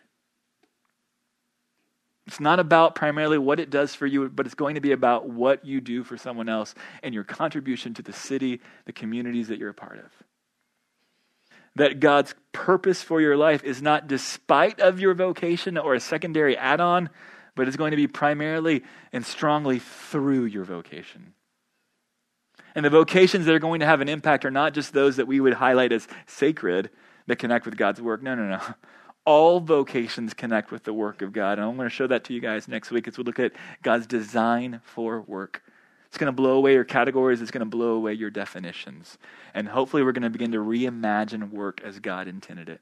It's 2.25 2.39
not 2.39 2.59
about 2.59 2.93
primarily 2.93 3.39
what 3.39 3.59
it 3.59 3.71
does 3.71 3.95
for 3.95 4.05
you, 4.05 4.29
but 4.29 4.45
it's 4.45 4.53
going 4.53 4.75
to 4.75 4.81
be 4.81 4.91
about 4.91 5.27
what 5.27 5.65
you 5.65 5.81
do 5.81 6.03
for 6.03 6.15
someone 6.15 6.47
else 6.47 6.75
and 7.01 7.13
your 7.13 7.23
contribution 7.23 7.95
to 7.95 8.03
the 8.03 8.13
city, 8.13 8.61
the 8.85 8.93
communities 8.93 9.47
that 9.47 9.57
you're 9.57 9.69
a 9.69 9.73
part 9.73 9.97
of. 9.97 10.11
That 11.75 11.99
God's 11.99 12.35
purpose 12.51 13.01
for 13.01 13.19
your 13.19 13.35
life 13.35 13.63
is 13.63 13.81
not 13.81 14.07
despite 14.07 14.79
of 14.79 14.99
your 14.99 15.15
vocation 15.15 15.75
or 15.75 15.95
a 15.95 15.99
secondary 15.99 16.55
add-on, 16.55 17.09
but 17.59 17.67
it's 17.67 17.75
going 17.75 17.91
to 17.91 17.97
be 17.97 18.07
primarily 18.07 18.83
and 19.11 19.25
strongly 19.25 19.79
through 19.79 20.45
your 20.45 20.63
vocation. 20.63 21.33
And 22.73 22.85
the 22.85 22.89
vocations 22.89 23.45
that 23.45 23.53
are 23.53 23.59
going 23.59 23.81
to 23.81 23.85
have 23.85 23.99
an 23.99 24.07
impact 24.07 24.45
are 24.45 24.51
not 24.51 24.73
just 24.73 24.93
those 24.93 25.17
that 25.17 25.27
we 25.27 25.41
would 25.41 25.55
highlight 25.55 25.91
as 25.91 26.07
sacred 26.25 26.89
that 27.27 27.35
connect 27.35 27.65
with 27.65 27.75
God's 27.75 28.01
work. 28.01 28.23
No, 28.23 28.33
no, 28.33 28.45
no 28.45 28.61
all 29.25 29.59
vocations 29.59 30.33
connect 30.33 30.71
with 30.71 30.85
the 30.85 30.93
work 30.93 31.21
of 31.21 31.33
God. 31.33 31.59
And 31.59 31.67
I'm 31.67 31.75
going 31.75 31.89
to 31.89 31.93
show 31.93 32.07
that 32.07 32.23
to 32.23 32.33
you 32.33 32.39
guys 32.39 32.69
next 32.69 32.91
week 32.91 33.09
as 33.09 33.17
we 33.17 33.25
look 33.25 33.39
at 33.39 33.51
God's 33.83 34.07
design 34.07 34.79
for 34.85 35.19
work. 35.21 35.61
It's 36.07 36.17
going 36.17 36.29
to 36.29 36.31
blow 36.31 36.53
away 36.53 36.75
your 36.75 36.85
categories, 36.85 37.41
it's 37.41 37.51
going 37.51 37.59
to 37.59 37.65
blow 37.65 37.91
away 37.91 38.13
your 38.13 38.29
definitions. 38.29 39.17
And 39.53 39.67
hopefully, 39.67 40.01
we're 40.01 40.13
going 40.13 40.23
to 40.23 40.29
begin 40.29 40.53
to 40.53 40.59
reimagine 40.59 41.51
work 41.51 41.81
as 41.83 41.99
God 41.99 42.29
intended 42.29 42.69
it. 42.69 42.79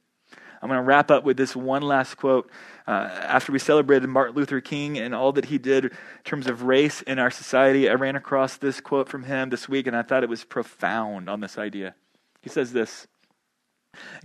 I'm 0.62 0.70
going 0.70 0.80
to 0.80 0.84
wrap 0.84 1.12
up 1.12 1.24
with 1.24 1.38
this 1.38 1.56
one 1.56 1.82
last 1.82 2.16
quote. 2.16 2.50
Uh, 2.88 2.92
after 2.92 3.52
we 3.52 3.60
celebrated 3.60 4.08
Martin 4.08 4.36
Luther 4.36 4.62
King 4.62 4.98
and 4.98 5.14
all 5.14 5.32
that 5.34 5.46
he 5.46 5.58
did 5.58 5.86
in 5.86 5.92
terms 6.24 6.48
of 6.48 6.64
race 6.64 7.02
in 7.02 7.20
our 7.20 7.30
society, 7.30 7.90
I 7.90 7.94
ran 7.94 8.16
across 8.16 8.58
this 8.58 8.80
quote 8.80 9.10
from 9.10 9.24
him 9.24 9.50
this 9.50 9.70
week, 9.70 9.88
and 9.88 9.96
I 9.96 10.02
thought 10.02 10.24
it 10.24 10.30
was 10.30 10.44
profound 10.44 11.30
on 11.30 11.42
this 11.42 11.58
idea. 11.58 11.96
He 12.42 12.50
says 12.50 12.74
this 12.74 13.08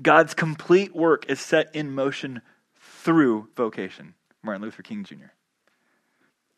God's 0.01 0.35
complete 0.35 0.95
work 0.95 1.27
is 1.29 1.41
set 1.41 1.75
in 1.75 1.93
motion 1.93 2.41
through 2.79 3.49
vocation. 3.57 4.15
Martin 4.43 4.63
Luther 4.63 4.83
King 4.83 5.05
Jr. 5.05 5.33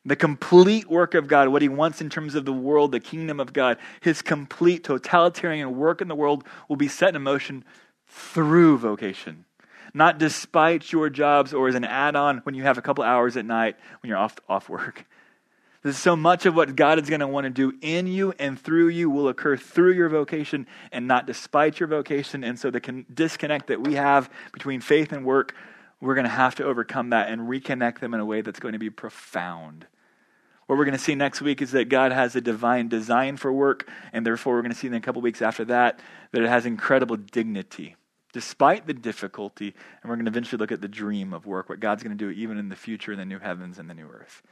The 0.06 0.16
complete 0.16 0.90
work 0.90 1.14
of 1.14 1.28
God, 1.28 1.48
what 1.48 1.62
he 1.62 1.68
wants 1.68 2.02
in 2.02 2.10
terms 2.10 2.34
of 2.34 2.44
the 2.44 2.52
world, 2.52 2.92
the 2.92 3.00
kingdom 3.00 3.40
of 3.40 3.54
God, 3.54 3.78
his 4.00 4.20
complete 4.20 4.84
totalitarian 4.84 5.76
work 5.76 6.02
in 6.02 6.08
the 6.08 6.14
world 6.14 6.44
will 6.68 6.76
be 6.76 6.88
set 6.88 7.16
in 7.16 7.22
motion 7.22 7.64
through 8.06 8.78
vocation. 8.78 9.46
Not 9.94 10.18
despite 10.18 10.90
your 10.90 11.08
jobs 11.08 11.54
or 11.54 11.68
as 11.68 11.76
an 11.76 11.84
add 11.84 12.16
on 12.16 12.38
when 12.38 12.56
you 12.56 12.64
have 12.64 12.78
a 12.78 12.82
couple 12.82 13.04
hours 13.04 13.36
at 13.36 13.44
night 13.44 13.76
when 14.02 14.08
you're 14.08 14.18
off, 14.18 14.36
off 14.48 14.68
work. 14.68 15.06
This 15.84 15.96
is 15.96 16.02
so 16.02 16.16
much 16.16 16.46
of 16.46 16.56
what 16.56 16.74
God 16.74 16.98
is 16.98 17.08
going 17.08 17.20
to 17.20 17.28
want 17.28 17.44
to 17.44 17.50
do 17.50 17.76
in 17.80 18.06
you 18.06 18.32
and 18.38 18.58
through 18.58 18.88
you 18.88 19.08
will 19.10 19.28
occur 19.28 19.56
through 19.56 19.92
your 19.92 20.08
vocation 20.08 20.66
and 20.90 21.06
not 21.06 21.26
despite 21.26 21.78
your 21.78 21.88
vocation. 21.88 22.42
And 22.42 22.58
so 22.58 22.70
the 22.70 22.80
con- 22.80 23.06
disconnect 23.12 23.68
that 23.68 23.82
we 23.82 23.94
have 23.94 24.30
between 24.52 24.80
faith 24.80 25.12
and 25.12 25.24
work, 25.24 25.54
we're 26.00 26.14
going 26.14 26.24
to 26.24 26.30
have 26.30 26.54
to 26.56 26.64
overcome 26.64 27.10
that 27.10 27.28
and 27.28 27.42
reconnect 27.42 28.00
them 28.00 28.14
in 28.14 28.20
a 28.20 28.24
way 28.24 28.40
that's 28.40 28.58
going 28.58 28.72
to 28.72 28.78
be 28.78 28.90
profound. 28.90 29.86
What 30.66 30.78
we're 30.78 30.86
going 30.86 30.96
to 30.96 31.04
see 31.04 31.14
next 31.14 31.42
week 31.42 31.60
is 31.60 31.72
that 31.72 31.90
God 31.90 32.10
has 32.10 32.34
a 32.34 32.40
divine 32.40 32.88
design 32.88 33.36
for 33.36 33.52
work, 33.52 33.86
and 34.14 34.24
therefore 34.24 34.54
we're 34.54 34.62
going 34.62 34.72
to 34.72 34.78
see 34.78 34.86
in 34.86 34.94
a 34.94 35.00
couple 35.00 35.20
weeks 35.20 35.42
after 35.42 35.66
that 35.66 36.00
that 36.32 36.42
it 36.42 36.48
has 36.48 36.64
incredible 36.64 37.16
dignity 37.16 37.96
despite 38.34 38.86
the 38.86 38.92
difficulty. 38.92 39.68
And 40.02 40.10
we're 40.10 40.16
going 40.16 40.26
to 40.26 40.30
eventually 40.30 40.58
look 40.58 40.72
at 40.72 40.82
the 40.82 40.88
dream 40.88 41.32
of 41.32 41.46
work, 41.46 41.68
what 41.68 41.80
God's 41.80 42.02
going 42.02 42.16
to 42.18 42.22
do 42.22 42.30
even 42.30 42.58
in 42.58 42.68
the 42.68 42.76
future 42.76 43.12
in 43.12 43.18
the 43.18 43.24
new 43.24 43.38
heavens 43.38 43.78
and 43.78 43.88
the 43.88 43.94
new 43.94 44.08
earth. 44.08 44.42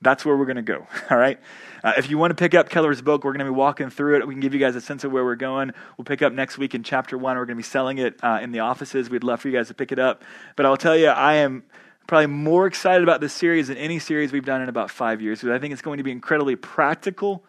That's 0.00 0.24
where 0.24 0.36
we're 0.36 0.46
going 0.46 0.56
to 0.56 0.62
go. 0.62 0.86
All 1.10 1.18
right. 1.18 1.40
Uh, 1.82 1.92
if 1.98 2.08
you 2.08 2.18
want 2.18 2.30
to 2.30 2.36
pick 2.36 2.54
up 2.54 2.68
Keller's 2.68 3.02
book, 3.02 3.24
we're 3.24 3.32
going 3.32 3.44
to 3.44 3.52
be 3.52 3.56
walking 3.56 3.90
through 3.90 4.16
it. 4.16 4.26
We 4.26 4.34
can 4.34 4.40
give 4.40 4.54
you 4.54 4.60
guys 4.60 4.76
a 4.76 4.80
sense 4.80 5.02
of 5.02 5.10
where 5.10 5.24
we're 5.24 5.34
going. 5.34 5.72
We'll 5.98 6.04
pick 6.04 6.22
up 6.22 6.32
next 6.32 6.56
week 6.56 6.74
in 6.74 6.84
chapter 6.84 7.18
one. 7.18 7.36
We're 7.36 7.44
going 7.44 7.56
to 7.56 7.62
be 7.62 7.68
selling 7.68 7.98
it 7.98 8.18
uh, 8.22 8.38
in 8.40 8.52
the 8.52 8.60
offices. 8.60 9.10
We'd 9.10 9.24
love 9.24 9.40
for 9.40 9.48
you 9.48 9.56
guys 9.56 9.68
to 9.68 9.74
pick 9.74 9.90
it 9.90 9.98
up. 9.98 10.22
But 10.54 10.66
I'll 10.66 10.76
tell 10.76 10.96
you, 10.96 11.08
I 11.08 11.34
am 11.34 11.64
probably 12.06 12.28
more 12.28 12.66
excited 12.66 13.02
about 13.02 13.20
this 13.20 13.32
series 13.32 13.68
than 13.68 13.76
any 13.76 13.98
series 13.98 14.32
we've 14.32 14.44
done 14.44 14.62
in 14.62 14.68
about 14.68 14.90
five 14.90 15.20
years 15.20 15.40
because 15.40 15.54
I 15.54 15.58
think 15.58 15.72
it's 15.72 15.82
going 15.82 15.98
to 15.98 16.04
be 16.04 16.12
incredibly 16.12 16.56
practical. 16.56 17.44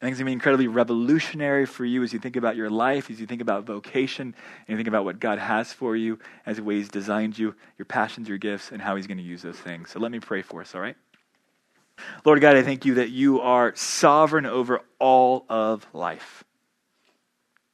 I 0.00 0.04
think 0.04 0.12
it's 0.12 0.20
going 0.20 0.26
to 0.26 0.30
be 0.30 0.32
incredibly 0.32 0.68
revolutionary 0.68 1.66
for 1.66 1.84
you 1.84 2.04
as 2.04 2.12
you 2.12 2.20
think 2.20 2.36
about 2.36 2.54
your 2.54 2.70
life, 2.70 3.10
as 3.10 3.18
you 3.18 3.26
think 3.26 3.42
about 3.42 3.64
vocation, 3.64 4.22
and 4.26 4.68
you 4.68 4.76
think 4.76 4.86
about 4.86 5.04
what 5.04 5.18
God 5.18 5.40
has 5.40 5.72
for 5.72 5.96
you, 5.96 6.20
as 6.46 6.58
the 6.58 6.62
way 6.62 6.76
He's 6.76 6.88
designed 6.88 7.36
you, 7.36 7.56
your 7.78 7.86
passions, 7.86 8.28
your 8.28 8.38
gifts, 8.38 8.70
and 8.70 8.80
how 8.80 8.94
He's 8.94 9.08
going 9.08 9.18
to 9.18 9.24
use 9.24 9.42
those 9.42 9.58
things. 9.58 9.90
So 9.90 9.98
let 9.98 10.12
me 10.12 10.20
pray 10.20 10.42
for 10.42 10.60
us, 10.60 10.72
all 10.76 10.80
right? 10.80 10.96
Lord 12.24 12.40
God, 12.40 12.54
I 12.54 12.62
thank 12.62 12.84
you 12.84 12.94
that 12.94 13.10
you 13.10 13.40
are 13.40 13.74
sovereign 13.74 14.46
over 14.46 14.82
all 15.00 15.44
of 15.48 15.84
life. 15.92 16.44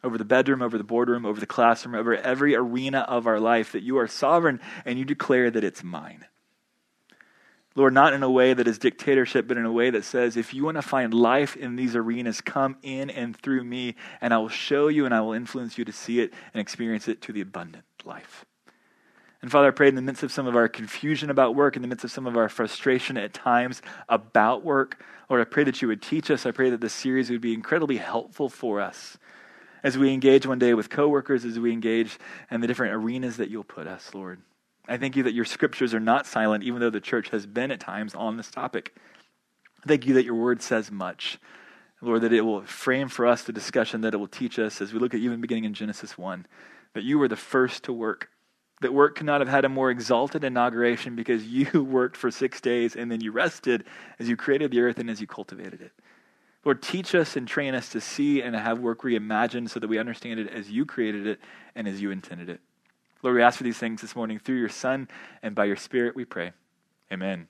Over 0.03 0.17
the 0.17 0.25
bedroom, 0.25 0.63
over 0.63 0.79
the 0.79 0.85
boardroom, 0.85 1.27
over 1.27 1.39
the 1.39 1.47
classroom, 1.47 1.95
over 1.95 2.15
every 2.15 2.57
arena 2.57 3.01
of 3.01 3.27
our 3.27 3.39
life, 3.39 3.73
that 3.73 3.83
you 3.83 3.99
are 3.99 4.09
sovereign 4.09 4.61
and 4.87 4.99
you 4.99 5.05
declare 5.05 5.51
that 5.51 5.65
it's 5.65 5.85
mine. 5.85 6.25
Lord, 7.77 7.93
not 7.93 8.13
in 8.13 8.23
a 8.23 8.31
way 8.31 8.55
that 8.55 8.69
is 8.69 8.79
dictatorship, 8.79 9.49
but 9.49 9.57
in 9.57 9.65
a 9.65 9.73
way 9.73 9.91
that 9.91 10.05
says, 10.05 10.37
if 10.37 10.55
you 10.55 10.65
want 10.65 10.77
to 10.77 10.83
find 10.83 11.13
life 11.13 11.57
in 11.57 11.75
these 11.75 11.97
arenas, 11.97 12.41
come 12.41 12.77
in 12.83 13.11
and 13.11 13.37
through 13.37 13.65
me, 13.65 13.97
and 14.21 14.33
I 14.33 14.39
will 14.39 14.49
show 14.49 14.89
you 14.89 15.05
and 15.07 15.15
I 15.15 15.21
will 15.21 15.33
influence 15.33 15.77
you 15.77 15.85
to 15.85 15.93
see 15.93 16.21
it 16.21 16.33
and 16.53 16.61
experience 16.61 17.09
it 17.09 17.21
to 17.23 17.33
the 17.33 17.41
abundant 17.41 17.85
life. 18.05 18.45
And 19.43 19.51
Father, 19.51 19.69
I 19.69 19.73
pray 19.73 19.89
in 19.89 19.95
the 19.95 20.03
midst 20.03 20.23
of 20.23 20.33
some 20.33 20.47
of 20.47 20.57
our 20.57 20.69
confusion 20.69 21.31
about 21.31 21.55
work, 21.55 21.77
in 21.77 21.83
the 21.83 21.89
midst 21.89 22.05
of 22.05 22.11
some 22.11 22.27
of 22.27 22.37
our 22.37 22.49
frustration 22.49 23.17
at 23.17 23.35
times 23.35 23.83
about 24.09 24.65
work, 24.65 25.05
Lord, 25.29 25.41
I 25.41 25.45
pray 25.45 25.65
that 25.65 25.81
you 25.81 25.89
would 25.89 26.03
teach 26.03 26.31
us. 26.31 26.47
I 26.47 26.51
pray 26.51 26.71
that 26.71 26.81
this 26.81 26.93
series 26.93 27.31
would 27.31 27.41
be 27.41 27.55
incredibly 27.55 27.97
helpful 27.97 28.49
for 28.49 28.81
us 28.81 29.19
as 29.83 29.99
we 29.99 30.13
engage 30.13 30.47
one 30.47 30.59
day 30.59 30.75
with 30.75 30.91
coworkers, 30.91 31.45
as 31.45 31.59
we 31.59 31.73
engage 31.73 32.19
in 32.51 32.61
the 32.61 32.67
different 32.67 32.95
arenas 32.95 33.39
that 33.39 33.51
you'll 33.51 33.65
put 33.65 33.87
us, 33.87 34.15
Lord. 34.15 34.41
I 34.87 34.97
thank 34.97 35.17
you 35.17 35.23
that 35.23 35.35
your 35.35 35.45
scriptures 35.45 35.95
are 35.95 36.01
not 36.01 36.27
silent, 36.27 36.65
even 36.65 36.81
though 36.81 36.91
the 36.91 37.01
church 37.01 37.31
has 37.31 37.47
been 37.47 37.71
at 37.71 37.81
times 37.81 38.15
on 38.15 38.37
this 38.37 38.51
topic. 38.51 38.95
Thank 39.87 40.07
you 40.07 40.15
that 40.15 40.25
your 40.25 40.35
word 40.35 40.63
says 40.63 40.91
much. 40.91 41.39
Lord, 42.01 42.23
that 42.23 42.33
it 42.33 42.43
will 42.43 42.63
frame 42.63 43.09
for 43.09 43.27
us 43.27 43.43
the 43.43 43.53
discussion 43.53 44.03
that 44.03 44.13
it 44.13 44.19
will 44.19 44.29
teach 44.29 44.59
us 44.59 44.81
as 44.83 44.93
we 44.93 44.99
look 44.99 45.15
at 45.15 45.21
even 45.21 45.41
beginning 45.41 45.65
in 45.65 45.73
Genesis 45.73 46.19
1, 46.19 46.47
that 46.93 47.03
you 47.03 47.19
were 47.19 47.29
the 47.29 47.37
first 47.37 47.85
to 47.85 47.93
work 47.93 48.29
that 48.85 48.93
work 48.93 49.17
could 49.17 49.27
not 49.27 49.41
have 49.41 49.49
had 49.49 49.65
a 49.65 49.69
more 49.69 49.91
exalted 49.91 50.45
inauguration 50.45 51.17
because 51.17 51.45
you 51.47 51.83
worked 51.83 52.17
for 52.17 52.31
six 52.31 52.61
days 52.61 52.97
and 52.97 53.11
then 53.11 53.21
you 53.21 53.33
rested 53.33 53.85
as 54.19 54.29
you 54.29 54.37
created 54.37 54.71
the 54.71 54.81
earth 54.81 54.99
and 54.99 55.11
as 55.11 55.21
you 55.21 55.27
cultivated 55.27 55.81
it. 55.81 55.93
Lord, 56.65 56.83
teach 56.83 57.15
us 57.15 57.37
and 57.37 57.47
train 57.47 57.75
us 57.75 57.91
to 57.91 58.01
see 58.01 58.43
and 58.43 58.55
have 58.55 58.79
work 58.79 59.03
reimagined 59.03 59.69
so 59.69 59.81
that 59.81 59.89
we 59.89 59.99
understand 59.99 60.41
it 60.41 60.49
as 60.51 60.71
you 60.71 60.87
created 60.87 61.27
it 61.27 61.41
and 61.75 61.87
as 61.87 62.01
you 62.01 62.11
intended 62.11 62.49
it. 62.49 62.61
Lord, 63.25 63.37
we 63.37 63.43
ask 63.43 63.57
for 63.57 63.65
these 63.65 63.79
things 63.79 64.03
this 64.03 64.15
morning 64.15 64.39
through 64.39 64.59
your 64.59 64.69
Son 64.69 65.09
and 65.43 65.55
by 65.55 65.65
your 65.65 65.77
Spirit, 65.77 66.15
we 66.15 66.27
pray. 66.27 66.53
Amen. 67.11 67.49